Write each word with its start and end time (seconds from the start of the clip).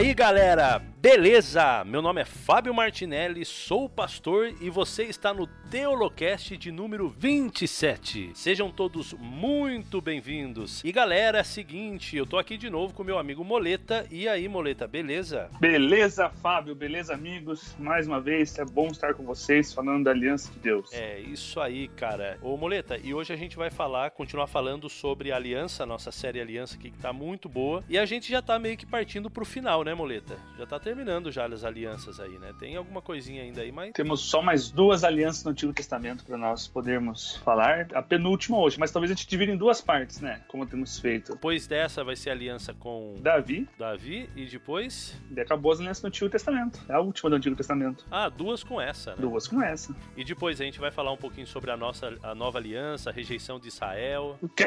aí, 0.00 0.14
galera? 0.14 0.89
Beleza? 1.00 1.82
Meu 1.86 2.02
nome 2.02 2.20
é 2.20 2.26
Fábio 2.26 2.74
Martinelli, 2.74 3.42
sou 3.42 3.88
pastor 3.88 4.52
e 4.60 4.68
você 4.68 5.04
está 5.04 5.32
no 5.32 5.46
Teolocast 5.46 6.58
de 6.58 6.70
número 6.70 7.08
27. 7.08 8.32
Sejam 8.34 8.70
todos 8.70 9.14
muito 9.14 9.98
bem-vindos. 10.02 10.84
E 10.84 10.92
galera, 10.92 11.38
é 11.38 11.40
o 11.40 11.44
seguinte, 11.44 12.18
eu 12.18 12.26
tô 12.26 12.36
aqui 12.36 12.58
de 12.58 12.68
novo 12.68 12.92
com 12.92 13.02
meu 13.02 13.16
amigo 13.16 13.42
Moleta. 13.42 14.06
E 14.10 14.28
aí, 14.28 14.46
Moleta, 14.46 14.86
beleza? 14.86 15.48
Beleza, 15.58 16.28
Fábio, 16.28 16.74
beleza, 16.74 17.14
amigos? 17.14 17.74
Mais 17.78 18.06
uma 18.06 18.20
vez, 18.20 18.58
é 18.58 18.64
bom 18.66 18.88
estar 18.88 19.14
com 19.14 19.24
vocês 19.24 19.72
falando 19.72 20.04
da 20.04 20.10
aliança 20.10 20.52
de 20.52 20.58
Deus. 20.58 20.92
É, 20.92 21.18
isso 21.20 21.60
aí, 21.62 21.88
cara. 21.88 22.36
Ô, 22.42 22.58
Moleta, 22.58 22.98
e 23.02 23.14
hoje 23.14 23.32
a 23.32 23.36
gente 23.36 23.56
vai 23.56 23.70
falar, 23.70 24.10
continuar 24.10 24.48
falando 24.48 24.86
sobre 24.90 25.32
a 25.32 25.36
aliança, 25.36 25.86
nossa 25.86 26.12
série 26.12 26.42
Aliança 26.42 26.76
aqui 26.76 26.90
que 26.90 26.98
tá 26.98 27.10
muito 27.10 27.48
boa. 27.48 27.82
E 27.88 27.96
a 27.96 28.04
gente 28.04 28.30
já 28.30 28.42
tá 28.42 28.58
meio 28.58 28.76
que 28.76 28.84
partindo 28.84 29.30
pro 29.30 29.46
final, 29.46 29.82
né, 29.82 29.94
Moleta? 29.94 30.36
Já 30.58 30.66
tá 30.66 30.78
terminando 30.90 31.30
já 31.30 31.46
as 31.46 31.64
alianças 31.64 32.18
aí, 32.18 32.36
né? 32.40 32.52
Tem 32.58 32.74
alguma 32.74 33.00
coisinha 33.00 33.44
ainda 33.44 33.60
aí, 33.60 33.70
mas. 33.70 33.92
Temos 33.92 34.22
só 34.22 34.42
mais 34.42 34.72
duas 34.72 35.04
alianças 35.04 35.44
no 35.44 35.52
Antigo 35.52 35.72
Testamento 35.72 36.24
para 36.24 36.36
nós 36.36 36.66
podermos 36.66 37.36
falar. 37.44 37.86
A 37.94 38.02
penúltima 38.02 38.58
hoje, 38.58 38.76
mas 38.76 38.90
talvez 38.90 39.12
a 39.12 39.14
gente 39.14 39.28
divida 39.28 39.52
em 39.52 39.56
duas 39.56 39.80
partes, 39.80 40.20
né? 40.20 40.40
Como 40.48 40.66
temos 40.66 40.98
feito. 40.98 41.32
Depois 41.32 41.68
dessa 41.68 42.02
vai 42.02 42.16
ser 42.16 42.30
a 42.30 42.32
aliança 42.32 42.74
com 42.74 43.14
Davi. 43.20 43.68
Davi 43.78 44.28
e 44.34 44.46
depois. 44.46 45.16
E 45.30 45.40
acabou 45.40 45.70
as 45.70 45.78
alianças 45.78 46.02
no 46.02 46.08
Antigo 46.08 46.28
Testamento. 46.28 46.80
É 46.88 46.94
a 46.94 47.00
última 47.00 47.30
do 47.30 47.36
Antigo 47.36 47.54
Testamento. 47.54 48.04
Ah, 48.10 48.28
duas 48.28 48.64
com 48.64 48.80
essa, 48.80 49.10
né? 49.12 49.18
Duas 49.20 49.46
com 49.46 49.62
essa. 49.62 49.94
E 50.16 50.24
depois 50.24 50.60
a 50.60 50.64
gente 50.64 50.80
vai 50.80 50.90
falar 50.90 51.12
um 51.12 51.16
pouquinho 51.16 51.46
sobre 51.46 51.70
a 51.70 51.76
nossa 51.76 52.12
a 52.20 52.34
nova 52.34 52.58
aliança, 52.58 53.10
a 53.10 53.12
rejeição 53.12 53.60
de 53.60 53.68
Israel. 53.68 54.36
O 54.42 54.48
quê? 54.48 54.64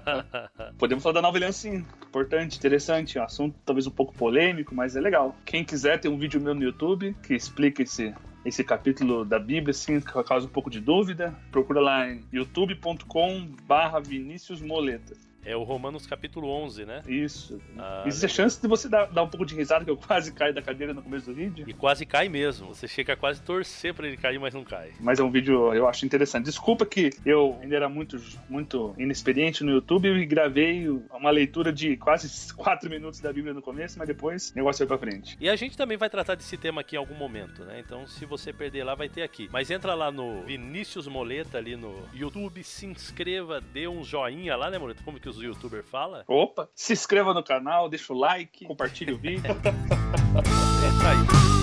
Podemos 0.78 1.02
falar 1.02 1.16
da 1.16 1.22
nova 1.22 1.36
aliança, 1.36 1.58
sim. 1.58 1.84
Importante, 2.08 2.56
interessante. 2.56 3.18
Um 3.18 3.22
assunto 3.22 3.54
talvez 3.66 3.86
um 3.86 3.90
pouco 3.90 4.14
polêmico, 4.14 4.74
mas 4.74 4.96
é 4.96 5.00
legal. 5.00 5.09
Quem 5.44 5.64
quiser, 5.64 5.98
tem 5.98 6.10
um 6.10 6.18
vídeo 6.18 6.40
meu 6.40 6.54
no 6.54 6.62
YouTube 6.62 7.16
que 7.22 7.34
explica 7.34 7.82
esse, 7.82 8.14
esse 8.44 8.62
capítulo 8.62 9.24
da 9.24 9.38
Bíblia, 9.38 9.70
assim, 9.70 10.00
causa 10.00 10.46
um 10.46 10.50
pouco 10.50 10.70
de 10.70 10.80
dúvida. 10.80 11.34
Procura 11.50 11.80
lá 11.80 12.08
em 12.08 12.24
youtube.com 12.32 13.48
barra 13.66 14.00
Vinícius 14.00 14.60
Moleta. 14.60 15.29
É 15.44 15.56
o 15.56 15.62
Romanos 15.62 16.06
capítulo 16.06 16.48
11, 16.50 16.84
né? 16.84 17.02
Isso. 17.08 17.60
Ah, 17.78 18.04
Existe 18.06 18.26
a 18.26 18.28
chance 18.28 18.60
de 18.60 18.68
você 18.68 18.88
dar, 18.88 19.06
dar 19.06 19.22
um 19.22 19.28
pouco 19.28 19.46
de 19.46 19.54
risada, 19.54 19.84
que 19.84 19.90
eu 19.90 19.96
quase 19.96 20.32
caio 20.32 20.52
da 20.54 20.60
cadeira 20.60 20.92
no 20.92 21.02
começo 21.02 21.26
do 21.26 21.34
vídeo. 21.34 21.64
E 21.68 21.72
quase 21.72 22.04
cai 22.04 22.28
mesmo. 22.28 22.68
Você 22.74 22.86
chega 22.86 23.14
a 23.14 23.16
quase 23.16 23.40
torcer 23.42 23.94
pra 23.94 24.06
ele 24.06 24.16
cair, 24.16 24.38
mas 24.38 24.52
não 24.52 24.64
cai. 24.64 24.92
Mas 25.00 25.18
é 25.18 25.22
um 25.22 25.30
vídeo 25.30 25.72
eu 25.74 25.88
acho 25.88 26.04
interessante. 26.04 26.44
Desculpa 26.44 26.84
que 26.84 27.10
eu 27.24 27.58
ainda 27.62 27.76
era 27.76 27.88
muito, 27.88 28.20
muito 28.48 28.94
inexperiente 28.98 29.64
no 29.64 29.70
YouTube 29.72 30.08
e 30.08 30.26
gravei 30.26 30.88
uma 30.88 31.30
leitura 31.30 31.72
de 31.72 31.96
quase 31.96 32.52
4 32.54 32.90
minutos 32.90 33.20
da 33.20 33.32
Bíblia 33.32 33.54
no 33.54 33.62
começo, 33.62 33.98
mas 33.98 34.06
depois 34.08 34.50
o 34.50 34.56
negócio 34.56 34.86
foi 34.86 34.98
pra 34.98 34.98
frente. 34.98 35.36
E 35.40 35.48
a 35.48 35.56
gente 35.56 35.76
também 35.76 35.96
vai 35.96 36.10
tratar 36.10 36.34
desse 36.34 36.56
tema 36.56 36.82
aqui 36.82 36.96
em 36.96 36.98
algum 36.98 37.14
momento, 37.14 37.64
né? 37.64 37.80
Então, 37.80 38.06
se 38.06 38.26
você 38.26 38.52
perder 38.52 38.84
lá, 38.84 38.94
vai 38.94 39.08
ter 39.08 39.22
aqui. 39.22 39.48
Mas 39.50 39.70
entra 39.70 39.94
lá 39.94 40.10
no 40.12 40.42
Vinícius 40.42 41.06
Moleta, 41.06 41.56
ali 41.58 41.76
no 41.76 41.94
YouTube, 42.12 42.62
se 42.62 42.84
inscreva, 42.86 43.60
dê 43.60 43.88
um 43.88 44.04
joinha 44.04 44.54
lá, 44.56 44.70
né, 44.70 44.78
Moleta? 44.78 45.02
Como 45.02 45.18
que 45.18 45.29
os 45.36 45.42
youtubers 45.42 45.88
falam? 45.88 46.24
Opa, 46.26 46.68
se 46.74 46.92
inscreva 46.92 47.34
no 47.34 47.42
canal, 47.42 47.88
deixa 47.88 48.12
o 48.12 48.16
like, 48.16 48.64
compartilhe 48.66 49.12
o 49.12 49.18
vídeo. 49.18 49.50
Entra 49.54 51.10
aí. 51.10 51.59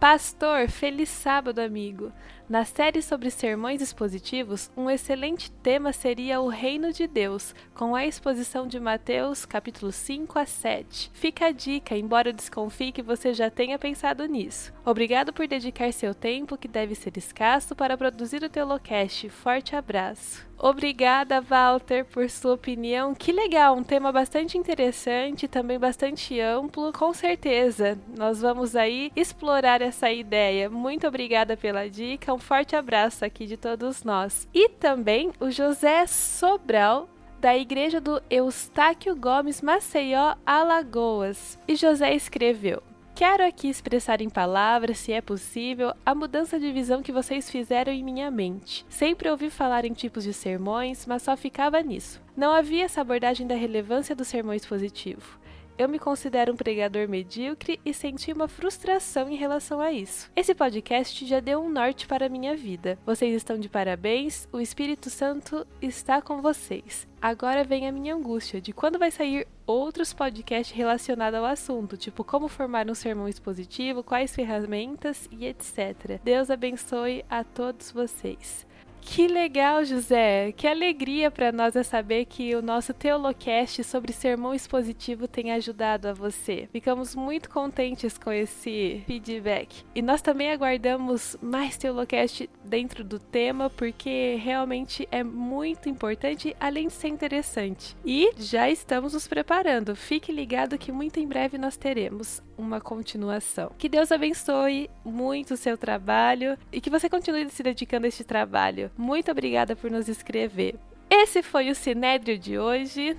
Pastor, 0.00 0.68
feliz 0.68 1.08
sábado, 1.08 1.58
amigo. 1.58 2.12
Na 2.48 2.64
série 2.64 3.02
sobre 3.02 3.30
sermões 3.30 3.82
expositivos, 3.82 4.70
um 4.74 4.88
excelente 4.88 5.50
tema 5.50 5.92
seria 5.92 6.40
o 6.40 6.48
reino 6.48 6.90
de 6.94 7.06
Deus, 7.06 7.54
com 7.74 7.94
a 7.94 8.06
exposição 8.06 8.66
de 8.66 8.80
Mateus, 8.80 9.44
capítulo 9.44 9.92
5 9.92 10.38
a 10.38 10.46
7. 10.46 11.10
Fica 11.12 11.48
a 11.48 11.52
dica, 11.52 11.94
embora 11.94 12.30
eu 12.30 12.32
desconfie 12.32 12.90
que 12.90 13.02
você 13.02 13.34
já 13.34 13.50
tenha 13.50 13.78
pensado 13.78 14.24
nisso. 14.24 14.72
Obrigado 14.82 15.30
por 15.30 15.46
dedicar 15.46 15.92
seu 15.92 16.14
tempo, 16.14 16.56
que 16.56 16.66
deve 16.66 16.94
ser 16.94 17.18
escasso, 17.18 17.76
para 17.76 17.98
produzir 17.98 18.42
o 18.42 18.48
Teolocast. 18.48 19.28
Forte 19.28 19.76
abraço. 19.76 20.48
Obrigada, 20.60 21.40
Walter, 21.40 22.04
por 22.04 22.28
sua 22.28 22.54
opinião. 22.54 23.14
Que 23.14 23.30
legal, 23.30 23.76
um 23.76 23.84
tema 23.84 24.10
bastante 24.10 24.58
interessante, 24.58 25.46
também 25.46 25.78
bastante 25.78 26.40
amplo. 26.40 26.92
Com 26.92 27.14
certeza, 27.14 27.96
nós 28.16 28.40
vamos 28.40 28.74
aí 28.74 29.12
explorar 29.14 29.80
essa 29.80 30.10
ideia. 30.10 30.68
Muito 30.68 31.06
obrigada 31.06 31.56
pela 31.56 31.88
dica. 31.88 32.37
Um 32.38 32.40
forte 32.40 32.76
abraço 32.76 33.24
aqui 33.24 33.46
de 33.46 33.56
todos 33.56 34.04
nós. 34.04 34.46
E 34.54 34.68
também 34.68 35.32
o 35.40 35.50
José 35.50 36.06
Sobral 36.06 37.08
da 37.40 37.58
Igreja 37.58 38.00
do 38.00 38.22
Eustáquio 38.30 39.16
Gomes 39.16 39.60
Maceió, 39.60 40.36
Alagoas. 40.46 41.58
E 41.66 41.74
José 41.74 42.14
escreveu: 42.14 42.80
Quero 43.12 43.44
aqui 43.44 43.68
expressar 43.68 44.20
em 44.20 44.30
palavras, 44.30 44.98
se 44.98 45.12
é 45.12 45.20
possível, 45.20 45.92
a 46.06 46.14
mudança 46.14 46.60
de 46.60 46.70
visão 46.70 47.02
que 47.02 47.10
vocês 47.10 47.50
fizeram 47.50 47.92
em 47.92 48.04
minha 48.04 48.30
mente. 48.30 48.86
Sempre 48.88 49.28
ouvi 49.28 49.50
falar 49.50 49.84
em 49.84 49.92
tipos 49.92 50.22
de 50.22 50.32
sermões, 50.32 51.06
mas 51.06 51.22
só 51.22 51.36
ficava 51.36 51.82
nisso. 51.82 52.22
Não 52.36 52.52
havia 52.52 52.84
essa 52.84 53.00
abordagem 53.00 53.48
da 53.48 53.56
relevância 53.56 54.14
do 54.14 54.24
sermão 54.24 54.54
expositivo. 54.54 55.40
Eu 55.78 55.88
me 55.88 56.00
considero 56.00 56.52
um 56.52 56.56
pregador 56.56 57.08
medíocre 57.08 57.78
e 57.84 57.94
senti 57.94 58.32
uma 58.32 58.48
frustração 58.48 59.30
em 59.30 59.36
relação 59.36 59.80
a 59.80 59.92
isso. 59.92 60.28
Esse 60.34 60.52
podcast 60.52 61.24
já 61.24 61.38
deu 61.38 61.60
um 61.60 61.68
norte 61.68 62.04
para 62.04 62.26
a 62.26 62.28
minha 62.28 62.56
vida. 62.56 62.98
Vocês 63.06 63.32
estão 63.32 63.56
de 63.56 63.68
parabéns, 63.68 64.48
o 64.52 64.58
Espírito 64.58 65.08
Santo 65.08 65.64
está 65.80 66.20
com 66.20 66.42
vocês. 66.42 67.06
Agora 67.22 67.62
vem 67.62 67.86
a 67.86 67.92
minha 67.92 68.16
angústia 68.16 68.60
de 68.60 68.72
quando 68.72 68.98
vai 68.98 69.12
sair 69.12 69.46
outros 69.64 70.12
podcasts 70.12 70.76
relacionados 70.76 71.38
ao 71.38 71.44
assunto, 71.44 71.96
tipo 71.96 72.24
como 72.24 72.48
formar 72.48 72.90
um 72.90 72.94
sermão 72.94 73.28
expositivo, 73.28 74.02
quais 74.02 74.34
ferramentas 74.34 75.28
e 75.30 75.46
etc. 75.46 76.20
Deus 76.24 76.50
abençoe 76.50 77.24
a 77.30 77.44
todos 77.44 77.92
vocês. 77.92 78.66
Que 79.00 79.26
legal, 79.26 79.84
José! 79.84 80.52
Que 80.52 80.66
alegria 80.66 81.30
para 81.30 81.50
nós 81.50 81.74
é 81.74 81.82
saber 81.82 82.26
que 82.26 82.54
o 82.54 82.62
nosso 82.62 82.92
Teolocast 82.92 83.82
sobre 83.82 84.12
sermão 84.12 84.54
expositivo 84.54 85.26
tem 85.26 85.52
ajudado 85.52 86.08
a 86.08 86.12
você. 86.12 86.68
Ficamos 86.72 87.14
muito 87.14 87.48
contentes 87.48 88.18
com 88.18 88.30
esse 88.30 89.02
feedback. 89.06 89.84
E 89.94 90.02
nós 90.02 90.22
também 90.22 90.50
aguardamos 90.50 91.36
mais 91.40 91.76
Teolocast 91.76 92.48
dentro 92.64 93.02
do 93.02 93.18
tema, 93.18 93.70
porque 93.70 94.38
realmente 94.40 95.08
é 95.10 95.24
muito 95.24 95.88
importante, 95.88 96.54
além 96.60 96.88
de 96.88 96.92
ser 96.92 97.08
interessante. 97.08 97.96
E 98.04 98.30
já 98.36 98.70
estamos 98.70 99.14
nos 99.14 99.26
preparando. 99.26 99.96
Fique 99.96 100.30
ligado 100.30 100.78
que 100.78 100.92
muito 100.92 101.18
em 101.18 101.26
breve 101.26 101.58
nós 101.58 101.76
teremos 101.76 102.42
uma 102.58 102.80
continuação. 102.80 103.70
Que 103.78 103.88
Deus 103.88 104.10
abençoe 104.10 104.90
muito 105.04 105.54
o 105.54 105.56
seu 105.56 105.78
trabalho 105.78 106.58
e 106.72 106.80
que 106.80 106.90
você 106.90 107.08
continue 107.08 107.48
se 107.48 107.62
dedicando 107.62 108.04
a 108.04 108.08
este 108.08 108.24
trabalho. 108.24 108.90
Muito 108.98 109.30
obrigada 109.30 109.76
por 109.76 109.90
nos 109.90 110.08
escrever. 110.08 110.74
Esse 111.08 111.42
foi 111.42 111.70
o 111.70 111.74
Sinédrio 111.74 112.38
de 112.38 112.58
hoje 112.58 113.16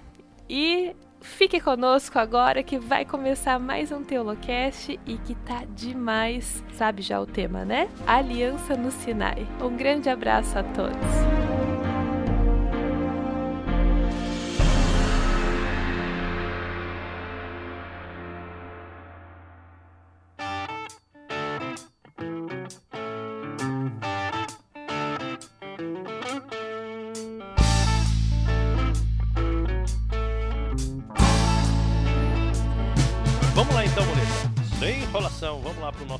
e 0.47 0.95
fique 1.21 1.59
conosco 1.59 2.19
agora 2.19 2.61
que 2.61 2.77
vai 2.77 3.05
começar 3.05 3.59
mais 3.59 3.91
um 3.91 4.03
Teolocast 4.03 4.99
e 5.05 5.17
que 5.17 5.35
tá 5.35 5.63
demais. 5.75 6.63
Sabe 6.73 7.01
já 7.01 7.19
o 7.19 7.25
tema, 7.25 7.65
né? 7.65 7.89
Aliança 8.05 8.75
no 8.75 8.91
Sinai. 8.91 9.47
Um 9.61 9.75
grande 9.75 10.09
abraço 10.09 10.57
a 10.57 10.63
todos. 10.63 11.58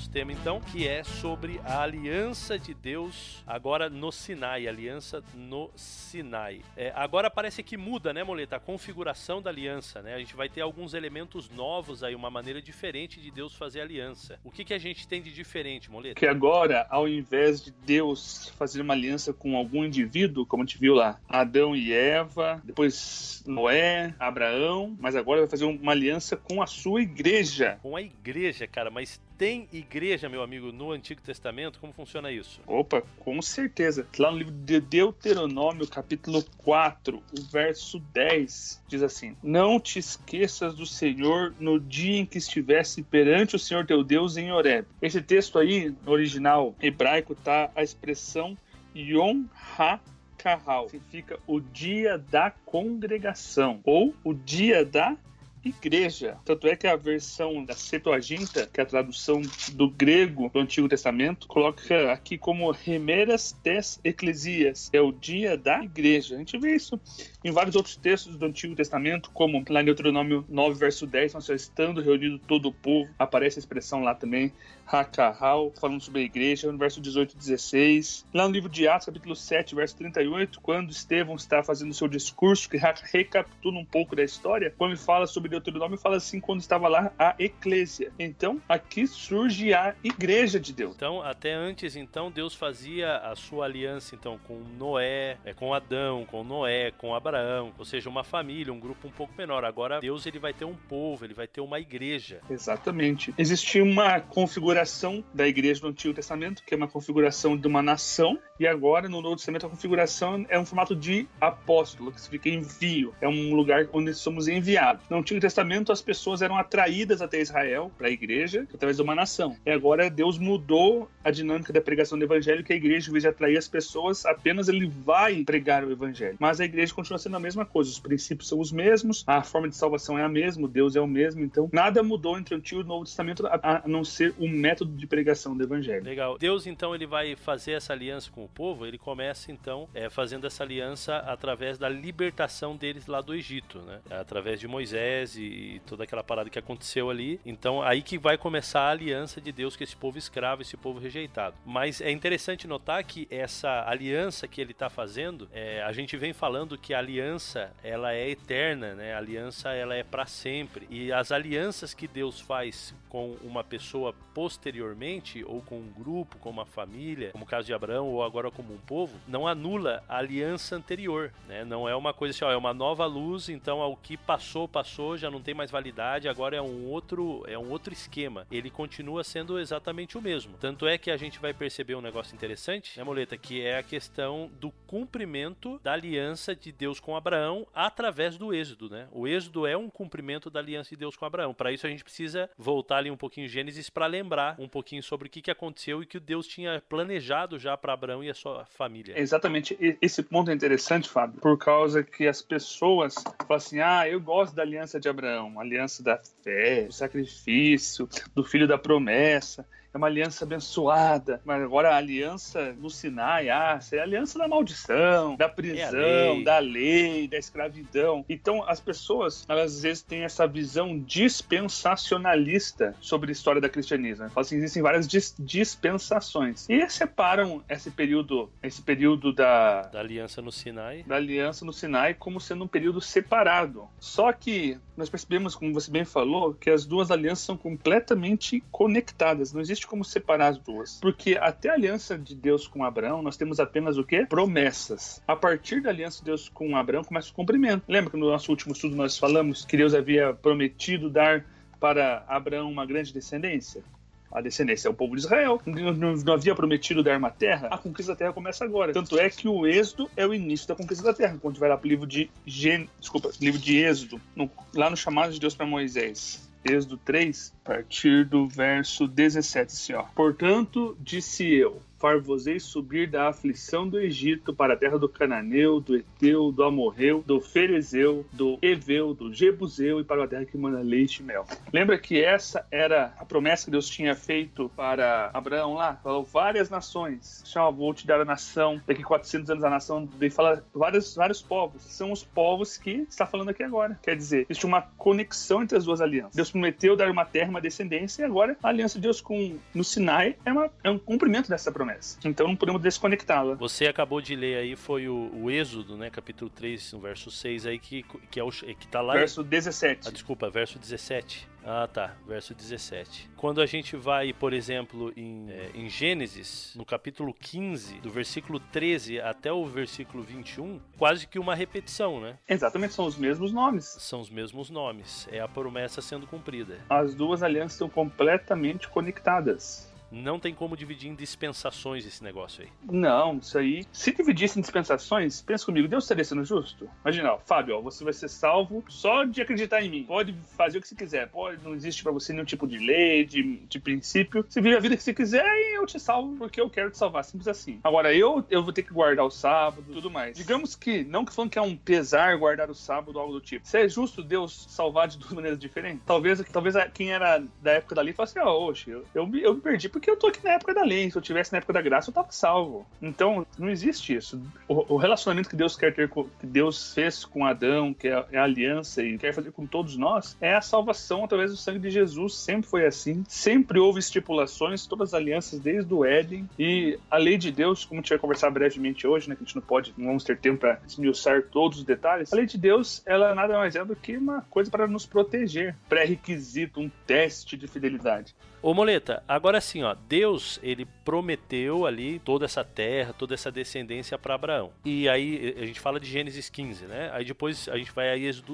Nosso 0.10 0.12
tema 0.12 0.32
então, 0.34 0.60
que 0.60 0.88
é 0.88 1.04
sobre 1.04 1.60
a 1.64 1.82
aliança 1.82 2.58
de 2.58 2.74
Deus 2.74 3.44
agora 3.46 3.90
no 3.90 4.12
Sinai, 4.12 4.68
aliança 4.68 5.24
no 5.34 5.70
Sinai. 5.76 6.62
É, 6.76 6.92
agora 6.96 7.30
parece 7.30 7.64
que 7.64 7.78
muda, 7.78 8.14
né, 8.14 8.24
Moleta, 8.24 8.56
a 8.56 8.60
configuração 8.60 9.42
da 9.42 9.50
aliança, 9.50 10.02
né? 10.02 10.16
A 10.16 10.20
gente 10.20 10.36
vai 10.36 10.50
ter 10.50 10.62
alguns 10.62 10.94
elementos 10.94 11.50
novos 11.50 12.04
aí, 12.04 12.16
uma 12.16 12.30
maneira 12.30 12.62
diferente 12.62 13.22
de 13.22 13.32
Deus 13.32 13.56
fazer 13.56 13.82
aliança. 13.82 14.40
O 14.44 14.52
que, 14.52 14.64
que 14.64 14.74
a 14.74 14.78
gente 14.78 15.08
tem 15.08 15.22
de 15.22 15.32
diferente, 15.32 15.92
Moleta? 15.92 16.16
Que 16.20 16.28
agora, 16.28 16.86
ao 16.90 17.08
invés 17.08 17.64
de 17.64 17.72
Deus 17.72 18.52
fazer 18.58 18.82
uma 18.82 18.94
aliança 18.94 19.34
com 19.34 19.56
algum 19.56 19.86
indivíduo, 19.86 20.46
como 20.46 20.64
a 20.64 20.66
gente 20.66 20.80
viu 20.80 20.94
lá, 20.94 21.20
Adão 21.28 21.76
e 21.76 21.94
Eva, 21.94 22.62
depois 22.64 23.44
Noé, 23.46 24.14
Abraão, 24.20 24.96
mas 25.00 25.16
agora 25.16 25.42
vai 25.42 25.50
fazer 25.50 25.66
uma 25.66 25.92
aliança 25.92 26.36
com 26.36 26.62
a 26.62 26.68
sua 26.68 27.02
igreja. 27.02 27.78
Com 27.82 27.96
a 27.96 28.02
igreja, 28.02 28.68
cara, 28.68 28.90
mas 28.90 29.20
tem 29.40 29.70
igreja, 29.72 30.28
meu 30.28 30.44
amigo, 30.44 30.70
no 30.74 30.92
Antigo 30.92 31.22
Testamento? 31.22 31.80
Como 31.80 31.94
funciona 31.94 32.30
isso? 32.30 32.60
Opa, 32.68 33.02
com 33.20 33.42
certeza. 33.42 34.06
Lá 34.20 34.30
no 34.30 34.38
livro 34.38 34.54
de 34.54 34.82
Deuteronômio, 34.82 35.88
capítulo 35.88 36.44
4, 36.58 37.16
o 37.18 37.42
verso 37.44 38.00
10, 38.14 38.84
diz 38.86 39.02
assim: 39.02 39.38
Não 39.42 39.80
te 39.80 39.98
esqueças 39.98 40.76
do 40.76 40.86
Senhor 40.86 41.56
no 41.58 41.80
dia 41.80 42.18
em 42.18 42.26
que 42.26 42.38
estivesse 42.38 43.02
perante 43.02 43.56
o 43.56 43.60
Senhor 43.60 43.86
teu 43.86 44.04
Deus 44.04 44.36
em 44.36 44.52
Horeb. 44.52 44.86
Esse 45.02 45.22
texto 45.22 45.58
aí, 45.58 45.96
no 46.06 46.12
original 46.12 46.76
hebraico, 46.82 47.34
tá 47.34 47.72
a 47.74 47.82
expressão 47.82 48.58
Yom 48.94 49.46
Ha 49.78 50.02
Kahal, 50.38 50.90
significa 50.90 51.40
o 51.46 51.60
dia 51.60 52.18
da 52.18 52.52
congregação 52.66 53.82
ou 53.84 54.14
o 54.24 54.34
dia 54.34 54.86
da 54.86 55.18
igreja. 55.64 56.38
Tanto 56.46 56.68
é 56.68 56.76
que 56.76 56.88
a 56.88 56.96
versão 56.96 57.64
da 57.64 57.74
Septuaginta, 57.74 58.68
que 58.72 58.80
é 58.80 58.84
a 58.84 58.86
tradução 58.86 59.42
do 59.74 59.90
grego 59.90 60.50
do 60.50 60.60
Antigo 60.60 60.88
Testamento, 60.88 61.48
coloca 61.48 62.12
aqui 62.12 62.38
como 62.38 62.72
Remeras 62.72 63.56
tes 63.64 64.00
Eclesias, 64.04 64.90
é 64.94 65.02
o 65.02 65.12
dia 65.12 65.58
da 65.58 65.84
igreja. 65.84 66.36
A 66.36 66.38
gente 66.38 66.58
vê 66.58 66.76
isso 66.76 67.00
em 67.44 67.52
vários 67.52 67.76
outros 67.76 67.96
textos 67.96 68.36
do 68.38 68.46
Antigo 68.46 68.76
Testamento, 68.76 69.32
como 69.32 69.64
lá 69.70 69.82
em 69.82 69.86
Deuteronômio 69.86 70.46
9, 70.50 70.80
verso 70.80 71.06
10, 71.06 71.34
nós 71.34 71.50
estando 71.50 72.02
reunido 72.02 72.40
todo 72.40 72.70
o 72.70 72.74
povo, 72.74 73.10
aparece 73.18 73.60
a 73.60 73.62
expressão 73.62 74.02
lá 74.02 74.16
também, 74.16 74.54
Hakahal, 74.92 75.72
falando 75.80 76.02
sobre 76.02 76.22
a 76.22 76.24
igreja, 76.24 76.72
no 76.72 76.78
verso 76.78 77.00
18 77.00 77.34
e 77.34 77.38
16. 77.38 78.26
Lá 78.34 78.48
no 78.48 78.54
livro 78.54 78.70
de 78.70 78.88
Atos, 78.88 79.06
capítulo 79.06 79.36
7, 79.36 79.76
verso 79.76 79.96
38, 79.98 80.60
quando 80.62 80.90
Estevão 80.90 81.36
está 81.36 81.62
fazendo 81.64 81.92
o 81.92 81.94
seu 81.94 82.08
discurso, 82.08 82.68
que 82.68 82.78
recapitula 82.78 83.78
um 83.80 83.86
pouco 83.86 84.16
da 84.16 84.24
história, 84.24 84.74
quando 84.78 84.92
ele 84.92 85.00
fala 85.00 85.28
sobre 85.28 85.50
Deuteronômio, 85.50 85.98
fala 85.98 86.18
assim, 86.18 86.40
quando 86.40 86.62
estava 86.62 86.88
lá 86.88 87.12
a 87.20 87.36
eclésia. 87.38 88.12
Então, 88.18 88.60
aqui 88.68 89.06
surge 89.06 89.74
a 89.74 89.94
igreja 90.04 90.60
de 90.60 90.74
Deus. 90.74 90.96
Então, 90.96 91.22
até 91.22 91.54
antes, 91.54 91.96
então, 91.96 92.32
Deus 92.32 92.56
fazia 92.56 93.18
a 93.18 93.36
sua 93.36 93.66
aliança, 93.66 94.16
então, 94.16 94.40
com 94.48 94.60
Noé, 94.78 95.38
é, 95.46 95.54
com 95.54 95.74
Adão, 95.74 96.26
com 96.26 96.44
Noé, 96.44 96.92
com 96.92 97.14
Abraão, 97.14 97.72
ou 97.78 97.86
seja, 97.86 98.10
uma 98.10 98.24
família, 98.24 98.74
um 98.74 98.80
grupo 98.80 99.08
um 99.08 99.12
pouco 99.12 99.34
menor. 99.38 99.64
Agora, 99.64 100.00
Deus, 100.00 100.26
ele 100.26 100.40
vai 100.40 100.54
ter 100.54 100.66
um 100.66 100.76
povo, 100.76 101.26
ele 101.26 101.34
vai 101.34 101.48
ter 101.48 101.62
uma 101.62 101.80
igreja. 101.80 102.40
Exatamente. 102.50 103.34
Existia 103.38 103.84
uma 103.84 104.20
configuração 104.20 104.79
configuração 104.80 105.24
da 105.34 105.48
igreja 105.48 105.82
do 105.82 105.88
Antigo 105.88 106.14
Testamento, 106.14 106.64
que 106.66 106.74
é 106.74 106.78
uma 106.78 106.88
configuração 106.88 107.58
de 107.58 107.68
uma 107.68 107.82
nação, 107.82 108.40
e 108.60 108.66
agora 108.66 109.10
no 109.10 109.22
Novo 109.22 109.36
Testamento 109.36 109.66
a 109.66 109.70
configuração 109.70 110.46
é 110.48 110.58
um 110.58 110.66
formato 110.66 110.96
de 110.96 111.28
apóstolo, 111.40 112.12
que 112.12 112.22
significa 112.22 112.50
envio, 112.50 113.14
é 113.20 113.28
um 113.28 113.54
lugar 113.56 113.88
onde 113.92 114.14
somos 114.14 114.48
enviados. 114.48 115.04
No 115.10 115.18
Antigo 115.18 115.40
Testamento 115.40 115.92
as 115.92 116.02
pessoas 116.02 116.42
eram 116.42 116.58
atraídas 116.58 117.22
até 117.22 117.42
Israel, 117.42 117.92
para 117.98 118.08
a 118.08 118.12
igreja, 118.12 118.66
através 118.74 118.98
de 118.98 119.04
uma 119.04 119.16
nação. 119.16 119.56
E 119.66 119.72
agora 119.72 120.10
Deus 120.10 120.38
mudou 120.38 121.10
a 121.24 121.32
dinâmica 121.32 121.74
da 121.74 121.82
pregação 121.82 122.18
do 122.18 122.24
evangelho, 122.24 122.64
que 122.64 122.74
a 122.74 122.76
igreja, 122.76 123.10
em 123.10 123.12
vez 123.12 123.24
de 123.24 123.30
atrair 123.30 123.58
as 123.58 123.68
pessoas, 123.68 124.26
apenas 124.26 124.70
ele 124.70 124.88
vai 124.88 125.44
pregar 125.44 125.84
o 125.84 125.92
evangelho. 125.92 126.38
Mas 126.40 126.62
a 126.62 126.66
igreja 126.66 126.94
continua 126.94 127.20
sendo 127.20 127.36
a 127.36 127.40
mesma 127.40 127.66
coisa, 127.66 127.90
os 127.90 128.00
princípios 128.00 128.48
são 128.48 128.60
os 128.60 128.72
mesmos, 128.72 129.24
a 129.28 129.44
forma 129.44 129.68
de 129.68 129.76
salvação 129.76 130.18
é 130.18 130.24
a 130.24 130.30
mesma, 130.30 130.68
Deus 130.68 130.96
é 130.96 131.02
o 131.02 131.08
mesmo, 131.08 131.44
então 131.44 131.70
nada 131.74 132.02
mudou 132.02 132.38
entre 132.38 132.56
o 132.56 132.58
Antigo 132.58 132.82
e 132.82 132.84
o 132.84 132.88
Novo 132.88 133.06
Testamento 133.06 133.46
a, 133.46 133.84
não 133.86 134.04
ser 134.04 134.34
o 134.38 134.48
método 134.48 134.69
método 134.70 134.96
de 134.96 135.08
pregação 135.08 135.58
do 135.58 135.64
evangelho. 135.64 136.04
Legal. 136.04 136.38
Deus 136.38 136.68
então 136.68 136.94
ele 136.94 137.08
vai 137.08 137.36
fazer 137.36 137.72
essa 137.72 137.94
aliança 137.94 138.30
com 138.30 138.44
o 138.44 138.48
povo. 138.48 138.86
Ele 138.86 138.98
começa 138.98 139.52
então 139.52 139.90
é, 139.94 140.10
fazendo 140.10 140.46
essa 140.46 140.64
aliança 140.64 141.18
através 141.18 141.78
da 141.78 141.90
libertação 141.90 142.76
deles 142.76 143.08
lá 143.08 143.22
do 143.22 143.34
Egito, 143.34 143.80
né? 143.80 144.00
Através 144.10 144.60
de 144.60 144.68
Moisés 144.68 145.36
e 145.36 145.82
toda 145.88 146.04
aquela 146.04 146.24
parada 146.24 146.50
que 146.50 146.60
aconteceu 146.60 147.10
ali. 147.10 147.40
Então 147.46 147.82
aí 147.82 148.02
que 148.02 148.18
vai 148.18 148.38
começar 148.38 148.82
a 148.82 148.92
aliança 148.92 149.42
de 149.42 149.52
Deus 149.52 149.76
com 149.76 149.84
esse 149.84 149.96
povo 149.96 150.18
escravo, 150.18 150.62
esse 150.62 150.78
povo 150.78 151.00
rejeitado. 151.00 151.56
Mas 151.66 152.00
é 152.02 152.12
interessante 152.12 152.68
notar 152.68 153.04
que 153.04 153.28
essa 153.32 153.86
aliança 153.88 154.48
que 154.48 154.62
ele 154.62 154.72
está 154.72 154.90
fazendo, 154.90 155.50
é, 155.52 155.82
a 155.82 155.92
gente 155.92 156.16
vem 156.16 156.34
falando 156.34 156.78
que 156.78 156.94
a 156.94 157.00
aliança 157.00 157.72
ela 157.84 158.14
é 158.14 158.30
eterna, 158.30 158.94
né? 158.94 159.14
A 159.14 159.18
aliança 159.18 159.70
ela 159.70 159.96
é 159.96 160.04
para 160.04 160.26
sempre 160.26 160.88
e 160.90 161.12
as 161.12 161.32
alianças 161.32 161.94
que 161.94 162.08
Deus 162.08 162.40
faz 162.40 162.94
com 163.08 163.36
uma 163.42 163.64
pessoa 163.64 164.14
posteriormente, 164.60 165.44
ou 165.46 165.62
com 165.62 165.80
um 165.80 165.90
grupo, 165.90 166.38
com 166.38 166.50
uma 166.50 166.66
família, 166.66 167.32
como 167.32 167.46
o 167.46 167.48
caso 167.48 167.66
de 167.66 167.74
Abraão, 167.74 168.08
ou 168.08 168.22
agora 168.22 168.52
como 168.52 168.74
um 168.74 168.78
povo, 168.78 169.18
não 169.26 169.48
anula 169.48 170.04
a 170.08 170.18
aliança 170.18 170.76
anterior, 170.76 171.32
né? 171.48 171.64
Não 171.64 171.88
é 171.88 171.96
uma 171.96 172.14
coisa 172.14 172.36
assim, 172.36 172.44
ó, 172.44 172.52
é 172.52 172.58
uma 172.58 172.74
nova 172.74 173.06
luz, 173.06 173.48
então 173.48 173.80
o 173.80 173.96
que 173.96 174.18
passou, 174.18 174.68
passou, 174.68 175.18
já 175.18 175.32
não 175.32 175.42
tem 175.42 175.54
mais 175.54 175.72
validade, 175.72 176.28
agora 176.28 176.58
é 176.58 176.62
um 176.62 176.86
outro, 176.88 177.44
é 177.48 177.58
um 177.58 177.70
outro 177.70 177.94
esquema. 177.94 178.46
Ele 178.52 178.70
continua 178.70 179.24
sendo 179.24 179.58
exatamente 179.58 180.18
o 180.18 180.22
mesmo. 180.22 180.58
Tanto 180.60 180.86
é 180.86 180.98
que 180.98 181.10
a 181.10 181.18
gente 181.18 181.40
vai 181.40 181.54
perceber 181.54 181.96
um 181.96 182.02
negócio 182.02 182.36
interessante, 182.36 182.98
né, 182.98 183.04
Moleta, 183.04 183.38
que 183.38 183.62
é 183.62 183.78
a 183.78 183.84
questão 183.84 184.52
do 184.60 184.72
cumprimento 184.86 185.80
da 185.82 185.94
aliança 185.94 186.54
de 186.54 186.72
Deus 186.72 187.00
com 187.00 187.16
Abraão 187.16 187.66
através 187.74 188.38
do 188.38 188.54
Êxodo, 188.54 188.90
né? 188.90 189.08
O 189.12 189.26
Êxodo 189.26 189.66
é 189.66 189.78
um 189.78 189.90
cumprimento 189.90 190.50
da 190.50 190.60
aliança 190.60 190.90
de 190.90 190.98
Deus 190.98 191.16
com 191.16 191.26
Abraão. 191.26 191.54
Para 191.54 191.72
isso 191.72 191.88
a 191.88 191.90
gente 191.90 192.04
precisa 192.04 192.50
voltar 192.58 192.98
ali 192.98 193.10
um 193.10 193.18
pouquinho 193.18 193.46
em 193.46 193.50
Gênesis 193.50 193.90
para 193.90 194.06
lembrar 194.06 194.49
um 194.58 194.68
pouquinho 194.68 195.04
sobre 195.04 195.28
o 195.28 195.30
que, 195.30 195.42
que 195.42 195.52
aconteceu 195.52 196.02
e 196.02 196.06
que 196.06 196.20
Deus 196.20 196.48
tinha 196.48 196.82
planejado 196.88 197.60
já 197.60 197.76
para 197.78 197.94
Abraão 197.94 198.24
e 198.24 198.30
a 198.30 198.34
sua 198.34 198.66
família. 198.66 199.20
Exatamente. 199.20 199.78
Esse 200.02 200.24
ponto 200.24 200.52
é 200.52 200.54
interessante, 200.54 201.10
Fábio, 201.10 201.40
por 201.40 201.58
causa 201.58 202.04
que 202.04 202.28
as 202.28 202.42
pessoas 202.42 203.16
falam 203.16 203.58
assim: 203.58 203.80
ah, 203.80 204.08
eu 204.08 204.20
gosto 204.20 204.56
da 204.56 204.62
aliança 204.62 205.00
de 205.00 205.10
Abraão, 205.10 205.60
aliança 205.60 206.04
da 206.04 206.20
fé, 206.44 206.86
do 206.86 206.94
sacrifício, 206.94 208.08
do 208.34 208.44
filho 208.44 208.68
da 208.68 208.78
promessa 208.78 209.66
é 209.94 209.98
uma 209.98 210.08
aliança 210.08 210.46
abençoada, 210.46 211.42
mas 211.44 211.62
agora 211.62 211.90
a 211.92 211.98
aliança 211.98 212.74
no 212.74 212.90
Sinai, 212.90 213.50
ah, 213.50 213.80
é 213.92 214.00
a 214.00 214.04
aliança 214.04 214.38
da 214.38 214.48
maldição, 214.48 215.36
da 215.36 215.50
prisão, 215.50 216.00
é 216.00 216.34
lei. 216.34 216.44
da 216.44 216.60
lei, 216.60 217.28
da 217.28 217.38
escravidão. 217.38 218.26
Então 218.30 218.64
as 218.68 218.80
pessoas, 218.80 219.46
elas 219.48 219.76
às 219.76 219.82
vezes 219.82 220.04
têm 220.04 220.24
essa 220.24 220.48
visão 220.48 220.98
dispensacionalista 221.00 222.96
sobre 223.00 223.30
a 223.30 223.34
história 223.34 223.62
da 223.62 223.70
cristianismo. 223.70 224.26
Né? 224.26 224.32
assim, 224.36 224.58
existem 224.58 224.82
várias 224.82 225.08
dis 225.08 225.36
dispensações. 225.38 226.68
E 226.70 226.90
separam 226.90 227.64
esse 227.70 227.92
período, 227.92 228.50
esse 228.64 228.82
período 228.82 229.34
da 229.34 229.82
da 229.84 230.00
aliança 230.00 230.42
no 230.42 230.52
Sinai, 230.52 231.04
da 231.04 231.16
aliança 231.16 231.66
no 231.66 231.74
Sinai 231.74 232.14
como 232.14 232.40
sendo 232.40 232.64
um 232.64 232.68
período 232.68 233.02
separado. 233.02 233.88
Só 234.00 234.32
que 234.32 234.78
nós 235.00 235.10
percebemos, 235.10 235.56
como 235.56 235.74
você 235.74 235.90
bem 235.90 236.04
falou, 236.04 236.54
que 236.54 236.70
as 236.70 236.86
duas 236.86 237.10
alianças 237.10 237.46
são 237.46 237.56
completamente 237.56 238.62
conectadas. 238.70 239.54
Não 239.54 239.62
existe 239.62 239.79
existe 239.80 239.88
como 239.88 240.04
separar 240.04 240.50
as 240.50 240.58
duas. 240.58 241.00
Porque 241.02 241.38
até 241.40 241.70
a 241.70 241.74
aliança 241.74 242.18
de 242.18 242.36
Deus 242.36 242.68
com 242.68 242.84
Abraão, 242.84 243.22
nós 243.22 243.38
temos 243.38 243.60
apenas 243.60 243.98
o 243.98 244.04
quê? 244.04 244.26
Promessas. 244.28 245.22
A 245.28 245.36
partir 245.36 245.82
da 245.82 245.90
aliança 245.90 246.20
de 246.20 246.26
Deus 246.26 246.50
com 246.50 246.76
Abraão, 246.76 247.04
começa 247.04 247.32
o 247.32 247.34
cumprimento. 247.34 247.84
Lembra 247.88 248.12
que 248.12 248.18
no 248.18 248.30
nosso 248.30 248.52
último 248.52 248.74
estudo 248.74 248.96
nós 248.96 249.18
falamos 249.18 249.66
que 249.66 249.78
Deus 249.78 249.94
havia 249.94 250.34
prometido 250.34 251.10
dar 251.10 251.46
para 251.80 252.24
Abraão 252.28 252.70
uma 252.70 252.86
grande 252.86 253.14
descendência? 253.14 253.84
a 254.32 254.42
descendência 254.42 254.88
é 254.88 254.92
o 254.92 254.94
povo 254.94 255.16
de 255.16 255.22
Israel. 255.22 255.60
Não, 255.66 256.34
havia 256.36 256.54
prometido 256.54 257.02
dar 257.02 257.18
uma 257.18 257.32
terra, 257.32 257.68
a 257.72 257.80
conquista 257.80 258.12
da 258.12 258.16
terra 258.16 258.32
começa 258.32 258.64
agora. 258.64 258.94
Tanto 258.94 259.18
é 259.18 259.28
que 259.28 259.48
o 259.48 259.66
Êxodo 259.66 260.08
é 260.16 260.24
o 260.24 260.32
início 260.32 260.68
da 260.68 260.76
conquista 260.76 261.04
da 261.04 261.16
terra. 261.16 261.36
Quando 261.42 261.60
vai 261.60 261.68
lá 261.68 261.76
pro 261.76 261.90
livro 261.90 262.06
de 262.06 262.30
Gen... 262.46 262.88
Desculpa, 263.00 263.32
livro 263.42 263.60
de 263.60 263.80
Êxodo, 263.80 264.22
no, 264.36 264.48
lá 264.76 264.88
no 264.88 264.96
chamado 264.96 265.34
de 265.34 265.40
Deus 265.40 265.56
para 265.56 265.66
Moisés. 265.66 266.48
Êxodo 266.64 266.98
3, 266.98 267.54
a 267.59 267.59
partir 267.70 268.26
do 268.26 268.48
verso 268.48 269.08
17, 269.08 269.68
assim, 269.68 269.94
ó. 269.94 270.02
Portanto, 270.16 270.98
disse 271.00 271.46
eu, 271.54 271.80
far-vos-eis 272.00 272.64
subir 272.64 273.08
da 273.10 273.28
aflição 273.28 273.88
do 273.88 274.00
Egito 274.00 274.54
para 274.54 274.74
a 274.74 274.78
terra 274.78 274.98
do 274.98 275.10
Cananeu, 275.10 275.80
do 275.80 275.96
Eteu, 275.96 276.52
do 276.52 276.64
Amorreu, 276.64 277.24
do 277.28 277.42
Ferezeu, 277.42 278.26
do 278.32 278.58
Eveu, 278.62 279.14
do 279.14 279.34
Jebuseu 279.34 280.00
e 280.00 280.04
para 280.04 280.24
a 280.24 280.28
terra 280.28 280.46
que 280.46 280.58
manda 280.58 280.80
leite 280.80 281.18
e 281.18 281.24
mel. 281.24 281.46
Lembra 281.74 281.98
que 281.98 282.24
essa 282.24 282.66
era 282.72 283.14
a 283.20 283.26
promessa 283.26 283.66
que 283.66 283.72
Deus 283.72 283.90
tinha 283.90 284.16
feito 284.16 284.72
para 284.76 285.30
Abraão 285.34 285.74
lá? 285.74 285.96
Falou 285.98 286.24
várias 286.24 286.70
nações. 286.70 287.44
Chama, 287.46 287.72
vou 287.72 287.94
te 287.94 288.08
dar 288.08 288.22
a 288.22 288.26
nação, 288.26 288.82
daqui 288.88 289.04
400 289.04 289.52
anos 289.52 289.64
a 289.64 289.70
nação, 289.70 290.08
ele 290.20 290.30
fala 290.30 290.64
vários, 290.74 291.16
vários 291.16 291.42
povos. 291.42 291.82
São 291.84 292.12
os 292.12 292.24
povos 292.24 292.78
que 292.78 293.06
está 293.10 293.26
falando 293.26 293.50
aqui 293.50 293.62
agora. 293.62 294.00
Quer 294.02 294.16
dizer, 294.16 294.46
existe 294.50 294.66
uma 294.66 294.82
conexão 294.98 295.62
entre 295.62 295.78
as 295.78 295.84
duas 295.84 296.00
alianças. 296.00 296.36
Deus 296.36 296.50
prometeu 296.50 296.96
dar 296.96 297.12
uma 297.12 297.26
terra, 297.26 297.52
uma 297.60 297.62
descendência, 297.62 298.24
e 298.24 298.26
agora 298.26 298.58
a 298.64 298.70
aliança 298.70 298.98
de 298.98 299.04
Deus 299.04 299.22
com 299.22 299.58
no 299.74 299.84
Sinai 299.84 300.36
é, 300.46 300.52
uma, 300.52 300.72
é 300.84 300.90
um 300.90 300.98
cumprimento 300.98 301.50
dessa 301.50 301.72
promessa. 301.72 302.18
Então 302.24 302.48
não 302.48 302.56
podemos 302.56 302.82
desconectá-la. 302.82 303.56
Você 303.56 303.86
acabou 303.86 304.22
de 304.22 304.36
ler 304.36 304.58
aí, 304.58 304.76
foi 304.76 305.08
o, 305.08 305.32
o, 305.34 305.52
Êxodo, 305.52 305.98
né? 305.98 306.10
Capítulo 306.10 306.50
3, 306.50 306.94
no 306.94 307.00
verso 307.00 307.30
6 307.30 307.66
aí, 307.66 307.78
que, 307.78 308.04
que, 308.32 308.40
é 308.40 308.44
o, 308.44 308.50
que 308.50 308.88
tá 308.88 309.02
lá. 309.02 309.14
Verso 309.14 309.44
17. 309.44 310.08
Ah, 310.08 310.12
desculpa, 310.12 310.50
verso 310.50 310.80
17. 310.80 311.48
Ah, 311.66 311.88
tá. 311.88 312.16
Verso 312.26 312.54
17. 312.54 313.30
Quando 313.36 313.62
a 313.62 313.66
gente 313.66 313.96
vai, 313.96 314.34
por 314.34 314.54
exemplo, 314.54 315.12
em, 315.16 315.50
é, 315.50 315.72
em, 315.74 315.90
Gênesis, 315.90 316.74
no 316.76 316.86
capítulo 316.86 317.34
15, 317.34 318.00
do 318.00 318.10
versículo 318.10 318.60
13 318.60 319.20
até 319.20 319.52
o 319.52 319.66
versículo 319.66 320.24
21, 320.24 320.80
quase 320.98 321.28
que 321.28 321.40
uma 321.40 321.56
repetição, 321.56 322.20
né? 322.20 322.38
Exatamente, 322.48 322.94
são 322.94 323.06
os 323.06 323.18
mesmos 323.18 323.52
nomes. 323.52 323.86
São 324.00 324.20
os 324.20 324.30
mesmos 324.30 324.70
nomes. 324.70 325.28
É 325.32 325.40
a 325.40 325.48
promessa 325.48 326.02
sendo 326.02 326.28
cumprida. 326.28 326.80
As 326.90 327.14
duas 327.14 327.44
alianças 327.44 327.74
estão 327.74 327.90
completamente 327.90 328.88
conectadas. 328.88 329.89
Não 330.12 330.40
tem 330.40 330.54
como 330.54 330.76
dividir 330.76 331.10
em 331.10 331.16
dispensações 331.16 332.06
esse 332.06 332.24
negócio 332.24 332.64
aí. 332.64 332.70
Não, 332.90 333.38
isso 333.38 333.58
aí. 333.58 333.86
Se 333.92 334.12
dividisse 334.12 334.58
em 334.58 334.62
dispensações, 334.62 335.42
pensa 335.42 335.66
comigo, 335.66 335.88
Deus 335.88 336.04
estaria 336.04 336.24
sendo 336.24 336.44
justo? 336.44 336.90
Imagina, 337.04 337.34
ó, 337.34 337.40
Fábio, 337.40 337.78
ó, 337.78 337.82
você 337.82 338.04
vai 338.04 338.14
ser 338.14 338.28
salvo 338.28 338.84
só 338.88 339.24
de 339.24 339.42
acreditar 339.42 339.82
em 339.82 339.90
mim. 339.90 340.04
Pode 340.04 340.34
fazer 340.58 340.78
o 340.78 340.82
que 340.82 340.88
você 340.88 340.96
quiser. 340.96 341.28
Pode, 341.30 341.64
não 341.64 341.74
existe 341.74 342.04
para 342.04 342.12
você 342.12 342.34
nenhum 342.34 342.46
tipo 342.46 342.68
de 342.68 342.78
lei, 342.78 343.26
de, 343.26 343.58
de 343.68 343.80
princípio. 343.80 344.46
Você 344.48 344.62
vive 344.62 344.76
a 344.76 344.80
vida 344.80 344.98
que 344.98 345.04
você 345.04 345.14
quiser 345.14 345.46
e 345.46 345.78
eu 345.78 345.86
te 345.86 346.00
salvo 346.00 346.36
porque 346.38 346.60
eu 346.60 346.70
quero 346.70 346.90
te 346.90 346.98
salvar. 346.98 347.24
Simples 347.24 347.48
assim. 347.48 347.80
Agora, 347.84 348.14
eu, 348.14 348.44
eu 348.50 348.64
vou 348.64 348.74
ter 348.74 348.84
que 348.84 348.94
guardar 348.94 349.26
o 349.26 349.32
sábado 349.32 349.84
tudo 349.94 350.10
mais. 350.10 350.38
Digamos 350.38 350.76
que, 350.76 351.04
não 351.04 351.26
que 351.26 351.34
falando 351.34 351.52
que 351.52 351.60
é 351.60 351.62
um 351.62 351.76
pesar 351.76 352.38
guardar 352.38 352.70
o 352.70 352.76
sábado 352.76 353.20
algo 353.20 353.34
do 353.34 353.42
tipo. 353.42 353.68
Se 353.68 353.80
é 353.80 353.88
justo 353.88 354.24
Deus 354.24 354.66
salvar 354.70 355.08
de 355.08 355.18
duas 355.18 355.32
maneiras 355.32 355.60
diferentes, 355.60 356.02
talvez, 356.06 356.42
talvez 356.52 356.76
quem 356.94 357.12
era 357.12 357.44
da 357.62 357.72
época 357.74 357.96
dali 357.96 358.14
falasse, 358.14 358.40
ó, 358.40 358.46
oh, 358.46 358.70
oxe, 358.70 358.90
eu, 358.90 359.06
eu, 359.14 359.30
eu 359.36 359.54
me 359.54 359.62
perdi 359.62 359.90
porque 359.90 359.99
eu 360.08 360.16
tô 360.16 360.28
aqui 360.28 360.44
na 360.44 360.52
época 360.52 360.74
da 360.74 360.84
lei. 360.84 361.10
Se 361.10 361.18
eu 361.18 361.22
tivesse 361.22 361.52
na 361.52 361.58
época 361.58 361.74
da 361.74 361.82
graça, 361.82 362.10
eu 362.10 362.14
tava 362.14 362.32
salvo. 362.32 362.86
Então, 363.02 363.46
não 363.58 363.70
existe 363.70 364.14
isso. 364.14 364.40
O, 364.68 364.94
o 364.94 364.98
relacionamento 364.98 365.50
que 365.50 365.56
Deus 365.56 365.76
quer 365.76 365.94
ter, 365.94 366.08
com, 366.08 366.26
que 366.40 366.46
Deus 366.46 366.94
fez 366.94 367.26
com 367.26 367.46
Adão, 367.46 367.94
que 367.94 368.08
é, 368.08 368.26
é 368.32 368.38
a 368.38 368.44
aliança 368.44 369.02
e 369.02 369.18
quer 369.18 369.34
fazer 369.34 369.52
com 369.52 369.66
todos 369.66 369.98
nós, 369.98 370.38
é 370.40 370.54
a 370.54 370.62
salvação 370.62 371.24
através 371.24 371.52
do 371.52 371.58
sangue 371.58 371.80
de 371.80 371.90
Jesus. 371.90 372.36
Sempre 372.36 372.70
foi 372.70 372.86
assim. 372.86 373.24
Sempre 373.28 373.80
houve 373.80 374.00
estipulações, 374.00 374.86
todas 374.86 375.10
as 375.10 375.14
alianças 375.16 375.60
desde 375.60 375.92
o 375.94 376.06
Éden. 376.06 376.48
E 376.58 377.00
a 377.10 377.18
lei 377.18 377.38
de 377.38 377.52
Deus, 377.52 377.86
como 377.86 378.00
a 378.00 378.02
gente 378.02 378.10
vai 378.10 378.20
conversar 378.20 378.52
brevemente 378.52 379.08
hoje, 379.08 379.30
né, 379.30 379.36
que 379.36 379.44
a 379.44 379.46
gente 379.46 379.56
não 379.56 379.64
pode, 379.64 379.94
não 379.98 380.08
vamos 380.08 380.24
ter 380.24 380.38
tempo 380.38 380.60
para 380.60 380.80
esmiuçar 380.88 381.44
todos 381.44 381.80
os 381.80 381.84
detalhes. 381.84 382.32
A 382.32 382.36
lei 382.36 382.46
de 382.46 382.58
Deus, 382.58 383.02
ela 383.06 383.34
nada 383.34 383.58
mais 383.58 383.76
é 383.76 383.84
do 383.84 383.96
que 383.96 384.18
uma 384.18 384.42
coisa 384.50 384.70
para 384.70 384.88
nos 384.88 385.06
proteger. 385.06 385.76
Pré-requisito, 385.88 386.80
um 386.80 386.90
teste 387.08 387.58
de 387.58 387.68
fidelidade. 387.68 388.36
Ô 388.62 388.74
Moleta, 388.74 389.24
agora 389.26 389.62
sim, 389.62 389.84
ó, 389.84 389.89
Deus, 389.94 390.60
ele 390.62 390.86
prometeu 391.04 391.86
ali 391.86 392.20
toda 392.20 392.46
essa 392.46 392.64
terra, 392.64 393.14
toda 393.14 393.34
essa 393.34 393.52
descendência 393.52 394.18
para 394.18 394.36
Abraão. 394.36 394.72
E 394.86 395.08
aí 395.08 395.56
a 395.58 395.66
gente 395.66 395.80
fala 395.80 396.00
de 396.00 396.08
Gênesis 396.08 396.50
15, 396.50 396.86
né? 396.86 397.10
Aí 397.14 397.26
depois 397.26 397.68
a 397.68 397.78
gente 397.78 397.92
vai 397.92 398.10
a 398.10 398.18
Êxodo, 398.18 398.54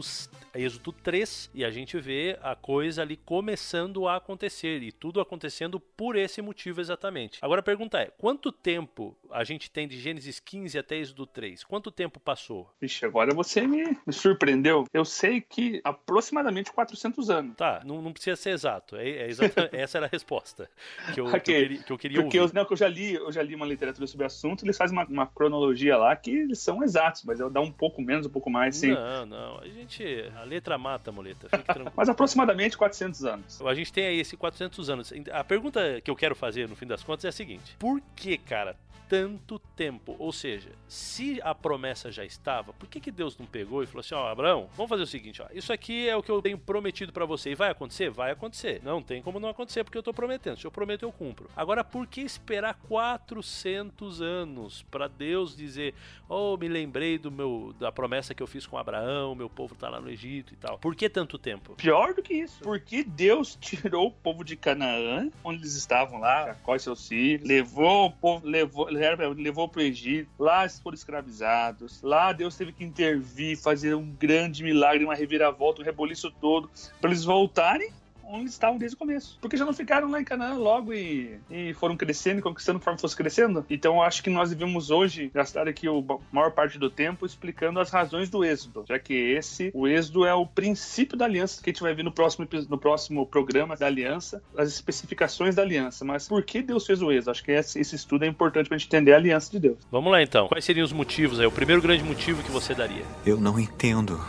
a 0.54 0.60
Êxodo 0.60 0.92
3 0.92 1.52
e 1.54 1.66
a 1.66 1.72
gente 1.72 2.00
vê 2.00 2.38
a 2.42 2.56
coisa 2.56 3.02
ali 3.02 3.18
começando 3.18 4.08
a 4.08 4.16
acontecer 4.16 4.82
e 4.82 4.92
tudo 4.92 5.20
acontecendo 5.20 5.80
por 5.80 6.16
esse 6.16 6.42
motivo 6.42 6.82
exatamente. 6.82 7.40
Agora 7.42 7.60
a 7.60 7.64
pergunta 7.64 8.00
é, 8.00 8.06
quanto 8.18 8.52
tempo 8.52 9.16
a 9.32 9.44
gente 9.44 9.70
tem 9.70 9.88
de 9.88 10.00
Gênesis 10.00 10.40
15 10.40 10.78
até 10.78 10.98
Êxodo 10.98 11.26
3? 11.26 11.64
Quanto 11.64 11.92
tempo 11.92 12.20
passou? 12.20 12.70
Vixe, 12.80 13.06
agora 13.06 13.34
você 13.34 13.66
me, 13.68 13.98
me 14.06 14.14
surpreendeu. 14.14 14.86
Eu 14.94 15.06
sei 15.06 15.42
que 15.42 15.82
aproximadamente 15.84 16.72
400 16.72 17.30
anos. 17.30 17.56
Tá, 17.56 17.82
não, 17.86 18.02
não 18.02 18.12
precisa 18.14 18.36
ser 18.36 18.52
exato. 18.52 18.96
É, 18.96 19.10
é 19.10 19.30
essa 19.74 19.98
era 19.98 20.06
a 20.06 20.10
resposta 20.10 20.70
que 21.14 21.20
eu, 21.20 21.28
okay. 21.28 21.40
que 21.40 21.52
eu 21.52 21.56
queria, 21.56 21.84
que 21.84 21.92
eu 21.94 21.98
queria 21.98 22.22
Porque 22.22 22.40
ouvir. 22.40 22.54
Eu, 22.54 22.62
não, 22.62 22.66
que 22.66 22.74
eu 22.74 22.78
já 22.78 22.88
li, 22.88 23.14
eu 23.14 23.32
já 23.32 23.42
li 23.42 23.56
uma 23.56 23.66
literatura 23.66 24.08
sobre 24.08 24.24
o 24.24 24.28
assunto, 24.28 24.66
eles 24.66 24.78
fazem 24.78 24.98
uma, 24.98 25.06
uma, 25.06 25.28
cronologia 25.28 25.98
lá 25.98 26.16
que 26.16 26.32
eles 26.32 26.60
são 26.60 26.84
exatos, 26.84 27.24
mas 27.24 27.40
eu 27.40 27.50
dá 27.50 27.62
um 27.62 27.72
pouco 27.72 28.02
menos, 28.02 28.26
um 28.26 28.30
pouco 28.30 28.50
mais, 28.50 28.78
sim. 28.78 28.92
Não, 28.92 29.26
não, 29.26 29.60
a 29.60 29.68
gente, 29.68 30.04
a 30.36 30.44
letra 30.44 30.78
mata, 30.78 31.12
muleta, 31.12 31.50
fique 31.50 31.64
tranquilo. 31.64 31.92
mas 31.96 32.10
aproximadamente 32.10 32.78
400 32.78 33.26
anos. 33.26 33.62
A 33.62 33.74
gente 33.74 33.92
tem 33.92 34.08
aí 34.08 34.20
esse 34.20 34.38
400 34.38 34.90
anos. 34.90 35.14
A 35.32 35.44
pergunta 35.44 36.02
que 36.02 36.10
eu 36.10 36.16
quero 36.16 36.36
fazer, 36.36 36.68
no 36.68 36.76
fim 36.76 36.88
das 36.88 37.04
contas, 37.04 37.26
é 37.26 37.30
a 37.30 37.32
seguinte. 37.32 37.76
Por 37.80 38.02
que, 38.16 38.38
cara, 38.38 38.76
tanto 39.08 39.60
tempo. 39.76 40.16
Ou 40.20 40.32
seja, 40.32 40.72
se 40.88 41.40
a 41.44 41.54
promessa 41.54 42.12
já 42.12 42.26
estava, 42.26 42.74
por 42.74 42.88
que, 42.88 43.00
que 43.00 43.12
Deus 43.12 43.38
não 43.38 43.46
pegou 43.46 43.84
e 43.84 43.88
falou 43.88 44.02
assim: 44.02 44.16
Ó, 44.16 44.24
oh, 44.24 44.28
Abraão, 44.28 44.70
vamos 44.76 44.90
fazer 44.90 45.04
o 45.04 45.08
seguinte, 45.08 45.42
ó, 45.42 45.48
isso 45.54 45.72
aqui 45.72 46.08
é 46.08 46.16
o 46.16 46.24
que 46.24 46.32
eu 46.32 46.42
tenho 46.42 46.58
prometido 46.58 47.12
para 47.12 47.26
você 47.26 47.52
e 47.52 47.56
vai 47.56 47.72
acontecer? 47.72 48.10
Vai 48.10 48.32
acontecer. 48.32 48.82
Não 48.84 49.02
tem 49.02 49.22
como 49.22 49.40
não 49.40 49.50
acontecer 49.50 49.84
porque 49.84 49.98
eu 49.98 50.04
tô 50.04 50.14
prometendo. 50.14 50.60
Se 50.60 50.66
eu 50.66 50.72
prometo, 50.72 51.04
eu 51.04 51.12
cumpro. 51.12 51.50
Agora, 51.56 51.84
por 51.84 52.08
que 52.08 52.22
esperar 52.22 52.76
400 52.88 54.22
anos 54.22 54.84
para 54.84 55.08
Deus 55.08 55.56
dizer: 55.56 55.94
Oh, 56.30 56.58
me 56.58 56.68
lembrei 56.68 57.18
do 57.18 57.32
meu 57.32 57.74
da 57.80 57.92
promessa 57.92 58.34
que 58.34 58.42
eu 58.42 58.48
fiz 58.48 58.66
com 58.66 58.78
Abraão, 58.78 59.36
meu 59.36 59.50
povo 59.50 59.76
tá 59.76 59.90
lá 59.90 60.00
no 60.00 60.10
Egito 60.10 60.54
e 60.54 60.58
tal. 60.58 60.78
Por 60.80 60.96
que 60.96 61.10
tanto 61.10 61.38
tempo? 61.38 61.76
Pior 61.76 62.14
do 62.14 62.22
que 62.22 62.34
isso. 62.34 62.62
Porque 62.64 63.04
Deus 63.04 63.56
tirou 63.62 64.08
o 64.08 64.12
povo 64.12 64.44
de 64.44 64.56
Canaã, 64.56 65.30
onde 65.44 65.62
eles 65.62 65.76
estavam 65.76 66.20
lá, 66.20 66.48
Jacó 66.48 66.76
e 66.76 66.80
seus 66.80 67.08
filhos, 67.08 67.48
levou 67.48 68.08
o 68.08 68.12
povo, 68.12 68.48
levou 68.48 68.90
levou 69.38 69.68
para 69.68 69.80
o 69.80 69.84
Egito, 69.84 70.30
lá 70.40 70.62
eles 70.62 70.80
foram 70.80 70.96
escravizados, 70.96 72.02
lá 72.02 72.32
Deus 72.32 72.56
teve 72.56 72.72
que 72.72 72.84
intervir, 72.84 73.58
fazer 73.58 73.94
um 73.96 74.10
grande 74.12 74.64
milagre, 74.64 75.04
uma 75.04 75.16
reviravolta, 75.16 75.82
um 75.82 75.86
reboliço 75.86 76.32
todo, 76.32 76.70
para 77.00 77.10
eles 77.10 77.24
voltarem 77.24 77.92
onde 78.30 78.50
estavam 78.50 78.78
desde 78.78 78.96
o 78.96 79.00
começo. 79.00 79.38
Porque 79.42 79.58
já 79.58 79.66
não 79.66 79.74
ficaram 79.74 80.10
lá 80.10 80.20
em 80.20 80.24
Canaã 80.24 80.54
logo 80.54 80.94
e, 80.94 81.40
e 81.50 81.74
foram 81.74 81.96
crescendo 81.96 82.40
e 82.40 82.42
conquistando 82.42 82.80
conforme 82.80 83.00
fosse 83.00 83.16
crescendo. 83.16 83.66
Então 83.70 83.96
eu 83.96 84.02
acho 84.02 84.24
que 84.24 84.30
nós 84.30 84.50
devemos 84.50 84.92
hoje 84.92 85.32
gastar 85.34 85.68
aqui 85.68 85.88
a 85.88 85.92
maior 86.32 86.52
parte 86.52 86.78
do 86.78 86.90
tempo 86.90 87.26
explicando 87.26 87.80
as 87.80 87.90
razões 87.90 88.30
do 88.30 88.44
êxodo, 88.44 88.86
já 88.88 89.00
que 89.00 89.14
esse, 89.14 89.72
o 89.74 89.88
êxodo 89.88 90.26
é 90.26 90.34
o 90.34 90.46
princípio 90.46 91.18
da 91.18 91.26
aliança 91.26 91.62
que 91.62 91.70
a 91.70 91.74
gente 91.74 91.82
vai 91.82 91.94
ver 91.94 92.04
no 92.04 92.12
próximo, 92.12 92.48
no 92.70 92.78
próximo 92.78 93.26
programa 93.26 93.76
da 93.76 93.86
aliança, 93.86 94.42
as 94.58 94.70
especificações 94.70 95.56
da 95.56 95.62
aliança. 95.62 96.06
Mas 96.06 96.28
por 96.28 96.44
que 96.44 96.62
Deus 96.62 96.86
fez 96.86 97.02
o 97.02 97.12
êxodo? 97.12 97.32
Acho 97.32 97.44
que 97.44 97.52
esse, 97.52 97.80
esse 97.80 97.96
estudo 97.96 98.26
é 98.26 98.28
importante 98.28 98.68
para 98.68 98.76
a 98.76 98.78
gente 98.78 98.88
entender 98.88 99.14
a 99.14 99.18
aliança 99.18 99.52
de 99.52 99.60
Deus. 99.60 99.78
Vamos 99.92 100.12
lá 100.12 100.22
então. 100.22 100.48
Quais 100.48 100.66
seriam 100.66 100.86
os 100.86 100.94
motivos 100.94 101.40
aí? 101.40 101.46
O 101.46 101.52
primeiro 101.52 101.82
grande 101.82 102.04
motivo 102.04 102.44
que 102.44 102.52
você 102.52 102.74
daria? 102.74 103.04
Eu 103.26 103.40
não 103.40 103.60
entendo. 103.60 104.20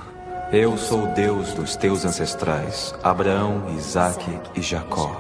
Eu 0.53 0.77
sou 0.77 1.11
o 1.11 1.13
Deus 1.13 1.53
dos 1.55 1.75
teus 1.75 2.05
ancestrais, 2.05 2.95
Abraão, 3.03 3.69
Isaque 3.77 4.31
e 4.55 4.63
Jacó. 4.63 5.11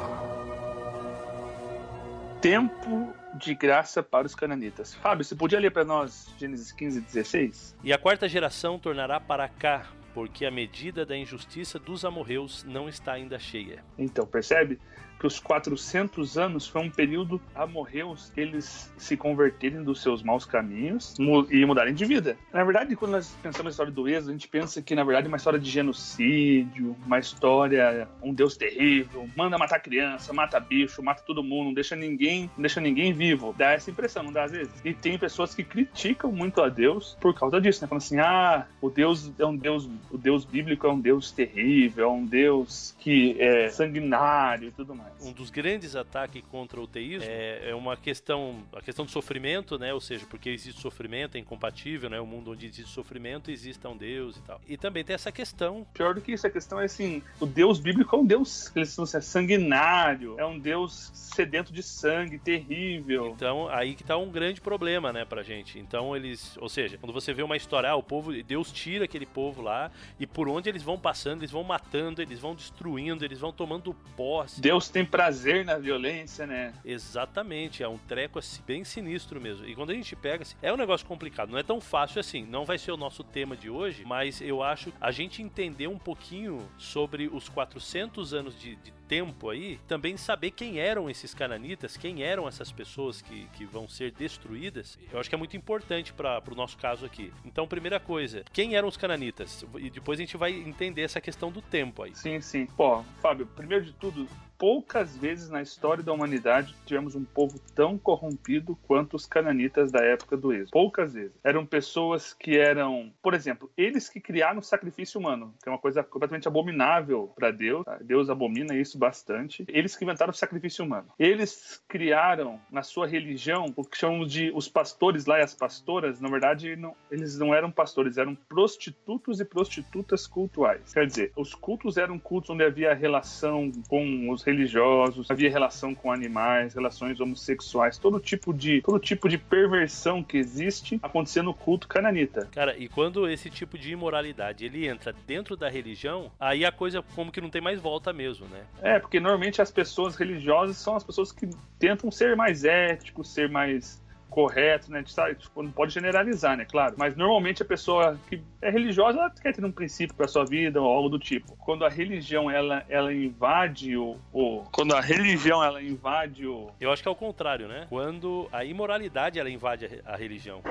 Tempo 2.40 3.12
de 3.34 3.52
graça 3.52 4.04
para 4.04 4.24
os 4.24 4.36
cananitas. 4.36 4.94
Fábio, 4.94 5.24
você 5.24 5.34
podia 5.34 5.58
ler 5.58 5.72
para 5.72 5.84
nós 5.84 6.32
Gênesis 6.38 6.70
15, 6.70 7.00
16? 7.00 7.76
E 7.82 7.92
a 7.92 7.98
quarta 7.98 8.28
geração 8.28 8.78
tornará 8.78 9.18
para 9.18 9.48
cá, 9.48 9.86
porque 10.14 10.46
a 10.46 10.50
medida 10.50 11.04
da 11.04 11.16
injustiça 11.16 11.76
dos 11.76 12.04
amorreus 12.04 12.62
não 12.62 12.88
está 12.88 13.14
ainda 13.14 13.36
cheia. 13.36 13.82
Então, 13.98 14.24
percebe? 14.24 14.78
Que 15.18 15.26
os 15.26 15.38
400 15.38 16.38
anos 16.38 16.66
foi 16.66 16.82
um 16.82 16.90
período 16.90 17.40
amorreus 17.54 18.32
eles 18.36 18.92
se 18.96 19.16
converterem 19.16 19.82
dos 19.82 20.02
seus 20.02 20.22
maus 20.22 20.44
caminhos 20.44 21.14
e 21.50 21.64
mudarem 21.64 21.94
de 21.94 22.04
vida. 22.04 22.36
Na 22.52 22.64
verdade, 22.64 22.94
quando 22.96 23.12
nós 23.12 23.34
pensamos 23.42 23.64
na 23.64 23.70
história 23.70 23.92
do 23.92 24.08
Êxodo, 24.08 24.30
a 24.30 24.32
gente 24.32 24.48
pensa 24.48 24.82
que, 24.82 24.94
na 24.94 25.04
verdade, 25.04 25.26
é 25.26 25.28
uma 25.28 25.36
história 25.36 25.58
de 25.58 25.70
genocídio, 25.70 26.96
uma 27.04 27.18
história, 27.18 28.08
um 28.22 28.32
Deus 28.32 28.56
terrível, 28.56 29.28
manda 29.36 29.58
matar 29.58 29.80
criança, 29.80 30.32
mata 30.32 30.58
bicho, 30.60 31.02
mata 31.02 31.22
todo 31.26 31.42
mundo, 31.42 31.66
não 31.66 31.74
deixa 31.74 31.96
ninguém, 31.96 32.50
não 32.56 32.62
deixa 32.62 32.80
ninguém 32.80 33.12
vivo. 33.12 33.54
Dá 33.56 33.72
essa 33.72 33.90
impressão, 33.90 34.22
não 34.22 34.32
dá 34.32 34.44
às 34.44 34.52
vezes? 34.52 34.72
E 34.84 34.92
tem 34.92 35.18
pessoas 35.18 35.54
que 35.54 35.64
criticam 35.64 36.30
muito 36.30 36.60
a 36.62 36.68
Deus 36.68 37.16
por 37.20 37.34
causa 37.34 37.60
disso, 37.60 37.82
né? 37.82 37.88
Falando 37.88 38.02
assim, 38.02 38.18
ah, 38.18 38.66
o 38.80 38.90
Deus 38.90 39.32
é 39.38 39.46
um 39.46 39.56
Deus, 39.56 39.88
o 40.10 40.18
Deus 40.18 40.44
bíblico 40.44 40.86
é 40.86 40.92
um 40.92 41.00
Deus 41.00 41.30
terrível, 41.30 42.04
é 42.04 42.08
um 42.08 42.24
Deus 42.24 42.94
que 42.98 43.36
é 43.40 43.68
sanguinário 43.68 44.68
e 44.68 44.72
tudo 44.72 44.94
mais. 44.94 45.05
Mais. 45.06 45.26
Um 45.26 45.32
dos 45.32 45.50
grandes 45.50 45.96
ataques 45.96 46.42
contra 46.50 46.80
o 46.80 46.86
teísmo 46.86 47.28
é, 47.28 47.70
é, 47.70 47.74
uma 47.74 47.96
questão, 47.96 48.62
a 48.72 48.80
questão 48.80 49.04
do 49.04 49.10
sofrimento, 49.10 49.78
né? 49.78 49.92
Ou 49.92 50.00
seja, 50.00 50.26
porque 50.26 50.50
existe 50.50 50.80
sofrimento, 50.80 51.36
é 51.36 51.40
incompatível, 51.40 52.10
né? 52.10 52.20
O 52.20 52.26
mundo 52.26 52.52
onde 52.52 52.66
existe 52.66 52.92
sofrimento, 52.92 53.50
exista 53.50 53.88
um 53.88 53.96
Deus 53.96 54.36
e 54.36 54.42
tal. 54.42 54.60
E 54.66 54.76
também 54.76 55.04
tem 55.04 55.14
essa 55.14 55.32
questão. 55.32 55.86
Pior 55.94 56.14
do 56.14 56.20
que 56.20 56.32
isso, 56.32 56.46
a 56.46 56.50
questão 56.50 56.80
é 56.80 56.84
assim, 56.84 57.22
o 57.40 57.46
Deus 57.46 57.78
bíblico 57.78 58.14
é 58.14 58.18
um 58.18 58.26
Deus, 58.26 58.70
eles 58.74 58.90
são 58.90 59.04
assim, 59.04 59.16
é 59.16 59.20
sanguinário, 59.20 60.36
é 60.38 60.44
um 60.44 60.58
Deus 60.58 61.10
sedento 61.12 61.72
de 61.72 61.82
sangue, 61.82 62.38
terrível. 62.38 63.32
Então, 63.34 63.68
aí 63.68 63.94
que 63.94 64.04
tá 64.04 64.16
um 64.16 64.30
grande 64.30 64.60
problema, 64.60 65.12
né, 65.12 65.24
pra 65.24 65.42
gente. 65.42 65.78
Então, 65.78 66.16
eles, 66.16 66.56
ou 66.58 66.68
seja, 66.68 66.98
quando 66.98 67.12
você 67.12 67.32
vê 67.32 67.42
uma 67.42 67.56
história, 67.56 67.90
ah, 67.90 67.96
o 67.96 68.02
povo, 68.02 68.32
Deus 68.42 68.72
tira 68.72 69.04
aquele 69.04 69.26
povo 69.26 69.62
lá 69.62 69.90
e 70.18 70.26
por 70.26 70.48
onde 70.48 70.68
eles 70.68 70.82
vão 70.82 70.98
passando, 70.98 71.40
eles 71.40 71.50
vão 71.50 71.62
matando, 71.62 72.22
eles 72.22 72.38
vão 72.38 72.54
destruindo, 72.54 73.24
eles 73.24 73.38
vão 73.38 73.52
tomando 73.52 73.94
posse. 74.16 74.60
Deus 74.60 74.88
tem 74.96 75.04
prazer 75.04 75.62
na 75.62 75.76
violência, 75.76 76.46
né? 76.46 76.72
Exatamente, 76.82 77.82
é 77.82 77.88
um 77.88 77.98
treco 77.98 78.38
assim, 78.38 78.62
bem 78.66 78.82
sinistro 78.82 79.38
mesmo. 79.38 79.66
E 79.66 79.74
quando 79.74 79.90
a 79.90 79.94
gente 79.94 80.16
pega, 80.16 80.40
assim, 80.40 80.56
é 80.62 80.72
um 80.72 80.76
negócio 80.76 81.06
complicado, 81.06 81.50
não 81.50 81.58
é 81.58 81.62
tão 81.62 81.82
fácil 81.82 82.18
assim. 82.18 82.46
Não 82.46 82.64
vai 82.64 82.78
ser 82.78 82.92
o 82.92 82.96
nosso 82.96 83.22
tema 83.22 83.54
de 83.54 83.68
hoje, 83.68 84.04
mas 84.06 84.40
eu 84.40 84.62
acho 84.62 84.90
a 84.98 85.10
gente 85.10 85.42
entender 85.42 85.86
um 85.86 85.98
pouquinho 85.98 86.66
sobre 86.78 87.28
os 87.28 87.46
400 87.46 88.32
anos 88.32 88.58
de, 88.58 88.76
de 88.76 88.90
tempo 89.08 89.50
aí, 89.50 89.78
também 89.86 90.16
saber 90.16 90.50
quem 90.50 90.78
eram 90.78 91.08
esses 91.08 91.34
cananitas, 91.34 91.96
quem 91.96 92.22
eram 92.22 92.46
essas 92.48 92.72
pessoas 92.72 93.22
que, 93.22 93.46
que 93.54 93.64
vão 93.64 93.88
ser 93.88 94.10
destruídas, 94.12 94.98
eu 95.12 95.18
acho 95.18 95.28
que 95.28 95.34
é 95.34 95.38
muito 95.38 95.56
importante 95.56 96.12
para 96.12 96.42
o 96.50 96.54
nosso 96.54 96.76
caso 96.76 97.06
aqui. 97.06 97.32
Então, 97.44 97.66
primeira 97.66 98.00
coisa, 98.00 98.44
quem 98.52 98.76
eram 98.76 98.88
os 98.88 98.96
cananitas? 98.96 99.64
E 99.78 99.90
depois 99.90 100.18
a 100.18 100.22
gente 100.22 100.36
vai 100.36 100.52
entender 100.52 101.02
essa 101.02 101.20
questão 101.20 101.50
do 101.50 101.62
tempo 101.62 102.02
aí. 102.02 102.14
Sim, 102.14 102.40
sim. 102.40 102.66
Pô, 102.76 103.02
Fábio, 103.20 103.46
primeiro 103.46 103.84
de 103.84 103.92
tudo, 103.92 104.28
poucas 104.58 105.16
vezes 105.16 105.48
na 105.48 105.62
história 105.62 106.02
da 106.02 106.12
humanidade 106.12 106.74
tivemos 106.84 107.14
um 107.14 107.24
povo 107.24 107.58
tão 107.74 107.98
corrompido 107.98 108.76
quanto 108.86 109.14
os 109.14 109.26
cananitas 109.26 109.90
da 109.90 110.00
época 110.00 110.36
do 110.36 110.52
Êxodo. 110.52 110.70
Poucas 110.70 111.14
vezes. 111.14 111.32
Eram 111.44 111.64
pessoas 111.64 112.32
que 112.32 112.58
eram, 112.58 113.12
por 113.22 113.34
exemplo, 113.34 113.70
eles 113.76 114.08
que 114.08 114.20
criaram 114.20 114.58
o 114.58 114.62
sacrifício 114.62 115.20
humano, 115.20 115.54
que 115.62 115.68
é 115.68 115.72
uma 115.72 115.78
coisa 115.78 116.02
completamente 116.02 116.48
abominável 116.48 117.32
para 117.34 117.50
Deus. 117.50 117.84
Tá? 117.84 117.98
Deus 118.02 118.30
abomina 118.30 118.74
isso 118.76 118.95
bastante. 118.96 119.64
Eles 119.68 119.96
que 119.96 120.04
inventaram 120.04 120.30
o 120.30 120.34
sacrifício 120.34 120.84
humano. 120.84 121.08
Eles 121.18 121.82
criaram 121.88 122.60
na 122.70 122.82
sua 122.82 123.06
religião 123.06 123.72
o 123.76 123.84
que 123.84 123.96
chamamos 123.96 124.30
de 124.30 124.50
os 124.54 124.68
pastores 124.68 125.26
lá 125.26 125.38
e 125.38 125.42
as 125.42 125.54
pastoras. 125.54 126.20
Na 126.20 126.28
verdade, 126.28 126.76
não, 126.76 126.94
eles 127.10 127.38
não 127.38 127.54
eram 127.54 127.70
pastores, 127.70 128.18
eram 128.18 128.34
prostitutos 128.34 129.40
e 129.40 129.44
prostitutas 129.44 130.26
cultuais. 130.26 130.92
Quer 130.92 131.06
dizer, 131.06 131.32
os 131.36 131.54
cultos 131.54 131.96
eram 131.96 132.18
cultos 132.18 132.50
onde 132.50 132.64
havia 132.64 132.94
relação 132.94 133.70
com 133.88 134.30
os 134.30 134.42
religiosos, 134.42 135.30
havia 135.30 135.50
relação 135.50 135.94
com 135.94 136.12
animais, 136.12 136.74
relações 136.74 137.20
homossexuais, 137.20 137.98
todo 137.98 138.20
tipo 138.20 138.52
de 138.52 138.82
todo 138.82 138.98
tipo 138.98 139.28
de 139.28 139.38
perversão 139.38 140.22
que 140.22 140.36
existe 140.36 140.98
acontecendo 141.02 141.46
no 141.46 141.54
culto 141.54 141.86
cananita. 141.86 142.48
Cara, 142.52 142.76
e 142.76 142.88
quando 142.88 143.28
esse 143.28 143.48
tipo 143.48 143.78
de 143.78 143.92
imoralidade 143.92 144.64
ele 144.64 144.86
entra 144.86 145.14
dentro 145.26 145.56
da 145.56 145.68
religião, 145.68 146.30
aí 146.38 146.64
a 146.64 146.72
coisa 146.72 147.02
como 147.14 147.30
que 147.30 147.40
não 147.40 147.48
tem 147.48 147.62
mais 147.62 147.80
volta 147.80 148.12
mesmo, 148.12 148.46
né? 148.46 148.64
É, 148.86 149.00
porque 149.00 149.18
normalmente 149.18 149.60
as 149.60 149.72
pessoas 149.72 150.14
religiosas 150.14 150.76
são 150.76 150.94
as 150.94 151.02
pessoas 151.02 151.32
que 151.32 151.50
tentam 151.76 152.08
ser 152.08 152.36
mais 152.36 152.64
éticos, 152.64 153.28
ser 153.28 153.48
mais 153.48 154.00
correto, 154.30 154.92
né? 154.92 154.98
A 154.98 155.00
gente 155.00 155.12
sabe, 155.12 155.34
tipo, 155.34 155.60
não 155.60 155.72
pode 155.72 155.92
generalizar, 155.92 156.56
né? 156.56 156.64
Claro. 156.64 156.94
Mas 156.96 157.16
normalmente 157.16 157.62
a 157.62 157.64
pessoa 157.64 158.16
que 158.28 158.40
é 158.62 158.70
religiosa, 158.70 159.18
ela 159.18 159.30
quer 159.30 159.52
ter 159.52 159.64
um 159.64 159.72
princípio 159.72 160.14
para 160.14 160.28
sua 160.28 160.44
vida 160.44 160.80
ou 160.80 160.86
algo 160.88 161.08
do 161.08 161.18
tipo. 161.18 161.56
Quando 161.56 161.84
a 161.84 161.88
religião 161.88 162.48
ela, 162.48 162.84
ela 162.88 163.12
invade 163.12 163.96
o, 163.96 164.16
o, 164.32 164.62
Quando 164.70 164.94
a 164.94 165.00
religião 165.00 165.64
ela 165.64 165.82
invade 165.82 166.46
o. 166.46 166.70
Eu 166.78 166.92
acho 166.92 167.02
que 167.02 167.08
é 167.08 167.10
o 167.10 167.16
contrário, 167.16 167.66
né? 167.66 167.86
Quando 167.88 168.48
a 168.52 168.64
imoralidade 168.64 169.40
ela 169.40 169.50
invade 169.50 169.86
a, 170.04 170.12
a 170.12 170.16
religião. 170.16 170.62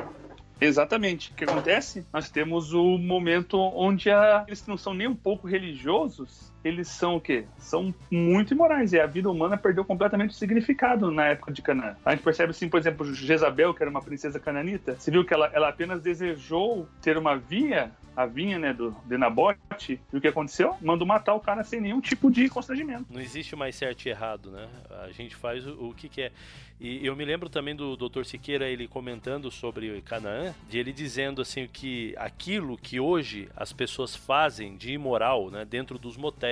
Exatamente. 0.62 1.31
O 1.31 1.36
que 1.36 1.43
acontece? 1.43 2.05
Nós 2.13 2.29
temos 2.29 2.72
o 2.72 2.98
momento 2.98 3.59
onde 3.59 4.09
a... 4.09 4.46
eles 4.48 4.66
não 4.68 4.77
são 4.77 4.94
nem 4.94 5.07
um 5.07 5.16
pouco 5.16 5.48
religiosos, 5.48 6.54
eles 6.65 6.87
são 6.87 7.17
o 7.17 7.21
quê? 7.21 7.45
São 7.57 7.93
muito 8.09 8.53
imorais. 8.53 8.91
E 8.91 8.99
a 8.99 9.05
vida 9.05 9.29
humana 9.29 9.55
perdeu 9.55 9.85
completamente 9.85 10.31
o 10.31 10.33
significado 10.33 11.11
na 11.11 11.27
época 11.27 11.51
de 11.51 11.61
Canaã. 11.61 11.95
A 12.03 12.11
gente 12.11 12.23
percebe 12.23 12.49
assim, 12.49 12.67
por 12.67 12.79
exemplo, 12.79 13.13
Jezabel, 13.13 13.73
que 13.73 13.83
era 13.83 13.89
uma 13.89 14.01
princesa 14.01 14.39
cananita, 14.39 14.95
você 14.95 15.11
viu 15.11 15.23
que 15.23 15.33
ela, 15.33 15.49
ela 15.53 15.69
apenas 15.69 16.01
desejou 16.01 16.87
ter 17.01 17.17
uma 17.17 17.37
via 17.37 17.91
a 18.15 18.25
vinha, 18.25 18.57
né, 18.57 18.73
do 18.73 18.95
de 19.05 19.17
Nabote, 19.17 19.99
e 20.13 20.17
o 20.17 20.21
que 20.21 20.27
aconteceu? 20.27 20.75
Mandou 20.81 21.05
matar 21.05 21.33
o 21.33 21.39
cara 21.39 21.63
sem 21.63 21.81
nenhum 21.81 21.99
tipo 21.99 22.31
de 22.31 22.47
constrangimento. 22.47 23.05
Não 23.09 23.19
existe 23.19 23.55
mais 23.55 23.75
certo 23.75 24.05
e 24.05 24.09
errado, 24.09 24.49
né? 24.51 24.69
A 25.03 25.11
gente 25.11 25.35
faz 25.35 25.67
o, 25.67 25.89
o 25.89 25.93
que 25.93 26.07
quer. 26.07 26.31
E 26.79 27.05
eu 27.05 27.15
me 27.15 27.23
lembro 27.23 27.49
também 27.49 27.75
do 27.75 27.95
Dr. 27.95 28.23
Siqueira, 28.23 28.69
ele 28.69 28.87
comentando 28.87 29.49
sobre 29.49 30.01
Canaã, 30.01 30.53
de 30.69 30.77
ele 30.77 30.91
dizendo 30.91 31.41
assim 31.41 31.67
que 31.67 32.13
aquilo 32.17 32.77
que 32.77 32.99
hoje 32.99 33.49
as 33.55 33.71
pessoas 33.73 34.15
fazem 34.15 34.75
de 34.77 34.93
imoral, 34.93 35.49
né, 35.49 35.65
dentro 35.65 35.97
dos 35.97 36.17
motéis, 36.17 36.45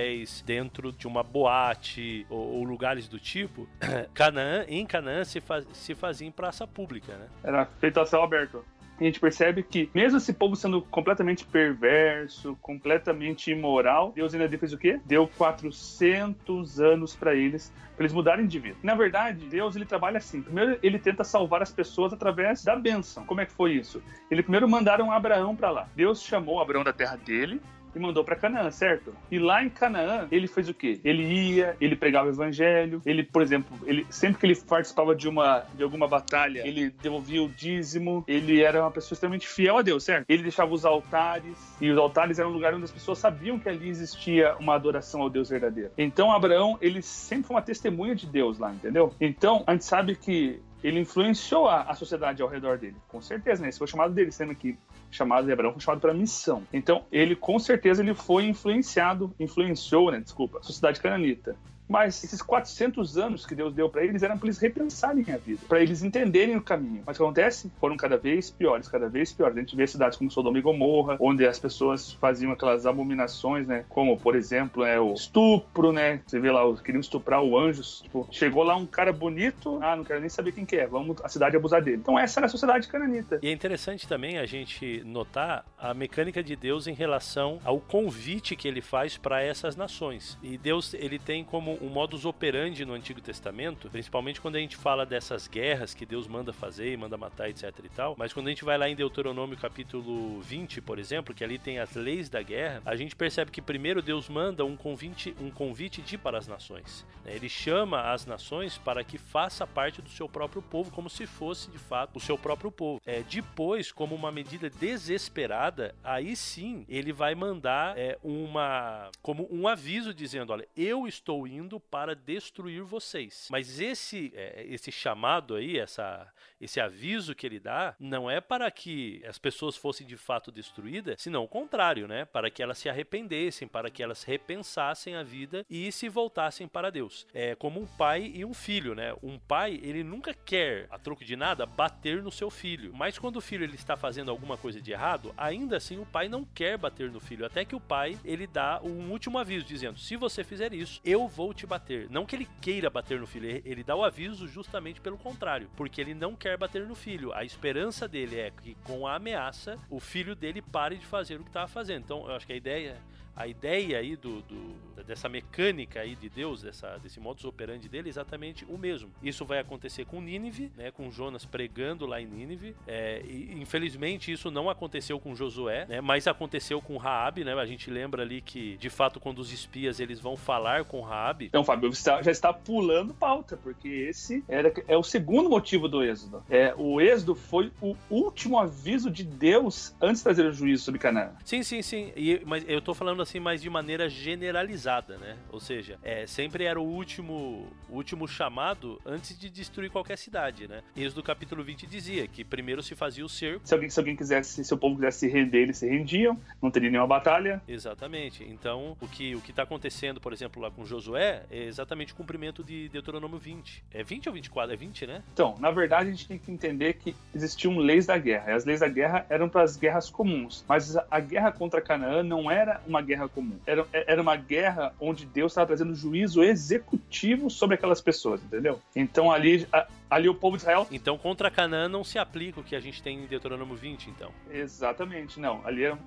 dentro 0.46 0.92
de 0.92 1.08
uma 1.08 1.24
boate 1.24 2.26
ou, 2.30 2.56
ou 2.56 2.63
lugares 2.63 3.08
do 3.08 3.20
tipo, 3.20 3.68
Canaã, 4.13 4.66
em 4.68 4.86
Canaã 4.86 5.24
se, 5.24 5.39
faz, 5.42 5.66
se 5.74 5.96
fazia 5.96 6.28
em 6.28 6.32
praça 6.32 6.68
pública, 6.68 7.16
né? 7.16 7.28
Era 7.44 7.66
feito 7.66 8.00
a 8.00 8.06
céu 8.06 8.24
aberto 8.24 8.63
a 9.00 9.04
gente 9.04 9.20
percebe 9.20 9.63
que, 9.63 9.89
mesmo 9.94 10.18
esse 10.18 10.34
povo 10.34 10.56
sendo 10.56 10.82
completamente 10.82 11.46
perverso, 11.46 12.58
completamente 12.62 13.52
imoral, 13.52 14.12
Deus 14.16 14.34
ainda 14.34 14.58
fez 14.58 14.72
o 14.74 14.78
quê? 14.78 15.00
Deu 15.06 15.28
400 15.28 16.80
anos 16.80 17.16
para 17.16 17.36
eles, 17.36 17.74
para 17.96 18.04
eles 18.04 18.13
mudarem 18.13 18.46
de 18.46 18.60
vida. 18.60 18.78
Na 18.84 18.96
verdade, 18.96 19.46
Deus 19.48 19.76
ele 19.76 19.86
trabalha 19.86 20.18
assim. 20.18 20.42
Primeiro, 20.42 20.80
ele 20.82 21.00
tenta 21.00 21.24
salvar 21.24 21.62
as 21.62 21.72
pessoas 21.72 22.13
através 22.13 22.63
da 22.63 22.76
bênção. 22.76 23.26
Como 23.26 23.42
é 23.42 23.46
que 23.46 23.52
foi 23.52 23.74
isso? 23.74 24.02
Ele 24.30 24.44
primeiro 24.44 24.70
mandaram 24.70 25.12
Abraão 25.12 25.56
para 25.56 25.70
lá. 25.70 25.89
Deus 25.96 26.22
chamou 26.22 26.62
Abraão 26.62 26.84
da 26.84 26.94
terra 26.94 27.16
dele, 27.16 27.62
e 27.96 28.00
mandou 28.00 28.24
para 28.24 28.36
Canaã, 28.36 28.70
certo? 28.72 29.14
E 29.32 29.40
lá 29.40 29.64
em 29.64 29.70
Canaã, 29.70 30.28
ele 30.32 30.48
fez 30.48 30.70
o 30.70 30.74
quê? 30.74 31.00
Ele 31.04 31.24
ia, 31.24 31.76
ele 31.80 31.96
pregava 31.96 32.28
o 32.28 32.32
evangelho, 32.32 33.02
ele, 33.06 33.24
por 33.24 33.42
exemplo, 33.42 33.78
ele 33.86 34.06
sempre 34.10 34.40
que 34.40 34.46
ele 34.46 34.56
participava 34.56 35.16
de 35.16 35.28
uma 35.28 35.64
de 35.76 35.84
alguma 35.84 36.08
batalha, 36.08 36.66
ele 36.66 36.90
devolvia 37.02 37.42
o 37.44 37.50
dízimo, 37.50 38.24
ele 38.28 38.62
era 38.62 38.82
uma 38.82 38.92
pessoa 38.92 39.16
extremamente 39.16 39.48
fiel 39.48 39.78
a 39.78 39.82
Deus, 39.82 40.04
certo? 40.04 40.26
Ele 40.28 40.44
deixava 40.44 40.74
os 40.74 40.86
altares, 40.86 41.76
e 41.80 41.90
os 41.90 41.98
altares 41.98 42.40
eram 42.40 42.50
um 42.50 42.54
lugar 42.54 42.74
onde 42.74 42.84
as 42.84 42.92
pessoas 42.92 43.20
sabiam 43.20 43.60
que 43.60 43.70
ali 43.70 43.90
existia 43.90 44.56
uma 44.60 44.76
adoração 44.76 45.22
ao 45.22 45.30
Deus 45.30 45.50
verdadeiro. 45.50 45.92
Então, 45.98 46.32
Abraão, 46.32 46.78
ele 46.82 47.02
sempre 47.02 47.48
foi 47.48 47.56
uma 47.56 47.62
testemunha 47.62 48.16
de 48.16 48.28
Deus 48.28 48.58
lá, 48.58 48.72
entendeu? 48.72 49.14
Então, 49.20 49.64
a 49.68 49.74
gente 49.74 49.86
sabe 49.86 50.16
que 50.16 50.62
ele 50.84 51.00
influenciou 51.00 51.68
a, 51.68 51.84
a, 51.84 51.94
sociedade 51.94 52.42
ao 52.42 52.48
redor 52.48 52.78
dele. 52.78 52.98
Com 53.08 53.22
certeza, 53.22 53.62
né? 53.62 53.70
Esse 53.70 53.80
foi 53.80 53.88
chamado 53.88 54.14
dele, 54.14 54.32
sendo 54.32 54.54
que 54.54 54.78
chamado 55.13 55.45
de 55.45 55.52
Abraão 55.52 55.71
foi 55.71 55.82
chamado 55.82 56.02
para 56.02 56.13
missão. 56.13 56.63
Então, 56.71 57.04
ele 57.12 57.36
com 57.36 57.60
certeza 57.60 58.02
ele 58.02 58.13
foi 58.13 58.45
influenciado, 58.45 59.34
influenciou, 59.39 60.12
né? 60.12 60.19
Desculpa, 60.19 60.60
a 60.60 60.63
sociedade 60.63 60.99
cananita. 60.99 61.56
Mas 61.88 62.24
esses 62.24 62.41
400 62.41 63.17
anos 63.17 63.46
que 63.46 63.56
Deus 63.56 63.74
deu 63.74 63.89
para 63.89 64.04
eles 64.04 64.24
eram 64.24 64.38
para 64.38 64.48
eles 64.48 64.58
repensarem 64.58 65.26
a 65.32 65.38
vida, 65.38 65.62
para 65.67 65.82
eles 65.82 66.04
entenderem 66.04 66.56
o 66.56 66.62
caminho. 66.62 67.04
Mas 67.06 67.15
o 67.15 67.19
que 67.19 67.24
acontece? 67.24 67.72
Foram 67.80 67.98
cada 67.98 68.17
vez 68.17 68.50
piores, 68.50 68.88
cada 68.88 69.10
vez 69.10 69.32
piores. 69.32 69.58
A 69.58 69.60
gente 69.60 69.76
vê 69.76 69.86
cidades 69.86 70.17
como 70.17 70.32
Sodoma 70.32 70.58
e 70.58 70.62
Gomorra, 70.62 71.17
onde 71.19 71.46
as 71.46 71.60
pessoas 71.60 72.13
faziam 72.13 72.52
aquelas 72.52 72.86
abominações, 72.86 73.67
né? 73.67 73.86
Como, 73.89 74.17
por 74.17 74.36
exemplo, 74.36 74.84
é 74.84 75.00
o 75.00 75.13
estupro, 75.13 75.91
né? 75.91 76.22
Você 76.26 76.39
vê 76.39 76.52
lá, 76.52 76.62
queriam 76.78 77.02
estuprar 77.02 77.43
o 77.43 77.58
anjo. 77.58 77.82
Tipo, 78.02 78.28
chegou 78.32 78.63
lá 78.63 78.76
um 78.76 78.86
cara 78.86 79.12
bonito, 79.12 79.80
ah, 79.82 79.96
não 79.96 80.04
quero 80.04 80.19
nem 80.19 80.30
saber 80.30 80.52
quem 80.52 80.65
que 80.65 80.76
é, 80.76 80.88
vamos 80.88 81.17
a 81.24 81.28
cidade 81.28 81.56
abusar 81.56 81.82
dele. 81.82 81.98
Então 81.98 82.17
essa 82.17 82.39
era 82.39 82.48
a 82.48 82.50
sociedade 82.50 82.88
cananita. 82.88 83.39
E 83.41 83.48
é 83.48 83.52
interessante 83.52 84.08
também 84.08 84.38
a 84.38 84.46
gente 84.46 85.04
notar 85.06 85.65
a 85.78 85.93
mecânica 85.93 86.43
de 86.43 86.56
Deus 86.56 86.88
em 86.88 86.93
relação 86.93 87.60
ao 87.63 87.80
convite 87.80 88.56
que 88.56 88.67
ele 88.67 88.82
faz 88.82 89.17
para 89.17 89.41
essas 89.41 89.76
nações. 89.76 90.38
E 90.41 90.58
Deus, 90.58 90.93
ele 90.93 91.19
tem 91.19 91.43
como 91.43 91.73
um 91.82 91.90
modus 91.90 92.26
operandi 92.26 92.86
no 92.86 92.94
Antigo 92.94 93.22
Testamento, 93.22 93.90
principalmente 93.90 94.42
quando 94.42 94.56
a 94.56 94.60
gente 94.60 94.76
fala 94.76 95.06
dessas 95.06 95.48
guerras 95.48 95.94
que 95.94 96.06
Deus 96.06 96.28
manda 96.28 96.54
fazer 96.54 96.92
e 96.92 96.98
manda 96.98 97.18
matar, 97.18 97.50
etc 97.50 97.72
e 97.84 97.90
tal. 97.90 98.16
Mas 98.18 98.34
quando 98.34 98.48
a 98.48 98.50
gente 98.50 98.66
vai 98.66 98.78
lá 98.78 98.90
em 98.90 98.96
Deuteronômio 98.96 99.58
capítulo 99.58 100.42
20, 100.42 100.82
por 100.82 101.00
exemplo, 101.00 101.34
que 101.34 101.44
ali 101.44 101.58
tem 101.58 101.80
as 101.80 101.96
leis 101.96 102.30
da 102.30 102.42
guerra, 102.42 102.82
a 102.86 102.96
gente 102.96 103.16
percebe 103.16 103.52
que 103.52 103.62
primeiro 103.62 104.02
Deus 104.02 104.30
manda 104.30 104.66
um 104.66 104.76
convite, 104.76 105.36
um 105.40 105.50
convite 105.50 106.02
de 106.02 106.16
ir 106.16 106.18
para 106.18 106.38
as 106.38 106.48
nações. 106.48 107.06
Né? 107.24 107.36
Ele 107.36 107.50
chama 107.50 108.12
as 108.12 108.26
nações 108.26 108.78
para 108.78 109.04
que 109.04 109.18
faça 109.18 109.66
parte 109.66 110.02
do 110.02 110.10
seu 110.10 110.28
próprio 110.28 110.62
povo, 110.62 110.92
como 110.92 111.10
se 111.10 111.26
fosse 111.26 111.70
de 111.72 111.78
fato 111.78 112.18
o 112.18 112.20
seu 112.20 112.38
próprio 112.38 112.72
povo. 112.72 113.02
É, 113.06 113.22
depois, 113.24 113.92
como 113.92 114.16
uma 114.16 114.32
medida 114.32 114.70
desesperada, 114.70 115.96
aí 116.04 116.36
sim 116.36 116.86
ele 116.88 117.12
vai 117.12 117.36
mandar 117.36 117.98
é, 117.98 118.18
uma 118.24 119.10
como 119.22 119.48
um 119.52 119.68
aviso 119.68 120.14
dizendo: 120.14 120.52
olha, 120.52 120.68
eu 120.76 121.08
estou 121.08 121.48
indo 121.48 121.62
vindo 121.63 121.80
para 121.80 122.13
destruir 122.13 122.84
vocês. 122.84 123.47
Mas 123.49 123.80
esse, 123.80 124.32
é, 124.36 124.65
esse 124.67 124.91
chamado 124.91 125.56
aí, 125.56 125.78
essa, 125.78 126.32
esse 126.60 126.80
aviso 126.80 127.34
que 127.34 127.45
ele 127.45 127.60
dá, 127.60 127.95
não 127.99 128.30
é 128.30 128.41
para 128.41 128.69
que 128.69 129.23
as 129.26 129.38
pessoas 129.38 129.78
fossem 129.78 130.06
de 130.06 130.17
fato 130.17 130.52
destruídas, 130.52 131.21
senão 131.21 131.43
o 131.43 131.47
contrário, 131.47 132.08
né? 132.08 132.26
Para 132.26 132.52
que 132.52 132.62
elas 132.62 132.78
se 132.78 132.89
arrependessem, 132.89 133.67
para 133.67 133.89
que 133.89 134.04
elas 134.04 134.23
repensassem 134.23 135.15
a 135.15 135.23
vida 135.23 135.65
e 135.69 135.91
se 135.91 136.10
voltassem 136.10 136.67
para 136.67 136.91
Deus. 136.91 137.26
É 137.34 137.56
como 137.56 137.82
um 137.82 137.86
pai 137.86 138.32
e 138.36 138.43
um 138.43 138.54
filho, 138.54 138.93
né? 138.93 139.15
Um 139.23 139.39
pai, 139.39 139.80
ele 139.82 140.04
nunca 140.04 140.34
quer, 140.34 140.88
a 140.91 140.99
troco 140.99 141.23
de 141.23 141.36
nada, 141.36 141.65
bater 141.65 142.21
no 142.21 142.32
seu 142.32 142.49
filho. 142.49 142.93
Mas 142.93 143.17
quando 143.17 143.38
o 143.38 143.41
filho 143.41 143.63
ele 143.63 143.76
está 143.76 143.95
fazendo 143.95 144.30
alguma 144.30 144.58
coisa 144.58 144.82
de 144.82 144.91
errado, 144.91 145.34
ainda 145.38 145.78
assim 145.78 145.97
o 145.97 146.06
pai 146.06 146.28
não 146.28 146.43
quer 146.43 146.78
bater 146.78 147.10
no 147.10 147.19
filho, 147.19 147.45
até 147.45 147.63
que 147.63 147.76
o 147.76 147.80
pai 147.80 148.19
ele 148.26 148.45
dá 148.45 148.82
um 148.84 149.12
último 149.12 149.38
aviso 149.38 149.65
dizendo: 149.65 149.97
"Se 149.99 150.17
você 150.17 150.43
fizer 150.43 150.73
isso, 150.73 150.99
eu 151.06 151.28
vou 151.28 151.53
te 151.54 151.66
bater". 151.66 152.10
Não 152.10 152.26
que 152.26 152.36
ele 152.36 152.48
queira 152.62 152.89
bater 152.89 153.20
no 153.20 153.28
filho, 153.28 153.62
ele 153.66 153.84
dá 153.84 153.96
o 153.96 154.04
aviso 154.04 154.48
justamente 154.48 155.00
pelo 155.02 155.18
contrário, 155.18 155.70
porque 155.76 156.02
ele 156.02 156.13
não 156.13 156.36
quer 156.36 156.58
bater 156.58 156.86
no 156.88 156.96
filho. 156.96 157.34
A 157.34 157.44
esperança 157.44 158.08
dele 158.08 158.39
é 158.39 158.52
que 158.52 158.76
com 158.84 159.08
a 159.08 159.16
ameaça 159.16 159.78
o 159.89 160.00
filho 160.00 160.36
dele 160.36 160.62
pare 160.62 160.98
de 160.98 161.06
fazer 161.06 161.39
o 161.39 161.44
que 161.44 161.50
estava 161.50 161.68
fazendo. 161.68 162.04
Então, 162.04 162.28
eu 162.28 162.36
acho 162.36 162.46
que 162.46 162.54
a 162.54 162.58
ideia 162.58 162.98
a 163.36 163.48
ideia 163.48 163.98
aí 163.98 164.15
do, 164.15 164.41
do, 164.41 165.04
dessa 165.04 165.28
mecânica 165.28 166.00
aí 166.00 166.15
de 166.15 166.30
Deus, 166.30 166.62
dessa, 166.62 166.98
desse 166.98 167.19
modus 167.19 167.46
operandi 167.46 167.89
dele, 167.89 168.10
é 168.10 168.12
exatamente 168.12 168.65
o 168.65 168.78
mesmo. 168.78 169.10
Isso 169.22 169.46
vai 169.46 169.60
acontecer 169.60 170.06
com 170.06 170.22
Nínive, 170.22 170.72
né, 170.78 170.91
com 170.91 171.12
Jonas 171.12 171.46
pregando 171.46 172.06
lá 172.06 172.22
em 172.22 172.26
Nínive. 172.26 172.76
É, 172.88 173.22
e, 173.26 173.54
infelizmente 173.60 174.32
isso 174.32 174.52
não 174.52 174.69
aconteceu 174.69 175.19
com 175.19 175.36
Josué, 175.36 175.86
né, 175.86 176.02
mas 176.02 176.28
aconteceu 176.28 176.82
com 176.82 176.98
Raabe, 176.98 177.43
né? 177.43 177.54
A 177.54 177.65
gente 177.65 177.89
lembra 177.89 178.24
ali 178.24 178.41
que, 178.41 178.78
de 178.78 178.89
fato, 178.89 179.19
quando 179.19 179.39
os 179.39 179.52
espias 179.52 180.00
eles 180.00 180.19
vão 180.19 180.36
falar 180.36 180.84
com 180.86 181.02
Raabe. 181.02 181.46
Então, 181.46 181.63
Fábio, 181.63 181.93
você 181.93 182.24
já 182.24 182.32
está 182.32 182.52
pulando 182.52 183.13
pauta, 183.13 183.58
porque 183.58 183.88
esse 183.88 184.43
era, 184.48 184.74
é 184.88 184.98
o 184.98 185.04
segundo 185.04 185.50
motivo 185.50 185.88
do 185.88 186.04
êxodo. 186.04 186.43
É, 186.50 186.74
o 186.78 187.00
êxodo 187.00 187.36
foi 187.36 187.72
o 187.82 187.96
último 188.10 188.60
aviso 188.60 189.10
de 189.10 189.24
Deus 189.24 189.96
antes 190.02 190.17
de 190.19 190.24
trazer 190.24 190.46
o 190.46 190.52
juízo 190.52 190.84
sobre 190.84 191.00
Canaã. 191.00 191.32
Sim, 191.46 191.63
sim, 191.63 191.82
sim. 191.82 192.12
E, 192.15 192.41
mas 192.46 192.63
eu 192.67 192.80
estou 192.80 192.93
falando 192.93 193.23
assim, 193.24 193.40
mas 193.40 193.62
de 193.62 193.70
maneira 193.70 194.08
generalizada, 194.10 195.18
né? 195.18 195.38
Ou 195.52 195.60
seja, 195.60 195.98
é, 196.04 196.26
sempre 196.28 196.66
era 196.66 196.80
o 196.80 196.84
último, 196.84 197.68
o 197.90 197.96
último 197.96 198.28
chamado 198.28 199.02
antes 199.06 199.38
de 199.38 199.50
destruir 199.50 199.90
qualquer 199.90 200.18
cidade, 200.18 200.68
né? 200.68 200.82
Isso 200.96 201.16
do 201.16 201.24
capítulo 201.24 201.64
20 201.64 201.88
dizia 201.88 202.28
que 202.28 202.44
primeiro 202.44 202.82
se 202.84 202.96
fazia 202.96 203.26
o 203.26 203.30
cerco. 203.30 203.62
Se 203.68 203.74
alguém, 203.74 203.90
se 203.90 204.00
alguém 204.00 204.16
quisesse, 204.16 204.64
se 204.64 204.74
o 204.74 204.78
povo 204.78 204.96
quisesse 204.96 205.20
se 205.20 205.28
render, 205.28 205.60
eles 205.60 205.78
se 205.78 205.88
rendiam, 205.88 206.40
não 206.62 206.70
teria 206.70 206.90
nenhuma 206.90 207.08
batalha. 207.08 207.62
Exatamente. 207.68 208.44
Então, 208.44 208.98
o 209.02 209.08
que 209.08 209.36
o 209.36 209.42
que 209.42 209.52
está 209.52 209.64
acontecendo, 209.64 210.20
por 210.20 210.34
exemplo, 210.34 210.62
lá 210.62 210.70
com 210.70 210.86
Josué, 210.86 211.44
é 211.50 211.64
exatamente 211.64 212.14
o 212.14 212.16
cumprimento 212.16 212.64
de 212.64 212.90
Deuteronômio 212.90 213.38
20. 213.38 213.84
É 213.92 214.04
20 214.04 214.28
ou 214.30 214.34
24? 214.34 214.74
É 214.74 214.76
20, 214.76 215.08
né? 215.08 215.24
Então, 215.34 215.56
na 215.60 215.72
verdade, 215.72 216.10
a 216.10 216.12
gente 216.12 216.28
tem 216.28 216.38
que 216.38 216.52
entender 216.52 216.94
que 216.94 217.16
existiam 217.34 217.78
leis 217.78 218.06
da 218.06 218.18
guerra. 218.18 218.52
E 218.52 218.54
as 218.54 218.66
leis 218.66 218.80
da 218.80 218.88
guerra 218.88 219.26
eram 219.30 219.48
para 219.48 219.64
as 219.64 219.78
guerras 219.78 220.10
comuns. 220.10 220.66
Mas 220.68 220.96
a 221.10 221.20
guerra 221.20 221.52
contra 221.52 221.82
Canaã 221.82 222.24
não 222.24 222.50
era 222.50 222.82
uma 222.88 223.02
guerra 223.02 223.12
guerra 223.13 223.30
comum. 223.30 223.60
Era, 223.65 223.86
era 223.91 224.21
uma 224.21 224.36
guerra 224.36 224.93
onde 224.99 225.26
Deus 225.26 225.52
estava 225.52 225.67
trazendo 225.67 225.93
juízo 225.95 226.43
executivo 226.43 227.49
sobre 227.49 227.76
aquelas 227.76 228.02
pessoas, 228.02 228.43
entendeu? 228.43 228.80
Então 228.95 229.32
ali, 229.32 229.67
a, 229.71 229.88
ali 230.10 230.28
o 230.28 230.36
povo 230.36 230.58
de 230.58 230.63
Israel. 230.63 230.88
Então 230.91 231.17
contra 231.17 231.49
Canaã 231.52 231.88
não 231.88 232.04
se 232.04 232.17
aplica 232.17 232.60
o 232.60 232.63
que 232.63 232.76
a 232.76 232.80
gente 232.80 233.02
tem 233.02 233.23
em 233.23 233.28
Deuteronômio 233.28 233.76
20, 233.76 234.10
então. 234.10 234.32
Exatamente, 234.52 235.39
não. 235.39 235.65
Ali 235.65 235.84
era. 235.84 235.97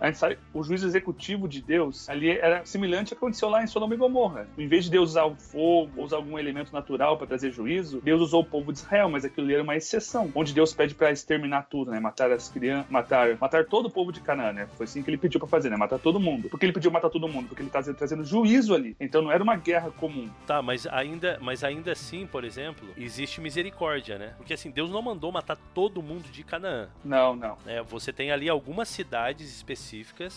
A 0.00 0.06
gente 0.06 0.18
sabe, 0.18 0.38
o 0.52 0.62
juízo 0.62 0.86
executivo 0.86 1.48
de 1.48 1.62
Deus 1.62 2.08
ali 2.08 2.30
era 2.30 2.64
semelhante 2.64 3.12
ao 3.12 3.18
que 3.18 3.24
aconteceu 3.24 3.48
lá 3.48 3.62
em 3.62 3.66
Sodoma 3.66 3.94
e 3.94 3.96
Gomorra. 3.96 4.46
Em 4.56 4.66
vez 4.66 4.84
de 4.84 4.90
Deus 4.90 5.10
usar 5.10 5.24
o 5.24 5.34
fogo, 5.34 6.02
usar 6.02 6.16
algum 6.16 6.38
elemento 6.38 6.72
natural 6.72 7.16
para 7.16 7.26
trazer 7.26 7.52
juízo, 7.52 8.00
Deus 8.00 8.20
usou 8.20 8.42
o 8.42 8.44
povo 8.44 8.72
de 8.72 8.78
Israel, 8.78 9.08
mas 9.08 9.24
aquilo 9.24 9.46
ali 9.46 9.54
era 9.54 9.62
uma 9.62 9.76
exceção, 9.76 10.30
onde 10.34 10.52
Deus 10.52 10.72
pede 10.72 10.94
para 10.94 11.10
exterminar 11.10 11.66
tudo, 11.68 11.90
né? 11.90 12.00
Matar 12.00 12.30
as 12.30 12.48
crianças, 12.48 12.90
matar, 12.90 13.36
matar 13.40 13.64
todo 13.64 13.86
o 13.86 13.90
povo 13.90 14.12
de 14.12 14.20
Canaã, 14.20 14.52
né? 14.52 14.68
Foi 14.76 14.84
assim 14.84 15.02
que 15.02 15.10
ele 15.10 15.18
pediu 15.18 15.40
para 15.40 15.48
fazer, 15.48 15.70
né? 15.70 15.76
Matar 15.76 15.98
todo 15.98 16.20
mundo. 16.20 16.48
Por 16.48 16.58
que 16.58 16.66
ele 16.66 16.72
pediu 16.72 16.90
matar 16.90 17.10
todo 17.10 17.28
mundo? 17.28 17.48
Porque 17.48 17.62
ele 17.62 17.68
está 17.68 17.82
trazendo 17.94 18.24
juízo 18.24 18.74
ali. 18.74 18.96
Então 19.00 19.22
não 19.22 19.32
era 19.32 19.42
uma 19.42 19.56
guerra 19.56 19.90
comum. 19.90 20.28
Tá, 20.46 20.62
mas 20.62 20.86
ainda, 20.86 21.38
mas 21.40 21.64
ainda 21.64 21.92
assim, 21.92 22.26
por 22.26 22.44
exemplo, 22.44 22.88
existe 22.96 23.40
misericórdia, 23.40 24.18
né? 24.18 24.34
Porque 24.36 24.54
assim, 24.54 24.70
Deus 24.70 24.90
não 24.90 25.02
mandou 25.02 25.32
matar 25.32 25.56
todo 25.74 26.02
mundo 26.02 26.30
de 26.30 26.42
Canaã. 26.42 26.88
Não, 27.04 27.34
não. 27.34 27.56
É, 27.66 27.82
você 27.82 28.12
tem 28.12 28.30
ali 28.30 28.48
algumas 28.48 28.88
cidades 28.88 29.48
específicas 29.48 29.71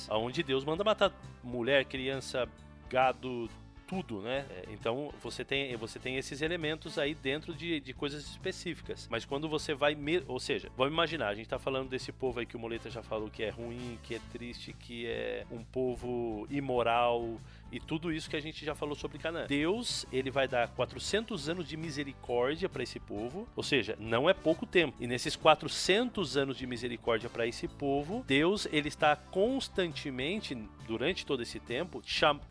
onde 0.09 0.43
Deus 0.43 0.63
manda 0.63 0.83
matar 0.83 1.11
mulher, 1.43 1.85
criança, 1.85 2.47
gado, 2.89 3.49
tudo, 3.87 4.21
né? 4.21 4.45
É, 4.49 4.65
então 4.71 5.11
você 5.21 5.43
tem, 5.45 5.75
você 5.77 5.99
tem 5.99 6.17
esses 6.17 6.41
elementos 6.41 6.97
aí 6.97 7.13
dentro 7.13 7.53
de, 7.53 7.79
de 7.79 7.93
coisas 7.93 8.23
específicas. 8.25 9.07
Mas 9.09 9.25
quando 9.25 9.47
você 9.47 9.73
vai. 9.73 9.97
Ou 10.27 10.39
seja, 10.39 10.69
vamos 10.75 10.93
imaginar, 10.93 11.29
a 11.29 11.35
gente 11.35 11.47
tá 11.47 11.59
falando 11.59 11.89
desse 11.89 12.11
povo 12.11 12.39
aí 12.39 12.45
que 12.45 12.55
o 12.55 12.59
Moleta 12.59 12.89
já 12.89 13.01
falou 13.01 13.29
que 13.29 13.43
é 13.43 13.49
ruim, 13.49 13.97
que 14.03 14.15
é 14.15 14.19
triste, 14.31 14.73
que 14.73 15.05
é 15.07 15.45
um 15.51 15.63
povo 15.63 16.47
imoral, 16.49 17.39
e 17.71 17.79
tudo 17.79 18.11
isso 18.11 18.29
que 18.29 18.35
a 18.35 18.41
gente 18.41 18.65
já 18.65 18.75
falou 18.75 18.95
sobre 18.95 19.17
Canaã. 19.17 19.47
Deus, 19.47 20.05
ele 20.11 20.31
vai 20.31 20.47
dar 20.47 20.67
400 20.69 21.49
anos 21.49 21.67
de 21.67 21.75
misericórdia 21.75 22.69
para 22.69 22.83
esse 22.83 22.99
povo, 22.99 23.47
ou 23.55 23.63
seja, 23.63 23.95
não 23.99 24.29
é 24.29 24.33
pouco 24.33 24.65
tempo. 24.65 24.95
E 24.99 25.07
nesses 25.07 25.35
400 25.35 26.37
anos 26.37 26.57
de 26.57 26.65
misericórdia 26.65 27.29
para 27.29 27.47
esse 27.47 27.67
povo, 27.67 28.23
Deus, 28.27 28.67
ele 28.71 28.87
está 28.87 29.15
constantemente 29.15 30.55
durante 30.85 31.25
todo 31.25 31.41
esse 31.41 31.59
tempo 31.59 32.01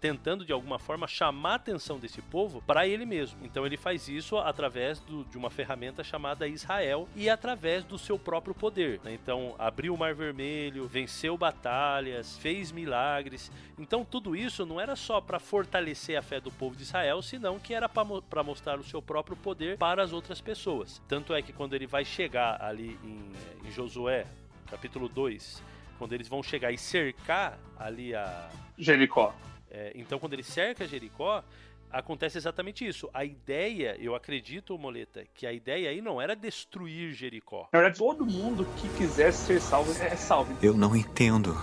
tentando 0.00 0.44
de 0.44 0.52
alguma 0.52 0.78
forma 0.78 1.06
chamar 1.06 1.52
a 1.52 1.54
atenção 1.54 1.98
desse 1.98 2.20
povo 2.20 2.62
para 2.66 2.86
ele 2.86 3.06
mesmo. 3.06 3.38
Então 3.44 3.64
ele 3.64 3.76
faz 3.76 4.08
isso 4.08 4.36
através 4.36 5.00
do, 5.00 5.24
de 5.24 5.38
uma 5.38 5.50
ferramenta 5.50 6.02
chamada 6.02 6.46
Israel 6.46 7.08
e 7.14 7.30
através 7.30 7.84
do 7.84 7.98
seu 7.98 8.18
próprio 8.18 8.54
poder. 8.54 9.00
Né? 9.04 9.14
Então 9.14 9.54
abriu 9.58 9.94
o 9.94 9.98
Mar 9.98 10.14
Vermelho, 10.14 10.88
venceu 10.88 11.38
batalhas, 11.38 12.36
fez 12.38 12.72
milagres. 12.72 13.50
Então 13.78 14.04
tudo 14.04 14.34
isso 14.34 14.66
não 14.66 14.80
era 14.80 14.96
só 14.96 15.13
para 15.20 15.38
fortalecer 15.38 16.16
a 16.16 16.22
fé 16.22 16.40
do 16.40 16.50
povo 16.50 16.76
de 16.76 16.82
Israel, 16.82 17.20
senão 17.22 17.58
que 17.58 17.74
era 17.74 17.88
para 17.88 18.42
mostrar 18.42 18.78
o 18.78 18.84
seu 18.84 19.00
próprio 19.02 19.36
poder 19.36 19.78
para 19.78 20.02
as 20.02 20.12
outras 20.12 20.40
pessoas. 20.40 21.02
Tanto 21.08 21.34
é 21.34 21.42
que 21.42 21.52
quando 21.52 21.74
ele 21.74 21.86
vai 21.86 22.04
chegar 22.04 22.62
ali 22.62 22.98
em, 23.02 23.32
em 23.66 23.70
Josué, 23.70 24.26
capítulo 24.70 25.08
2, 25.08 25.62
quando 25.98 26.12
eles 26.12 26.28
vão 26.28 26.42
chegar 26.42 26.72
e 26.72 26.78
cercar 26.78 27.58
ali 27.78 28.14
a 28.14 28.48
Jericó. 28.76 29.34
É, 29.70 29.92
então, 29.94 30.18
quando 30.18 30.34
ele 30.34 30.42
cerca 30.42 30.86
Jericó, 30.86 31.42
acontece 31.94 32.36
exatamente 32.36 32.86
isso. 32.86 33.08
A 33.14 33.24
ideia, 33.24 33.96
eu 33.98 34.14
acredito, 34.14 34.76
Moleta, 34.76 35.24
que 35.32 35.46
a 35.46 35.52
ideia 35.52 35.90
aí 35.90 36.02
não 36.02 36.20
era 36.20 36.34
destruir 36.34 37.12
Jericó. 37.12 37.68
Na 37.72 37.78
verdade, 37.78 37.98
todo 37.98 38.26
mundo 38.26 38.66
que 38.76 38.88
quisesse 38.96 39.46
ser 39.46 39.60
salvo 39.60 39.92
é 40.02 40.16
salvo. 40.16 40.56
Eu 40.62 40.74
não 40.74 40.94
entendo. 40.96 41.56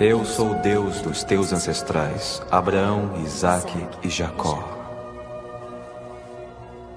Eu 0.00 0.24
sou 0.24 0.52
o 0.52 0.54
Deus 0.56 1.00
dos 1.00 1.22
teus 1.22 1.52
ancestrais, 1.52 2.42
Abraão, 2.50 3.22
Isaque 3.22 3.78
e 4.02 4.10
Jacó. 4.10 4.75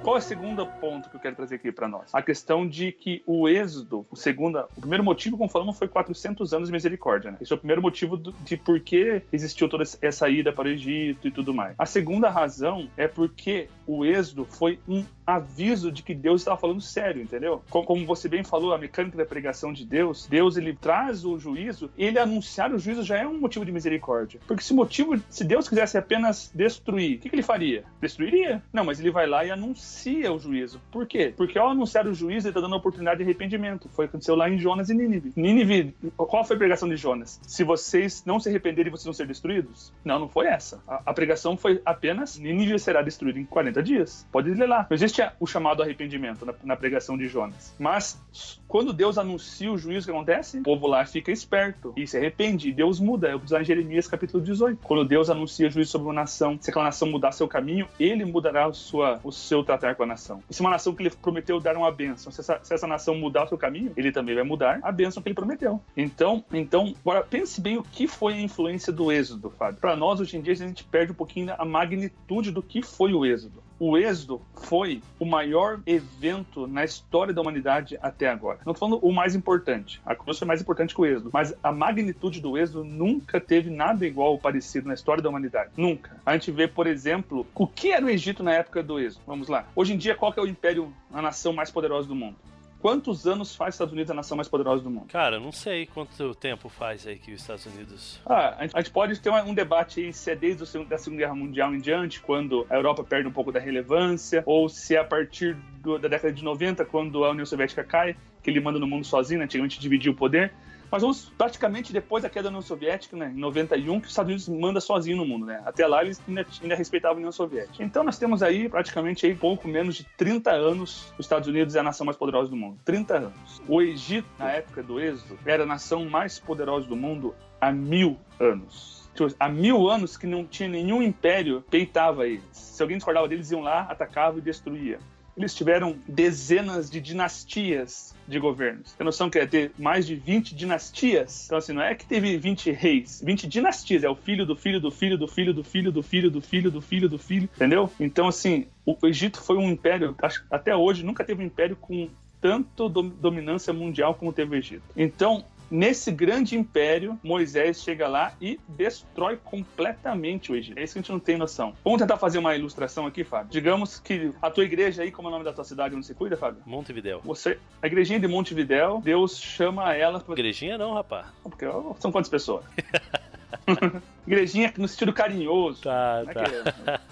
Qual 0.02 0.16
é 0.16 0.20
o 0.20 0.22
segundo 0.22 0.66
ponto 0.66 1.10
que 1.10 1.16
eu 1.18 1.20
quero 1.20 1.36
trazer 1.36 1.56
aqui 1.56 1.72
para 1.72 1.88
nós? 1.88 2.14
A 2.14 2.22
questão 2.22 2.68
de 2.68 2.92
que 2.92 3.22
o 3.26 3.50
êxodo, 3.50 4.06
o 4.10 4.16
segundo, 4.16 4.58
o 4.78 4.80
primeiro 4.80 5.04
motivo, 5.04 5.38
como 5.38 5.50
falamos, 5.50 5.78
foi 5.78 5.88
400 5.88 6.54
anos 6.54 6.70
de 6.70 6.72
misericórdia. 6.72 7.32
Né? 7.32 7.38
Esse 7.42 7.52
é 7.52 7.56
o 7.56 7.60
primeiro 7.60 7.82
motivo 7.82 8.18
de 8.18 8.56
por 8.56 8.80
que 8.80 9.22
existiu 9.32 9.68
toda 9.68 9.84
essa 10.02 10.30
ida 10.30 10.54
para 10.54 10.68
o 10.68 10.72
Egito 10.72 11.28
e 11.28 11.32
tudo 11.32 11.54
mais. 11.54 11.76
A 11.78 11.86
segunda 11.86 12.30
razão 12.30 12.88
é 12.96 13.08
porque 13.08 13.68
o 13.86 14.06
êxodo 14.06 14.46
foi 14.46 14.80
um 14.88 15.04
aviso 15.36 15.92
de 15.92 16.04
que 16.04 16.14
Deus 16.14 16.42
estava 16.42 16.58
falando 16.58 16.82
sério, 16.82 17.22
entendeu? 17.22 17.62
Como 17.70 18.06
você 18.06 18.28
bem 18.28 18.44
falou, 18.44 18.74
a 18.74 18.78
mecânica 18.78 19.18
da 19.18 19.26
pregação 19.26 19.72
de 19.72 19.86
Deus, 19.86 20.28
Deus 20.28 20.58
ele 20.58 20.74
traz 20.74 21.26
o 21.26 21.38
juízo, 21.38 21.90
ele 21.98 22.20
anunciar 22.20 22.74
o 22.74 22.80
juízo 22.80 23.04
já 23.04 23.18
é 23.18 23.28
um 23.28 23.40
motivo 23.40 23.66
de 23.66 23.72
misericórdia. 23.72 24.40
Porque 24.48 24.64
se 24.64 24.74
motivo, 24.74 25.22
se 25.30 25.44
Deus 25.44 25.68
quisesse 25.68 25.98
apenas 25.98 26.52
destruir, 26.54 27.18
o 27.18 27.20
que, 27.20 27.30
que 27.30 27.36
ele 27.36 27.44
faria? 27.44 27.84
Destruiria? 28.02 28.62
Não, 28.72 28.84
mas 28.84 29.00
ele 29.00 29.12
vai 29.12 29.28
lá 29.28 29.46
e 29.46 29.52
anuncia 29.52 30.32
o 30.32 30.40
juízo. 30.40 30.82
Por 30.92 31.06
quê? 31.06 31.34
Porque 31.36 31.58
ao 31.58 31.70
anunciar 31.70 32.08
o 32.08 32.14
juízo, 32.14 32.48
ele 32.48 32.52
está 32.52 32.62
dando 32.62 32.76
a 32.76 32.78
oportunidade 32.78 33.18
de 33.18 33.24
arrependimento. 33.24 33.90
Foi 33.90 34.06
o 34.06 34.08
que 34.08 34.12
aconteceu 34.12 34.36
lá 34.36 34.50
em 34.50 34.58
Jonas 34.58 34.90
e 34.90 34.94
Nínive. 34.94 35.34
Nínive, 35.36 35.96
qual 36.16 36.44
foi 36.44 36.56
a 36.56 36.60
pregação 36.60 36.90
de 36.90 36.96
Jonas? 36.96 37.40
Se 37.44 37.64
vocês 37.64 38.24
não 38.26 38.40
se 38.40 38.50
arrependerem, 38.50 38.92
vocês 38.92 39.06
vão 39.06 39.14
ser 39.14 39.28
destruídos? 39.28 39.94
Não, 40.04 40.20
não 40.20 40.30
foi 40.30 40.48
essa. 40.48 40.82
A, 40.88 41.02
a 41.08 41.14
pregação 41.14 41.58
foi 41.58 41.82
apenas 41.86 42.38
Nínive 42.38 42.80
será 42.80 43.02
destruído 43.02 43.40
em 43.40 43.46
40 43.46 43.84
dias. 43.84 44.28
Pode 44.32 44.50
ler 44.52 44.68
lá. 44.68 44.88
Não 44.90 44.96
existe 44.96 45.19
existe 45.20 45.36
o 45.40 45.46
chamado 45.46 45.84
arrependimento 45.84 46.46
na, 46.46 46.54
na, 46.64 46.76
pregação 46.76 47.18
de 47.18 47.28
Jonas. 47.28 47.76
Mas 47.78 48.20
quando 48.68 48.94
Deus 48.94 49.18
anuncia 49.18 49.72
o 49.72 49.78
juízo, 49.78 50.08
o 50.08 50.12
que 50.12 50.18
acontece? 50.18 50.60
O 50.60 50.64
povo 50.64 50.88
lá 50.88 51.06
fica 51.06 51.32
esperto 51.32 51.94
e 51.96 52.08
se 52.08 52.18
arrepende. 52.18 52.70
E 52.70 52.72
Deus 52.72 53.00
muda. 53.00 53.30
Eu 53.30 53.40
preciso 53.40 53.60
em 53.60 53.66
Jeremias 53.66 54.08
capítulo 54.08 54.44
18. 54.44 54.80
Quando 54.84 55.06
Deus 55.06 55.30
anuncia 55.30 55.68
o 55.68 55.72
juízo 55.72 55.92
sobre 55.92 56.08
uma 56.08 56.14
nação, 56.14 56.58
se 56.60 56.70
aquela 56.70 56.86
nação 56.86 57.10
mudar 57.10 57.32
seu 57.32 57.48
caminho, 57.48 57.88
ele 58.00 58.26
mudará 58.26 58.68
o, 58.68 58.74
sua, 58.74 59.20
o 59.24 59.32
seu 59.32 59.64
tratar 59.64 59.96
com 59.96 60.04
a 60.04 60.06
nação. 60.06 60.42
E 60.50 60.54
se 60.54 60.62
uma 60.62 60.70
nação 60.70 60.94
que 60.94 61.04
ele 61.04 61.10
prometeu 61.10 61.60
dar 61.60 61.76
uma 61.76 61.92
bênção, 61.92 62.32
se 62.32 62.40
essa, 62.40 62.60
se 62.64 62.74
essa 62.74 62.88
nação 62.88 63.16
mudar 63.16 63.46
o 63.46 63.48
seu 63.48 63.58
caminho, 63.58 63.92
ele 63.98 64.12
também 64.12 64.36
vai 64.36 64.44
mudar 64.44 64.80
a 64.82 64.92
bênção 64.92 65.22
que 65.22 65.30
ele 65.30 65.36
prometeu. 65.36 65.82
Então, 65.96 66.44
então 66.54 66.94
agora 67.02 67.24
pense 67.24 67.60
bem 67.60 67.78
o 67.78 67.84
que 67.84 68.08
foi 68.08 68.34
a 68.34 68.42
influência 68.42 68.94
do 68.94 69.12
êxodo, 69.12 69.50
Fábio. 69.50 69.80
Para 69.80 69.96
nós, 69.96 70.20
hoje 70.20 70.38
em 70.38 70.42
dia, 70.42 70.54
a 70.54 70.56
gente 70.56 70.84
perde 70.84 71.12
um 71.12 71.16
pouquinho 71.16 71.54
a 71.58 71.66
magnitude 71.66 72.52
do 72.52 72.62
que 72.62 72.82
foi 72.82 73.14
o 73.14 73.26
êxodo. 73.26 73.64
O 73.80 73.98
Êxodo 73.98 74.42
foi 74.56 75.02
o 75.18 75.26
maior 75.26 75.80
evento 75.86 76.68
na 76.68 76.84
história 76.84 77.34
da 77.34 77.42
humanidade 77.42 77.98
até 78.02 78.28
agora. 78.28 78.60
Não 78.66 78.74
estou 78.74 78.90
falando 78.90 79.06
o 79.06 79.14
mais 79.14 79.36
importante. 79.36 80.02
A 80.06 80.14
cruz 80.14 80.38
foi 80.38 80.46
mais 80.46 80.62
importante 80.62 80.94
que 80.94 81.00
o 81.00 81.06
Êxodo. 81.06 81.30
Mas 81.32 81.54
a 81.64 81.72
magnitude 81.72 82.42
do 82.42 82.58
Êxodo 82.58 82.84
nunca 82.84 83.40
teve 83.40 83.70
nada 83.70 84.06
igual 84.06 84.32
ou 84.32 84.38
parecido 84.38 84.90
na 84.90 84.94
história 84.94 85.24
da 85.24 85.30
humanidade. 85.30 85.72
Nunca. 85.78 86.20
A 86.26 86.34
gente 86.34 86.52
vê, 86.52 86.68
por 86.68 86.88
exemplo, 86.88 87.48
o 87.56 87.66
que 87.66 87.92
era 87.92 88.06
o 88.06 88.10
Egito 88.10 88.44
na 88.44 88.54
época 88.54 88.84
do 88.84 89.00
Êxodo. 89.00 89.24
Vamos 89.26 89.48
lá. 89.48 89.66
Hoje 89.74 89.94
em 89.94 89.98
dia, 89.98 90.14
qual 90.14 90.34
é 90.36 90.42
o 90.42 90.48
império, 90.48 90.94
a 91.14 91.22
nação 91.22 91.54
mais 91.54 91.72
poderosa 91.72 92.06
do 92.06 92.16
mundo? 92.16 92.36
Quantos 92.80 93.28
anos 93.28 93.54
faz 93.54 93.70
os 93.70 93.76
Estados 93.76 93.94
Unidos 93.94 94.10
a 94.10 94.14
nação 94.14 94.38
mais 94.38 94.48
poderosa 94.48 94.82
do 94.82 94.90
mundo? 94.90 95.08
Cara, 95.08 95.38
não 95.38 95.52
sei 95.52 95.86
quanto 95.86 96.34
tempo 96.34 96.70
faz 96.70 97.06
aí 97.06 97.18
que 97.18 97.34
os 97.34 97.42
Estados 97.42 97.66
Unidos. 97.66 98.22
Ah, 98.26 98.56
a 98.58 98.62
gente, 98.64 98.76
a 98.76 98.82
gente 98.82 98.92
pode 98.92 99.20
ter 99.20 99.30
um 99.30 99.54
debate 99.54 100.00
aí 100.00 100.14
se 100.14 100.32
é 100.32 100.36
desde 100.36 100.64
a 100.64 100.66
Segunda 100.66 100.96
Guerra 101.18 101.36
Mundial 101.36 101.76
em 101.76 101.80
diante, 101.80 102.22
quando 102.22 102.66
a 102.70 102.76
Europa 102.76 103.04
perde 103.04 103.28
um 103.28 103.34
pouco 103.34 103.52
da 103.52 103.60
relevância, 103.60 104.44
ou 104.46 104.70
se 104.70 104.96
é 104.96 105.00
a 105.00 105.04
partir 105.04 105.56
do, 105.82 106.00
da 106.00 106.08
década 106.08 106.34
de 106.34 106.42
90, 106.42 106.86
quando 106.86 107.26
a 107.26 107.32
União 107.32 107.46
Soviética 107.46 107.84
cai, 107.84 108.16
que 108.42 108.50
ele 108.50 108.62
manda 108.62 108.80
no 108.80 108.88
mundo 108.88 109.06
sozinho, 109.06 109.40
né? 109.40 109.46
antigamente 109.46 109.78
dividiu 109.78 110.14
o 110.14 110.16
poder. 110.16 110.54
Mas 110.92 111.02
vamos 111.02 111.32
praticamente 111.38 111.94
depois 111.94 112.24
da 112.24 112.30
queda 112.30 112.44
da 112.44 112.50
União 112.50 112.62
Soviética, 112.62 113.16
né, 113.16 113.32
em 113.36 113.40
91, 113.40 114.00
que 114.00 114.06
os 114.06 114.12
Estados 114.12 114.30
Unidos 114.30 114.50
manda 114.50 114.82
sozinho 114.82 115.18
no 115.18 115.26
mundo, 115.26 115.46
né? 115.46 115.62
Até 115.66 115.86
lá 115.86 116.04
eles 116.04 116.22
ainda, 116.28 116.46
ainda 116.62 116.76
respeitavam 116.76 117.18
a 117.18 117.20
União 117.20 117.32
Soviética. 117.32 117.84
Então 117.84 118.04
nós 118.04 118.18
temos 118.18 118.42
aí 118.42 118.68
praticamente 118.68 119.26
aí 119.26 119.36
pouco 119.36 119.68
menos 119.68 119.96
de 119.96 120.04
30 120.18 120.52
anos 120.52 121.14
os 121.18 121.26
Estados 121.26 121.48
Unidos 121.48 121.76
é 121.76 121.80
a 121.80 121.84
nação 121.84 122.06
mais 122.06 122.18
poderosa 122.18 122.50
do 122.50 122.56
mundo. 122.56 122.78
30 122.86 123.18
anos. 123.18 123.62
O 123.68 123.82
Egito, 123.82 124.28
na 124.38 124.52
época 124.52 124.82
do 124.82 125.00
Êxodo, 125.00 125.38
era 125.46 125.64
a 125.64 125.66
nação 125.66 126.06
mais 126.06 126.40
poderosa 126.40 126.88
do 126.88 126.96
mundo 126.96 127.36
há 127.62 127.72
mil 127.72 128.18
anos 128.40 129.00
tipo, 129.14 129.36
há 129.40 129.50
mil 129.50 129.90
anos 129.90 130.16
que 130.16 130.26
não 130.26 130.46
tinha 130.46 130.70
nenhum 130.70 131.02
império 131.02 131.64
peitava 131.70 132.28
eles. 132.28 132.44
Se 132.52 132.82
alguém 132.82 132.98
discordava 132.98 133.28
deles, 133.28 133.52
iam 133.52 133.62
lá, 133.62 133.82
atacavam 133.82 134.40
e 134.40 134.42
destruía 134.42 135.00
eles 135.38 135.54
tiveram 135.54 135.98
dezenas 136.08 136.90
de 136.90 137.00
dinastias 137.00 138.16
de 138.28 138.40
governos. 138.40 138.94
Tem 138.94 139.06
noção 139.06 139.30
que 139.30 139.40
é 139.40 139.46
ter 139.46 139.72
mais 139.78 140.06
de 140.06 140.16
20 140.16 140.54
dinastias? 140.56 141.46
Então, 141.46 141.58
assim, 141.58 141.74
não 141.74 141.82
é 141.82 141.96
que 141.96 142.06
teve 142.06 142.38
20 142.38 142.72
reis, 142.72 143.22
20 143.24 143.48
dinastias, 143.48 144.04
é 144.04 144.10
o 144.10 144.16
filho 144.16 144.46
do 144.46 144.56
filho 144.56 144.80
do 144.80 144.92
filho 144.92 145.18
do 145.18 145.28
filho 145.28 145.54
do 145.54 145.64
filho 145.64 145.92
do 145.92 146.04
filho 146.04 146.32
do 146.32 146.42
filho 146.42 146.72
do 146.72 146.82
filho 146.82 147.10
do 147.10 147.18
filho, 147.18 147.50
entendeu? 147.56 147.92
Então, 148.00 148.28
assim, 148.28 148.68
o 148.86 148.96
Egito 149.08 149.42
foi 149.42 149.58
um 149.58 149.70
império, 149.70 150.16
acho, 150.22 150.46
até 150.52 150.76
hoje, 150.76 151.04
nunca 151.04 151.24
teve 151.24 151.42
um 151.42 151.46
império 151.46 151.76
com 151.76 152.10
tanto 152.42 152.88
dominância 152.88 153.74
mundial 153.74 154.16
como 154.16 154.32
teve 154.32 154.56
o 154.56 154.60
Egito. 154.60 154.84
Então, 154.96 155.44
Nesse 155.72 156.12
grande 156.12 156.58
império, 156.58 157.20
Moisés 157.24 157.82
chega 157.82 158.08
lá 158.08 158.34
e 158.42 158.60
destrói 158.68 159.38
completamente 159.38 160.52
o 160.52 160.56
Egito. 160.56 160.80
É 160.80 160.84
isso 160.84 160.94
que 160.94 161.00
a 161.00 161.02
gente 161.02 161.12
não 161.12 161.20
tem 161.20 161.38
noção. 161.38 161.74
Vamos 161.84 162.00
tentar 162.00 162.18
fazer 162.18 162.40
uma 162.40 162.56
ilustração 162.56 163.06
aqui, 163.06 163.24
Fábio. 163.24 163.52
Digamos 163.52 164.00
que 164.00 164.32
a 164.42 164.50
tua 164.50 164.64
igreja 164.64 165.04
aí, 165.04 165.12
como 165.12 165.28
é 165.28 165.30
o 165.30 165.32
nome 165.32 165.46
da 165.46 165.54
tua 165.54 165.64
cidade 165.64 165.96
onde 165.96 166.06
você 166.06 166.14
cuida, 166.14 166.36
Fábio? 166.36 166.62
Montevidéu. 166.66 167.22
Você, 167.24 167.60
a 167.82 167.88
igrejinha 167.88 168.20
de 168.20 168.28
Montevidéu, 168.28 169.02
Deus 169.04 169.40
chama 169.40 169.94
ela. 169.94 170.20
Pra... 170.20 170.34
Igrejinha 170.34 170.78
não, 170.78 170.94
rapaz. 170.94 171.28
Porque 171.44 171.66
são 172.00 172.12
quantas 172.12 172.30
pessoas? 172.30 172.66
Igrejinha 174.30 174.74
no 174.78 174.88
sentido 174.88 175.12
carinhoso. 175.12 175.82
Tá, 175.82 176.24
tá. 176.32 176.44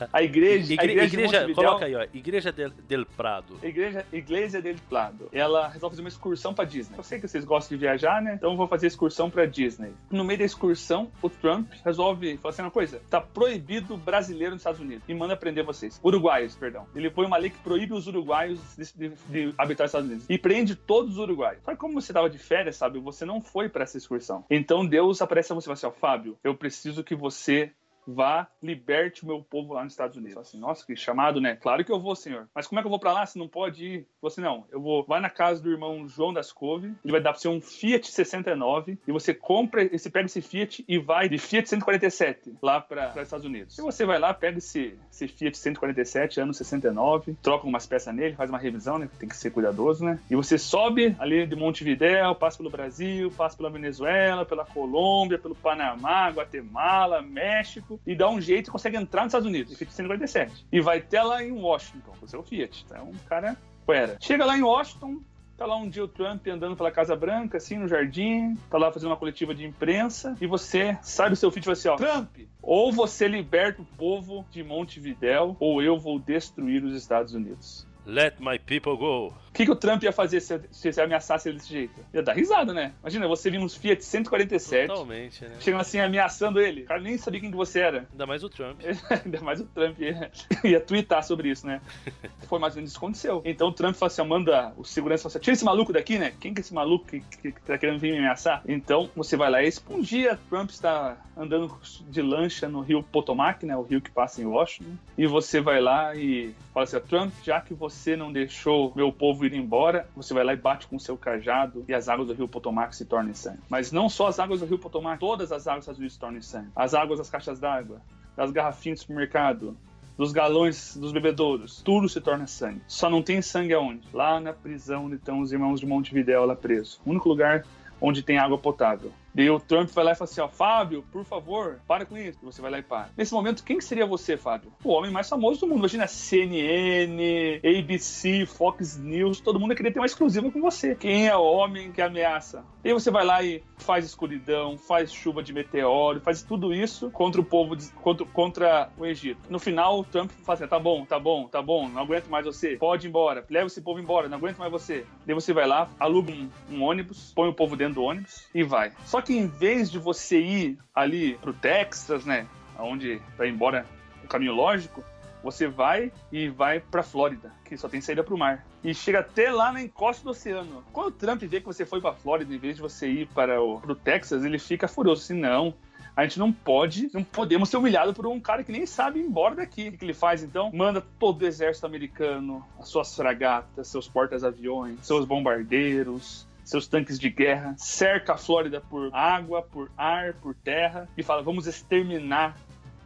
É? 0.01 0.07
A 0.13 0.21
igreja. 0.21 0.73
Igre, 0.73 0.91
a 0.91 1.03
igreja, 1.03 1.37
igreja 1.37 1.53
coloca 1.55 1.85
aí, 1.85 1.95
ó. 1.95 2.05
Igreja 2.13 2.51
del, 2.51 2.71
del 2.87 3.05
Prado. 3.05 3.57
Igreja, 3.63 4.05
igreja 4.13 4.61
del 4.61 4.75
Prado. 4.87 5.27
Ela 5.31 5.67
resolve 5.67 5.95
fazer 5.95 6.03
uma 6.03 6.09
excursão 6.09 6.53
pra 6.53 6.63
Disney. 6.63 6.95
Eu 6.97 7.03
sei 7.03 7.19
que 7.19 7.27
vocês 7.27 7.43
gostam 7.43 7.75
de 7.75 7.81
viajar, 7.81 8.21
né? 8.21 8.35
Então 8.35 8.51
eu 8.51 8.57
vou 8.57 8.67
fazer 8.67 8.87
excursão 8.87 9.31
pra 9.31 9.45
Disney. 9.45 9.93
No 10.11 10.23
meio 10.23 10.37
da 10.37 10.45
excursão, 10.45 11.09
o 11.21 11.29
Trump 11.29 11.71
resolve 11.83 12.37
falar 12.37 12.53
assim: 12.53 12.61
uma 12.61 12.69
coisa, 12.69 13.01
tá 13.09 13.19
proibido 13.19 13.97
brasileiro 13.97 14.53
nos 14.53 14.61
Estados 14.61 14.79
Unidos. 14.79 15.03
E 15.07 15.13
manda 15.13 15.35
prender 15.35 15.63
vocês. 15.63 15.99
Uruguaios, 16.03 16.55
perdão. 16.55 16.85
Ele 16.95 17.09
põe 17.09 17.25
uma 17.25 17.37
lei 17.37 17.49
que 17.49 17.57
proíbe 17.57 17.93
os 17.93 18.05
uruguaios 18.07 18.59
de, 18.77 19.09
de, 19.09 19.15
de 19.29 19.53
habitar 19.57 19.85
os 19.85 19.89
Estados 19.89 20.07
Unidos. 20.07 20.25
E 20.29 20.37
prende 20.37 20.75
todos 20.75 21.13
os 21.13 21.17
uruguaios. 21.17 21.63
Só 21.63 21.71
que 21.71 21.77
como 21.77 21.99
você 21.99 22.13
tava 22.13 22.29
de 22.29 22.37
férias, 22.37 22.75
sabe? 22.75 22.99
Você 22.99 23.25
não 23.25 23.41
foi 23.41 23.69
pra 23.69 23.83
essa 23.83 23.97
excursão. 23.97 24.45
Então 24.49 24.85
Deus 24.85 25.19
aparece 25.21 25.51
a 25.51 25.55
você 25.55 25.65
e 25.65 25.67
fala 25.67 25.73
assim: 25.73 25.87
ó, 25.87 25.91
Fábio, 25.91 26.37
eu 26.47 26.55
preciso 26.55 27.03
que 27.03 27.15
você 27.15 27.71
vá, 28.07 28.47
liberte 28.63 29.23
o 29.23 29.27
meu 29.27 29.43
povo 29.43 29.73
lá 29.73 29.83
nos 29.83 29.93
Estados 29.93 30.15
Unidos. 30.15 30.37
Assim, 30.37 30.59
nossa, 30.59 30.85
que 30.85 30.95
chamado, 30.95 31.41
né? 31.41 31.55
Claro 31.55 31.83
que 31.83 31.91
eu 31.91 31.99
vou, 31.99 32.15
senhor. 32.15 32.47
Mas 32.55 32.65
como 32.65 32.79
é 32.79 32.81
que 32.81 32.87
eu 32.87 32.89
vou 32.89 32.99
para 32.99 33.11
lá 33.11 33.25
se 33.25 33.37
não 33.37 33.47
pode 33.47 33.85
ir? 33.85 34.07
Você 34.21 34.39
não, 34.39 34.65
eu 34.71 34.81
vou, 34.81 35.03
vai 35.03 35.19
na 35.19 35.29
casa 35.29 35.61
do 35.61 35.71
irmão 35.71 36.07
João 36.07 36.33
das 36.33 36.51
Cove, 36.51 36.93
ele 37.03 37.11
vai 37.11 37.21
dar 37.21 37.31
para 37.31 37.39
você 37.39 37.47
um 37.47 37.59
Fiat 37.59 38.09
69 38.09 38.97
e 39.07 39.11
você 39.11 39.33
compra, 39.33 39.87
você 39.87 40.09
pega 40.09 40.25
esse 40.25 40.41
Fiat 40.41 40.83
e 40.87 40.97
vai 40.97 41.27
de 41.27 41.37
Fiat 41.37 41.67
147 41.67 42.55
lá 42.61 42.79
para 42.79 43.09
os 43.09 43.21
Estados 43.21 43.45
Unidos. 43.45 43.77
E 43.77 43.81
você 43.81 44.05
vai 44.05 44.19
lá, 44.19 44.33
pega 44.33 44.57
esse, 44.57 44.97
esse 45.11 45.27
Fiat 45.27 45.57
147, 45.57 46.39
ano 46.39 46.53
69, 46.53 47.35
troca 47.41 47.67
umas 47.67 47.85
peças 47.85 48.13
nele, 48.13 48.35
faz 48.35 48.49
uma 48.49 48.59
revisão, 48.59 48.97
né? 48.97 49.09
Tem 49.19 49.27
que 49.27 49.35
ser 49.35 49.51
cuidadoso, 49.51 50.05
né? 50.05 50.19
E 50.29 50.35
você 50.35 50.57
sobe 50.57 51.15
ali 51.19 51.45
de 51.45 51.55
Montevidéu, 51.55 52.33
passa 52.35 52.57
pelo 52.57 52.69
Brasil, 52.69 53.31
passa 53.31 53.57
pela 53.57 53.69
Venezuela, 53.69 54.45
pela 54.45 54.65
Colômbia, 54.65 55.37
pelo 55.37 55.55
Panamá, 55.55 56.29
Guatemala, 56.29 57.21
México 57.21 57.96
e 58.05 58.15
dá 58.15 58.29
um 58.29 58.39
jeito 58.39 58.69
e 58.69 58.71
consegue 58.71 58.97
entrar 58.97 59.23
nos 59.23 59.31
Estados 59.31 59.47
Unidos, 59.47 59.77
Fiat 59.77 59.93
147. 59.93 60.67
E 60.71 60.81
vai 60.81 60.99
até 60.99 61.21
lá 61.21 61.43
em 61.43 61.51
Washington, 61.51 62.13
você 62.21 62.35
é 62.35 62.39
o 62.39 62.43
Fiat. 62.43 62.85
Então, 62.85 62.97
é 62.97 63.01
um 63.03 63.13
cara 63.27 63.57
fera. 63.85 64.17
Chega 64.19 64.45
lá 64.45 64.57
em 64.57 64.63
Washington, 64.63 65.21
Tá 65.57 65.65
lá 65.65 65.75
um 65.75 65.89
dia 65.89 66.03
o 66.03 66.07
Trump 66.07 66.45
andando 66.47 66.77
pela 66.77 66.91
Casa 66.91 67.15
Branca, 67.15 67.57
assim, 67.57 67.79
no 67.79 67.87
jardim, 67.87 68.55
tá 68.69 68.77
lá 68.77 68.91
fazendo 68.91 69.09
uma 69.09 69.17
coletiva 69.17 69.55
de 69.55 69.65
imprensa, 69.65 70.37
e 70.39 70.45
você 70.45 70.95
sai 71.01 71.31
do 71.31 71.35
seu 71.35 71.49
feed 71.49 71.63
e 71.63 71.65
fala 71.65 71.73
assim, 71.73 71.87
ó, 71.87 71.95
Trump, 71.95 72.29
ou 72.61 72.91
você 72.91 73.27
liberta 73.27 73.81
o 73.81 73.85
povo 73.85 74.45
de 74.51 74.63
Montevidéu, 74.63 75.57
ou 75.59 75.81
eu 75.81 75.97
vou 75.97 76.19
destruir 76.19 76.83
os 76.83 76.95
Estados 76.95 77.33
Unidos. 77.33 77.87
Let 78.05 78.35
my 78.39 78.59
people 78.59 78.95
go 78.97 79.33
que, 79.57 79.65
que 79.65 79.71
o 79.71 79.75
Trump 79.75 80.03
ia 80.03 80.11
fazer 80.11 80.39
se, 80.39 80.61
se, 80.69 80.93
se 80.93 81.01
ameaçasse 81.01 81.49
ele 81.49 81.57
desse 81.57 81.69
jeito? 81.69 81.99
Ia 82.13 82.21
dar 82.21 82.33
risada, 82.33 82.73
né? 82.73 82.93
Imagina, 83.01 83.27
você 83.27 83.49
vindo 83.49 83.65
uns 83.65 83.75
Fiat 83.75 84.03
147. 84.05 84.87
Totalmente, 84.87 85.43
né? 85.43 85.55
Chegando 85.59 85.81
assim, 85.81 85.99
ameaçando 85.99 86.59
ele. 86.59 86.83
O 86.83 86.85
cara 86.85 87.01
nem 87.01 87.17
sabia 87.17 87.39
quem 87.39 87.49
que 87.49 87.57
você 87.57 87.79
era. 87.79 88.07
Ainda 88.11 88.27
mais 88.27 88.43
o 88.43 88.49
Trump. 88.49 88.79
Ainda 89.25 89.41
mais 89.41 89.59
o 89.59 89.65
Trump. 89.65 89.99
Ia, 89.99 90.31
ia 90.63 90.79
twittar 90.79 91.23
sobre 91.23 91.49
isso, 91.49 91.65
né? 91.65 91.81
Foi 92.47 92.59
mais 92.59 92.73
ou 92.73 92.77
menos 92.77 92.91
isso 92.91 92.99
que 92.99 93.05
aconteceu. 93.05 93.41
Então 93.43 93.69
o 93.69 93.73
Trump 93.73 93.95
falou 93.95 94.07
assim: 94.07 94.23
manda 94.23 94.73
o 94.77 94.83
segurança 94.83 95.27
assim, 95.27 95.39
tira 95.39 95.53
esse 95.53 95.65
maluco 95.65 95.91
daqui, 95.91 96.19
né? 96.19 96.33
Quem 96.39 96.53
que 96.53 96.59
é 96.59 96.61
esse 96.61 96.73
maluco 96.73 97.07
que, 97.07 97.19
que, 97.19 97.51
que 97.51 97.61
tá 97.61 97.77
querendo 97.79 97.99
vir 97.99 98.11
me 98.11 98.19
ameaçar? 98.19 98.61
Então 98.67 99.09
você 99.15 99.35
vai 99.35 99.49
lá 99.49 99.63
e 99.63 99.73
um 99.89 100.01
dia 100.01 100.39
Trump 100.49 100.69
está 100.69 101.17
andando 101.35 101.75
de 102.09 102.21
lancha 102.21 102.67
no 102.67 102.81
rio 102.81 103.01
Potomac, 103.01 103.65
né? 103.65 103.75
O 103.75 103.81
rio 103.81 104.01
que 104.01 104.11
passa 104.11 104.41
em 104.41 104.45
Washington. 104.45 104.91
E 105.17 105.25
você 105.25 105.59
vai 105.59 105.81
lá 105.81 106.15
e 106.15 106.53
fala 106.73 106.83
assim: 106.83 106.99
Trump, 106.99 107.33
já 107.43 107.59
que 107.59 107.73
você 107.73 108.15
não 108.15 108.31
deixou 108.31 108.93
meu 108.95 109.11
povo 109.11 109.46
ir 109.47 109.59
embora, 109.59 110.07
você 110.15 110.33
vai 110.33 110.43
lá 110.43 110.53
e 110.53 110.57
bate 110.57 110.87
com 110.87 110.95
o 110.95 110.99
seu 110.99 111.17
cajado 111.17 111.85
e 111.87 111.93
as 111.93 112.09
águas 112.09 112.27
do 112.27 112.33
rio 112.33 112.47
Potomac 112.47 112.95
se 112.95 113.05
tornam 113.05 113.33
sangue. 113.33 113.59
Mas 113.69 113.91
não 113.91 114.09
só 114.09 114.27
as 114.27 114.39
águas 114.39 114.59
do 114.59 114.65
rio 114.65 114.79
Potomac, 114.79 115.19
todas 115.19 115.51
as 115.51 115.67
águas 115.67 115.85
dos 115.85 115.97
Estados 115.97 116.13
se 116.13 116.19
tornam 116.19 116.41
sangue. 116.41 116.69
As 116.75 116.93
águas 116.93 117.19
das 117.19 117.29
caixas 117.29 117.59
d'água, 117.59 118.01
das 118.35 118.51
garrafinhas 118.51 118.99
do 118.99 119.01
supermercado, 119.01 119.77
dos 120.17 120.31
galões 120.31 120.97
dos 120.97 121.11
bebedouros, 121.11 121.81
tudo 121.83 122.09
se 122.09 122.19
torna 122.19 122.47
sangue. 122.47 122.81
Só 122.87 123.09
não 123.09 123.21
tem 123.21 123.41
sangue 123.41 123.73
aonde? 123.73 124.07
Lá 124.11 124.39
na 124.39 124.51
prisão 124.51 125.05
onde 125.05 125.15
estão 125.15 125.39
os 125.39 125.51
irmãos 125.51 125.79
de 125.79 125.85
Montevidéu 125.85 126.45
lá 126.45 126.55
presos. 126.55 126.99
O 127.05 127.11
único 127.11 127.29
lugar 127.29 127.63
onde 128.01 128.23
tem 128.23 128.37
água 128.37 128.57
potável. 128.57 129.11
Daí 129.37 129.51
o 129.51 129.59
Trump 129.59 129.87
vai 129.91 130.03
lá 130.03 130.13
e 130.13 130.15
fala 130.15 130.27
assim, 130.27 130.41
ó, 130.41 130.47
Fábio, 130.47 131.03
por 131.11 131.23
favor, 131.23 131.79
para 131.87 132.07
com 132.07 132.17
isso. 132.17 132.39
Você 132.41 132.59
vai 132.59 132.71
lá 132.71 132.79
e 132.79 132.81
para. 132.81 133.11
Nesse 133.15 133.31
momento, 133.31 133.63
quem 133.63 133.79
seria 133.79 134.03
você, 134.03 134.35
Fábio? 134.35 134.73
O 134.83 134.89
homem 134.89 135.11
mais 135.11 135.29
famoso 135.29 135.59
do 135.59 135.67
mundo. 135.67 135.77
Imagina 135.77 136.07
CNN, 136.07 137.61
ABC, 137.63 138.47
Fox 138.47 138.97
News, 138.97 139.39
todo 139.39 139.59
mundo 139.59 139.75
queria 139.75 139.93
ter 139.93 139.99
uma 139.99 140.07
exclusiva 140.07 140.49
com 140.49 140.59
você. 140.59 140.95
Quem 140.95 141.27
é 141.27 141.37
o 141.37 141.43
homem 141.43 141.91
que 141.91 142.01
ameaça? 142.01 142.65
E 142.83 142.91
você 142.91 143.11
vai 143.11 143.23
lá 143.23 143.43
e 143.43 143.61
faz 143.77 144.05
escuridão, 144.05 144.75
faz 144.75 145.13
chuva 145.13 145.43
de 145.43 145.53
meteoro, 145.53 146.19
faz 146.19 146.41
tudo 146.41 146.73
isso 146.73 147.11
contra 147.11 147.39
o 147.39 147.43
povo, 147.43 147.77
contra, 148.01 148.25
contra 148.25 148.89
o 148.97 149.05
Egito. 149.05 149.39
No 149.51 149.59
final, 149.59 149.99
o 149.99 150.03
Trump 150.03 150.31
fala 150.31 150.57
assim, 150.57 150.67
tá 150.67 150.79
bom, 150.79 151.05
tá 151.05 151.19
bom, 151.19 151.47
tá 151.47 151.61
bom, 151.61 151.87
não 151.87 152.01
aguento 152.01 152.27
mais 152.27 152.45
você, 152.45 152.77
pode 152.77 153.05
ir 153.05 153.09
embora, 153.09 153.45
leva 153.49 153.67
esse 153.67 153.81
povo 153.81 153.99
embora, 153.99 154.27
não 154.27 154.37
aguento 154.37 154.57
mais 154.57 154.71
você. 154.71 155.05
Daí 155.25 155.35
você 155.35 155.53
vai 155.53 155.67
lá, 155.67 155.89
aluga 155.99 156.31
um, 156.31 156.49
um 156.71 156.81
ônibus, 156.81 157.33
põe 157.35 157.49
o 157.49 157.53
povo 157.53 157.75
dentro 157.75 157.95
do 157.95 158.03
ônibus 158.03 158.47
e 158.55 158.63
vai. 158.63 158.93
Só 159.05 159.21
que 159.21 159.26
em 159.33 159.47
vez 159.47 159.89
de 159.89 159.99
você 159.99 160.39
ir 160.39 160.77
ali 160.93 161.35
pro 161.35 161.53
Texas, 161.53 162.25
né, 162.25 162.47
onde 162.79 163.21
vai 163.37 163.49
embora 163.49 163.85
o 164.23 164.27
caminho 164.27 164.53
lógico, 164.53 165.03
você 165.43 165.67
vai 165.67 166.11
e 166.31 166.49
vai 166.49 166.79
para 166.79 167.03
Flórida, 167.03 167.53
que 167.63 167.77
só 167.77 167.87
tem 167.87 168.01
saída 168.01 168.23
para 168.23 168.33
o 168.33 168.37
mar. 168.37 168.65
E 168.83 168.93
chega 168.93 169.19
até 169.19 169.51
lá 169.51 169.71
na 169.71 169.81
encosta 169.81 170.23
do 170.23 170.31
oceano. 170.31 170.83
Quando 170.91 171.07
o 171.07 171.11
Trump 171.11 171.41
vê 171.43 171.59
que 171.59 171.65
você 171.65 171.85
foi 171.85 172.01
para 172.01 172.13
Flórida 172.13 172.53
em 172.53 172.57
vez 172.57 172.75
de 172.75 172.81
você 172.81 173.07
ir 173.07 173.27
para 173.27 173.61
o 173.61 173.79
pro 173.79 173.95
Texas, 173.95 174.43
ele 174.43 174.59
fica 174.59 174.87
furioso 174.87 175.23
assim: 175.23 175.39
não, 175.39 175.73
A 176.17 176.23
gente 176.23 176.39
não 176.39 176.51
pode, 176.51 177.11
não 177.13 177.23
podemos 177.23 177.69
ser 177.69 177.77
humilhado 177.77 178.11
por 178.11 178.25
um 178.25 178.39
cara 178.39 178.63
que 178.63 178.71
nem 178.71 178.87
sabe 178.87 179.19
ir 179.19 179.23
embora 179.23 179.53
daqui. 179.53 179.89
O 179.89 179.91
que 179.91 180.03
ele 180.03 180.15
faz 180.15 180.41
então? 180.41 180.71
Manda 180.73 180.99
todo 181.19 181.43
o 181.43 181.45
exército 181.45 181.85
americano, 181.85 182.65
as 182.79 182.89
suas 182.89 183.15
fragatas, 183.15 183.87
seus 183.87 184.09
portas-aviões, 184.09 184.97
seus 185.03 185.25
bombardeiros, 185.25 186.47
seus 186.67 186.85
tanques 186.85 187.17
de 187.17 187.29
guerra, 187.29 187.75
cerca 187.77 188.33
a 188.33 188.37
Flórida 188.37 188.81
por 188.81 189.09
água, 189.13 189.61
por 189.61 189.89
ar, 189.97 190.33
por 190.33 190.53
terra 190.53 191.07
e 191.17 191.23
fala: 191.23 191.41
vamos 191.41 191.65
exterminar 191.65 192.57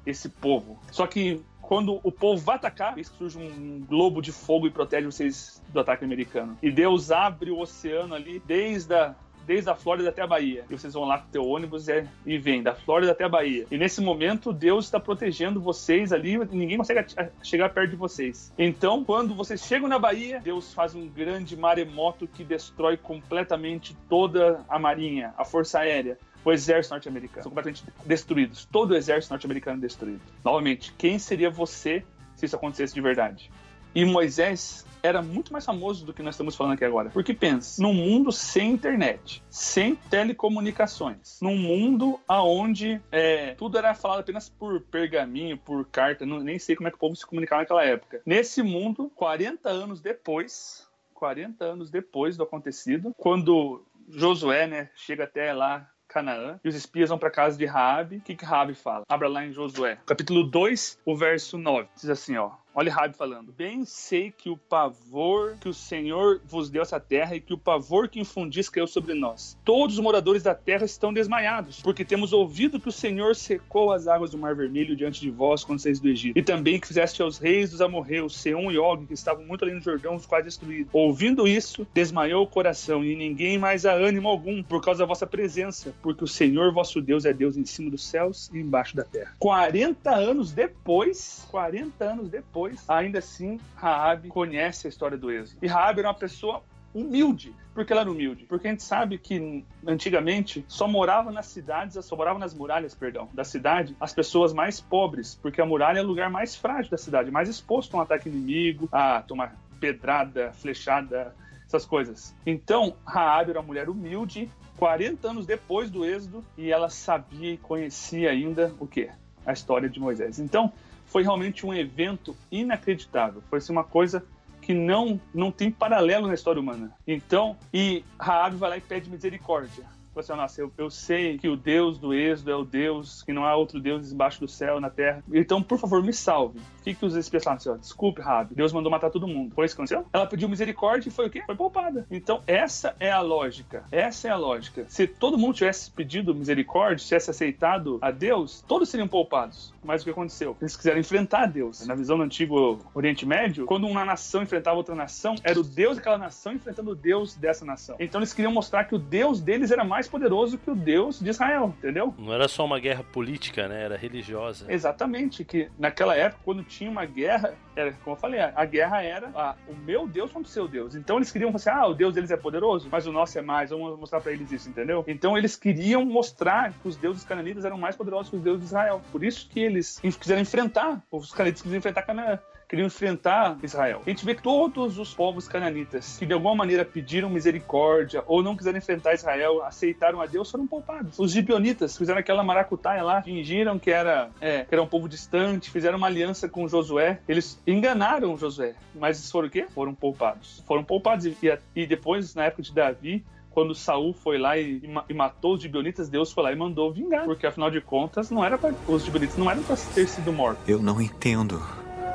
esse 0.05 0.27
povo. 0.27 0.79
Só 0.91 1.05
que 1.05 1.43
quando 1.61 2.01
o 2.03 2.11
povo 2.11 2.43
vai 2.43 2.55
atacar, 2.55 2.95
surge 3.03 3.37
um 3.37 3.85
globo 3.87 4.19
de 4.19 4.31
fogo 4.31 4.65
e 4.65 4.71
protege 4.71 5.05
vocês 5.05 5.61
do 5.69 5.79
ataque 5.79 6.03
americano. 6.03 6.57
E 6.61 6.71
Deus 6.71 7.11
abre 7.11 7.51
o 7.51 7.59
oceano 7.59 8.15
ali 8.15 8.41
desde 8.45 8.95
a 8.95 9.15
desde 9.45 9.69
a 9.69 9.75
Flórida 9.75 10.09
até 10.09 10.21
a 10.21 10.27
Bahia. 10.27 10.65
E 10.69 10.77
vocês 10.77 10.93
vão 10.93 11.05
lá 11.05 11.17
com 11.19 11.27
o 11.27 11.31
teu 11.31 11.45
ônibus 11.45 11.87
e, 11.87 12.05
e 12.25 12.37
vem 12.37 12.63
da 12.63 12.73
Flórida 12.73 13.11
até 13.11 13.23
a 13.23 13.29
Bahia. 13.29 13.65
E 13.71 13.77
nesse 13.77 14.01
momento, 14.01 14.53
Deus 14.53 14.85
está 14.85 14.99
protegendo 14.99 15.61
vocês 15.61 16.11
ali, 16.11 16.37
ninguém 16.51 16.77
consegue 16.77 17.05
chegar 17.43 17.69
perto 17.69 17.91
de 17.91 17.95
vocês. 17.95 18.53
Então, 18.57 19.03
quando 19.03 19.33
vocês 19.33 19.61
chegam 19.65 19.87
na 19.87 19.99
Bahia, 19.99 20.39
Deus 20.43 20.73
faz 20.73 20.95
um 20.95 21.07
grande 21.07 21.55
maremoto 21.55 22.27
que 22.27 22.43
destrói 22.43 22.97
completamente 22.97 23.95
toda 24.09 24.63
a 24.67 24.79
marinha, 24.79 25.33
a 25.37 25.45
força 25.45 25.79
aérea 25.79 26.17
o 26.43 26.51
exército 26.51 26.93
norte-americano. 26.95 27.43
São 27.43 27.51
completamente 27.51 27.83
destruídos. 28.05 28.65
Todo 28.65 28.91
o 28.91 28.95
exército 28.95 29.31
norte-americano 29.31 29.77
é 29.77 29.81
destruído. 29.81 30.21
Novamente, 30.43 30.93
quem 30.97 31.19
seria 31.19 31.49
você 31.49 32.03
se 32.35 32.45
isso 32.45 32.55
acontecesse 32.55 32.93
de 32.93 33.01
verdade? 33.01 33.51
E 33.93 34.05
Moisés 34.05 34.85
era 35.03 35.21
muito 35.21 35.51
mais 35.51 35.65
famoso 35.65 36.05
do 36.05 36.13
que 36.13 36.21
nós 36.21 36.35
estamos 36.35 36.55
falando 36.55 36.73
aqui 36.73 36.85
agora. 36.85 37.09
Porque 37.09 37.33
pensa, 37.33 37.81
num 37.81 37.93
mundo 37.93 38.31
sem 38.31 38.71
internet, 38.71 39.43
sem 39.49 39.95
telecomunicações, 39.95 41.39
num 41.41 41.57
mundo 41.57 42.19
aonde 42.27 43.01
é, 43.11 43.55
tudo 43.55 43.77
era 43.77 43.93
falado 43.93 44.19
apenas 44.19 44.49
por 44.49 44.81
pergaminho, 44.81 45.57
por 45.57 45.85
carta, 45.85 46.25
não, 46.25 46.39
nem 46.39 46.59
sei 46.59 46.75
como 46.75 46.87
é 46.87 46.91
que 46.91 46.97
o 46.97 46.99
povo 46.99 47.15
se 47.15 47.25
comunicava 47.25 47.63
naquela 47.63 47.83
época. 47.83 48.21
Nesse 48.25 48.61
mundo, 48.61 49.11
40 49.15 49.69
anos 49.69 50.01
depois, 50.01 50.87
40 51.13 51.63
anos 51.65 51.89
depois 51.89 52.37
do 52.37 52.43
acontecido, 52.43 53.13
quando 53.17 53.83
Josué, 54.09 54.67
né, 54.67 54.89
chega 54.95 55.23
até 55.23 55.53
lá 55.53 55.89
Canaã, 56.11 56.59
e 56.63 56.67
os 56.67 56.75
espias 56.75 57.09
vão 57.09 57.17
para 57.17 57.31
casa 57.31 57.57
de 57.57 57.65
Raabe. 57.65 58.17
O 58.17 58.21
que 58.21 58.35
que 58.35 58.45
fala? 58.75 59.03
Abra 59.07 59.29
lá 59.29 59.45
em 59.45 59.53
Josué, 59.53 59.97
capítulo 60.05 60.43
2, 60.43 60.99
o 61.05 61.15
verso 61.15 61.57
9. 61.57 61.87
Diz 61.95 62.09
assim, 62.09 62.35
ó: 62.35 62.51
Olha 62.73 62.93
Rabi 62.93 63.17
falando. 63.17 63.51
Bem 63.51 63.83
sei 63.83 64.31
que 64.31 64.49
o 64.49 64.55
pavor 64.55 65.57
que 65.59 65.67
o 65.67 65.73
Senhor 65.73 66.39
vos 66.45 66.69
deu 66.69 66.81
essa 66.81 67.01
terra 67.01 67.35
e 67.35 67.41
que 67.41 67.53
o 67.53 67.57
pavor 67.57 68.07
que 68.07 68.19
infundis 68.19 68.69
caiu 68.69 68.87
sobre 68.87 69.13
nós. 69.13 69.57
Todos 69.65 69.97
os 69.97 70.01
moradores 70.01 70.41
da 70.41 70.55
terra 70.55 70.85
estão 70.85 71.11
desmaiados, 71.11 71.81
porque 71.81 72.05
temos 72.05 72.31
ouvido 72.31 72.79
que 72.79 72.87
o 72.87 72.91
Senhor 72.91 73.35
secou 73.35 73.91
as 73.91 74.07
águas 74.07 74.31
do 74.31 74.37
Mar 74.37 74.55
Vermelho 74.55 74.95
diante 74.95 75.19
de 75.19 75.29
vós 75.29 75.65
quando 75.65 75.79
saís 75.79 75.99
do 75.99 76.07
Egito. 76.07 76.39
E 76.39 76.41
também 76.41 76.79
que 76.79 76.87
fizeste 76.87 77.21
aos 77.21 77.37
reis 77.37 77.71
dos 77.71 77.81
amorreus, 77.81 78.37
Seom 78.37 78.71
e 78.71 78.77
Og, 78.77 79.05
que 79.05 79.13
estavam 79.13 79.43
muito 79.43 79.65
além 79.65 79.77
do 79.77 79.83
Jordão, 79.83 80.15
os 80.15 80.25
quais 80.25 80.45
destruídos. 80.45 80.93
Ouvindo 80.93 81.45
isso, 81.45 81.85
desmaiou 81.93 82.43
o 82.43 82.47
coração, 82.47 83.03
e 83.03 83.17
ninguém 83.17 83.57
mais 83.57 83.85
há 83.85 83.91
ânimo 83.91 84.29
algum 84.29 84.63
por 84.63 84.81
causa 84.81 84.99
da 84.99 85.05
vossa 85.05 85.27
presença, 85.27 85.93
porque 86.01 86.23
o 86.23 86.27
Senhor 86.27 86.73
vosso 86.73 87.01
Deus 87.01 87.25
é 87.25 87.33
Deus 87.33 87.57
em 87.57 87.65
cima 87.65 87.89
dos 87.89 88.03
céus 88.03 88.49
e 88.53 88.59
embaixo 88.59 88.95
da 88.95 89.03
terra. 89.03 89.35
40 89.39 90.09
anos 90.09 90.51
depois, 90.51 91.47
40 91.49 92.03
anos 92.03 92.29
depois, 92.29 92.83
ainda 92.87 93.19
assim, 93.19 93.59
Raab 93.75 94.27
conhece 94.29 94.87
a 94.87 94.89
história 94.89 95.17
do 95.17 95.31
Êxodo. 95.31 95.59
E 95.61 95.67
Raab 95.67 95.99
era 95.99 96.07
uma 96.09 96.13
pessoa 96.13 96.63
humilde. 96.93 97.53
Por 97.73 97.85
que 97.85 97.93
ela 97.93 98.01
era 98.01 98.11
humilde? 98.11 98.45
Porque 98.45 98.67
a 98.67 98.71
gente 98.71 98.83
sabe 98.83 99.17
que 99.17 99.63
antigamente 99.87 100.65
só 100.67 100.87
morava 100.87 101.31
nas 101.31 101.45
cidades, 101.45 102.03
só 102.05 102.15
morava 102.15 102.37
nas 102.37 102.53
muralhas, 102.53 102.93
perdão, 102.93 103.29
da 103.33 103.45
cidade, 103.45 103.95
as 103.99 104.13
pessoas 104.13 104.53
mais 104.53 104.81
pobres, 104.81 105.39
porque 105.41 105.61
a 105.61 105.65
muralha 105.65 105.99
é 105.99 106.03
o 106.03 106.05
lugar 106.05 106.29
mais 106.29 106.55
frágil 106.55 106.91
da 106.91 106.97
cidade, 106.97 107.31
mais 107.31 107.47
exposto 107.47 107.95
a 107.95 107.99
um 107.99 108.01
ataque 108.01 108.27
inimigo, 108.27 108.89
a 108.91 109.21
tomar 109.21 109.55
pedrada, 109.79 110.51
flechada, 110.53 111.33
essas 111.71 111.85
coisas. 111.85 112.35
Então, 112.45 112.95
Raab 113.05 113.49
era 113.49 113.59
uma 113.59 113.65
mulher 113.65 113.89
humilde, 113.89 114.51
40 114.77 115.29
anos 115.29 115.45
depois 115.45 115.89
do 115.89 116.05
êxodo, 116.05 116.43
e 116.57 116.71
ela 116.71 116.89
sabia 116.89 117.53
e 117.53 117.57
conhecia 117.57 118.29
ainda 118.29 118.73
o 118.79 118.85
quê? 118.85 119.09
A 119.45 119.53
história 119.53 119.89
de 119.89 119.99
Moisés. 119.99 120.39
Então, 120.39 120.71
foi 121.05 121.23
realmente 121.23 121.65
um 121.65 121.73
evento 121.73 122.35
inacreditável. 122.51 123.41
Foi 123.49 123.59
assim, 123.59 123.71
uma 123.71 123.83
coisa 123.83 124.23
que 124.61 124.73
não, 124.73 125.19
não 125.33 125.51
tem 125.51 125.71
paralelo 125.71 126.27
na 126.27 126.33
história 126.33 126.61
humana. 126.61 126.91
Então, 127.07 127.57
e 127.73 128.03
Raab 128.19 128.55
vai 128.57 128.69
lá 128.69 128.77
e 128.77 128.81
pede 128.81 129.09
misericórdia. 129.09 129.85
Falou 130.13 130.23
assim, 130.23 130.33
nossa, 130.33 130.61
eu, 130.61 130.71
eu 130.77 130.89
sei 130.89 131.37
que 131.37 131.47
o 131.47 131.55
Deus 131.55 131.97
do 131.97 132.13
Êxodo 132.13 132.51
é 132.51 132.55
o 132.55 132.65
Deus, 132.65 133.23
que 133.23 133.31
não 133.31 133.45
há 133.45 133.55
outro 133.55 133.79
Deus 133.79 134.11
embaixo 134.11 134.41
do 134.41 134.47
céu, 134.47 134.79
na 134.79 134.89
terra. 134.89 135.23
Então, 135.31 135.63
por 135.63 135.79
favor, 135.79 136.03
me 136.03 136.11
salve. 136.11 136.59
O 136.59 136.83
que, 136.83 136.93
que 136.93 137.05
os 137.05 137.15
espias 137.15 137.43
falaram? 137.43 137.61
Assim, 137.61 137.79
Desculpe, 137.79 138.21
Rabi, 138.21 138.53
Deus 138.53 138.73
mandou 138.73 138.91
matar 138.91 139.09
todo 139.09 139.27
mundo. 139.27 139.53
Foi 139.55 139.65
isso 139.65 139.75
que 139.75 139.81
aconteceu? 139.81 140.05
Ela 140.11 140.27
pediu 140.27 140.49
misericórdia 140.49 141.07
e 141.07 141.11
foi 141.11 141.27
o 141.27 141.29
quê? 141.29 141.43
Foi 141.45 141.55
poupada. 141.55 142.05
Então, 142.11 142.41
essa 142.45 142.95
é 142.99 143.11
a 143.11 143.21
lógica. 143.21 143.85
Essa 143.91 144.27
é 144.27 144.31
a 144.31 144.37
lógica. 144.37 144.85
Se 144.89 145.07
todo 145.07 145.37
mundo 145.37 145.55
tivesse 145.55 145.89
pedido 145.89 146.35
misericórdia, 146.35 147.05
tivesse 147.05 147.29
aceitado 147.29 147.97
a 148.01 148.11
Deus, 148.11 148.63
todos 148.67 148.89
seriam 148.89 149.07
poupados. 149.07 149.73
Mas 149.83 150.01
o 150.01 150.05
que 150.05 150.11
aconteceu? 150.11 150.55
Eles 150.61 150.75
quiseram 150.75 150.99
enfrentar 150.99 151.47
Deus. 151.47 151.85
Na 151.85 151.95
visão 151.95 152.17
do 152.17 152.23
antigo 152.23 152.79
Oriente 152.93 153.25
Médio, 153.25 153.65
quando 153.65 153.87
uma 153.87 154.05
nação 154.05 154.43
enfrentava 154.43 154.77
outra 154.77 154.95
nação, 154.95 155.35
era 155.43 155.59
o 155.59 155.63
Deus 155.63 155.97
daquela 155.97 156.17
nação 156.17 156.53
enfrentando 156.53 156.91
o 156.91 156.95
Deus 156.95 157.35
dessa 157.35 157.65
nação. 157.65 157.95
Então, 157.99 158.19
eles 158.19 158.33
queriam 158.33 158.51
mostrar 158.51 158.85
que 158.85 158.95
o 158.95 158.99
Deus 158.99 159.41
deles 159.41 159.71
era 159.71 159.83
mais 159.83 160.07
poderoso 160.07 160.57
que 160.57 160.69
o 160.69 160.75
Deus 160.75 161.19
de 161.19 161.29
Israel, 161.29 161.73
entendeu? 161.77 162.13
Não 162.17 162.33
era 162.33 162.47
só 162.47 162.65
uma 162.65 162.79
guerra 162.79 163.03
política, 163.03 163.67
né? 163.67 163.83
Era 163.83 163.97
religiosa. 163.97 164.65
Exatamente, 164.71 165.43
que 165.43 165.69
naquela 165.77 166.15
época, 166.15 166.41
quando 166.43 166.63
tinha 166.63 166.89
uma 166.89 167.05
guerra, 167.05 167.55
era, 167.75 167.91
como 168.03 168.15
eu 168.15 168.19
falei, 168.19 168.39
a 168.39 168.65
guerra 168.65 169.01
era 169.01 169.31
ah, 169.35 169.55
o 169.67 169.73
meu 169.73 170.07
Deus 170.07 170.31
contra 170.31 170.47
o 170.47 170.51
seu 170.51 170.67
Deus. 170.67 170.95
Então 170.95 171.17
eles 171.17 171.31
queriam 171.31 171.51
assim, 171.53 171.69
ah, 171.69 171.87
o 171.87 171.93
Deus 171.93 172.13
deles 172.13 172.31
é 172.31 172.37
poderoso, 172.37 172.87
mas 172.91 173.07
o 173.07 173.11
nosso 173.11 173.37
é 173.37 173.41
mais, 173.41 173.69
vamos 173.69 173.99
mostrar 173.99 174.21
para 174.21 174.31
eles 174.31 174.51
isso, 174.51 174.69
entendeu? 174.69 175.03
Então 175.07 175.37
eles 175.37 175.55
queriam 175.55 176.05
mostrar 176.05 176.73
que 176.73 176.87
os 176.87 176.95
deuses 176.95 177.23
cananitas 177.23 177.65
eram 177.65 177.77
mais 177.77 177.95
poderosos 177.95 178.29
que 178.29 178.35
os 178.35 178.41
deuses 178.41 178.61
de 178.61 178.65
Israel. 178.67 179.01
Por 179.11 179.23
isso 179.23 179.49
que 179.49 179.59
eles 179.59 179.99
quiseram 179.99 180.41
enfrentar, 180.41 181.01
os 181.11 181.31
cananitas 181.31 181.61
quiseram 181.61 181.79
enfrentar 181.79 182.01
Canaã 182.03 182.39
queriam 182.71 182.87
enfrentar 182.87 183.57
Israel. 183.61 184.01
A 184.05 184.09
gente 184.09 184.25
vê 184.25 184.33
que 184.33 184.41
todos 184.41 184.97
os 184.97 185.13
povos 185.13 185.45
cananitas 185.45 186.17
que 186.17 186.25
de 186.25 186.31
alguma 186.31 186.55
maneira 186.55 186.85
pediram 186.85 187.29
misericórdia 187.29 188.23
ou 188.25 188.41
não 188.41 188.55
quiseram 188.55 188.77
enfrentar 188.77 189.13
Israel, 189.13 189.61
aceitaram 189.61 190.21
a 190.21 190.25
Deus, 190.25 190.49
foram 190.49 190.65
poupados. 190.65 191.19
Os 191.19 191.33
gibionitas 191.33 191.97
fizeram 191.97 192.19
aquela 192.21 192.41
maracutaia 192.43 193.03
lá, 193.03 193.21
fingiram 193.21 193.77
que 193.77 193.91
era, 193.91 194.29
é, 194.39 194.63
que 194.63 194.73
era 194.73 194.81
um 194.81 194.87
povo 194.87 195.09
distante, 195.09 195.69
fizeram 195.69 195.97
uma 195.97 196.07
aliança 196.07 196.47
com 196.47 196.65
Josué. 196.65 197.19
Eles 197.27 197.61
enganaram 197.67 198.37
Josué, 198.37 198.73
mas 198.95 199.29
foram 199.29 199.49
o 199.49 199.51
quê? 199.51 199.67
Foram 199.75 199.93
poupados. 199.93 200.63
Foram 200.65 200.83
poupados 200.83 201.25
e, 201.25 201.35
e 201.75 201.85
depois, 201.85 202.33
na 202.35 202.45
época 202.45 202.61
de 202.61 202.73
Davi, 202.73 203.21
quando 203.49 203.75
Saul 203.75 204.13
foi 204.13 204.37
lá 204.37 204.57
e, 204.57 204.81
e, 205.09 205.13
matou 205.13 205.55
os 205.55 205.61
gibeonitas, 205.61 206.07
Deus 206.07 206.31
foi 206.31 206.43
lá 206.43 206.53
e 206.53 206.55
mandou 206.55 206.93
vingar, 206.93 207.25
porque 207.25 207.45
afinal 207.45 207.69
de 207.69 207.81
contas 207.81 208.31
não 208.31 208.45
era 208.45 208.57
pra, 208.57 208.73
os 208.87 209.03
gibeonitas 209.03 209.37
não 209.37 209.51
eram 209.51 209.61
para 209.61 209.75
ter 209.93 210.07
sido 210.07 210.31
mortos. 210.31 210.69
Eu 210.69 210.81
não 210.81 211.01
entendo. 211.01 211.61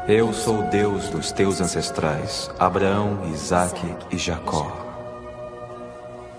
Eu 0.08 0.32
sou 0.32 0.62
Deus 0.62 1.10
dos 1.10 1.32
teus 1.32 1.60
ancestrais, 1.60 2.48
Abraão, 2.60 3.28
Isaque 3.32 3.88
e 4.08 4.16
Jacó. 4.16 4.70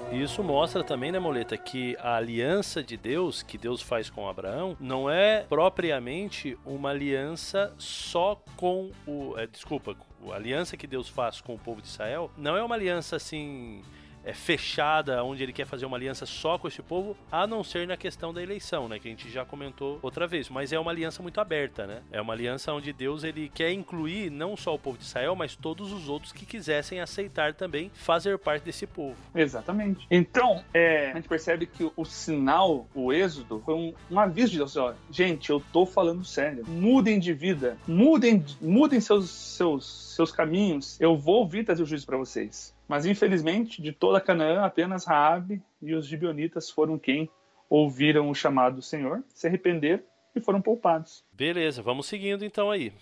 Isso 0.10 0.42
mostra 0.42 0.86
também, 0.86 1.12
né, 1.12 1.20
Moleta, 1.20 1.58
que 1.58 1.98
a 2.00 2.16
aliança 2.16 2.82
de 2.82 2.96
Deus, 2.96 3.44
que 3.44 3.58
Deus 3.58 3.82
faz 3.82 4.10
com 4.10 4.30
Abraão, 4.30 4.78
não 4.80 5.10
é 5.10 5.46
propriamente 5.50 6.58
uma 6.66 6.92
aliança 6.92 7.74
só 7.78 8.42
com 8.56 8.90
o. 9.06 9.38
É, 9.38 9.46
desculpa, 9.46 9.98
a 10.32 10.36
aliança 10.36 10.78
que 10.78 10.88
Deus 10.88 11.10
faz 11.10 11.42
com 11.42 11.54
o 11.54 11.60
povo 11.60 11.82
de 11.82 11.90
Israel 11.90 12.32
não 12.38 12.56
é 12.56 12.64
uma 12.64 12.76
aliança 12.76 13.18
assim 13.18 13.82
é, 14.28 14.34
fechada, 14.34 15.24
onde 15.24 15.42
ele 15.42 15.54
quer 15.54 15.66
fazer 15.66 15.86
uma 15.86 15.96
aliança 15.96 16.26
só 16.26 16.58
com 16.58 16.68
esse 16.68 16.82
povo, 16.82 17.16
a 17.32 17.48
não 17.48 17.64
ser 17.64 17.88
na 17.88 17.96
questão 17.96 18.34
da 18.34 18.44
eleição, 18.44 18.90
né? 18.90 19.00
Que 19.00 19.08
a 19.08 19.12
gente 19.12 19.30
já 19.30 19.46
comentou 19.46 20.00
outra 20.02 20.28
vez. 20.28 20.50
Mas 20.50 20.74
é 20.74 20.80
uma 20.80 20.92
aliança 20.92 21.24
muito 21.24 21.40
aberta, 21.40 21.88
né? 21.88 22.02
É 22.12 22.20
uma 22.20 22.34
aliança 22.34 22.74
onde 22.74 22.92
Deus 22.92 23.24
ele 23.24 23.48
quer 23.48 23.72
incluir 23.72 24.30
não 24.30 24.58
só 24.58 24.76
o 24.76 24.80
povo 24.80 24.98
de 24.98 25.06
Israel, 25.06 25.34
mas 25.34 25.56
todos 25.56 25.94
os 25.94 26.10
outros 26.10 26.34
que 26.34 26.46
quisessem 26.46 27.00
aceitar 27.00 27.54
também 27.54 27.90
fazer 27.94 28.38
parte 28.38 28.64
desse 28.64 28.86
povo. 28.86 29.16
Exatamente. 29.34 30.06
Então, 30.12 30.62
é, 30.74 31.12
a 31.12 31.16
gente 31.16 31.30
percebe 31.30 31.66
que 31.66 31.90
o 31.96 32.04
sinal, 32.04 32.86
o 32.94 33.14
êxodo, 33.14 33.62
foi 33.66 33.76
um, 33.76 33.94
um 34.12 34.20
aviso 34.20 34.52
de 34.52 34.58
Deus. 34.58 34.76
Ó, 34.76 34.94
gente, 35.10 35.50
eu 35.50 35.64
tô 35.72 35.86
falando 35.86 36.26
sério. 36.26 36.66
Mudem 36.68 37.18
de 37.18 37.32
vida. 37.32 37.78
Mudem, 37.88 38.44
mudem 38.60 39.00
seus, 39.00 39.30
seus, 39.30 40.14
seus 40.16 40.34
caminhos. 40.34 41.00
Eu 41.00 41.16
vou 41.16 41.48
vir 41.48 41.64
trazer 41.64 41.84
o 41.84 41.86
juízo 41.86 42.06
para 42.06 42.18
vocês. 42.18 42.76
Mas 42.88 43.06
infelizmente, 43.06 43.82
de 43.82 43.92
toda 43.92 44.22
Canaã, 44.22 44.64
apenas 44.64 45.06
Raabe 45.06 45.62
e 45.82 45.94
os 45.94 46.08
gibionitas 46.08 46.70
foram 46.70 46.98
quem 46.98 47.30
ouviram 47.70 48.30
o 48.30 48.36
chamado 48.36 48.78
do 48.78 48.82
Senhor, 48.82 49.24
se 49.28 49.48
arrependeram 49.48 50.04
e 50.36 50.40
foram 50.40 50.62
poupados. 50.62 51.26
Beleza, 51.34 51.82
vamos 51.82 52.06
seguindo 52.06 52.46
então 52.46 52.72
aí. 52.72 52.94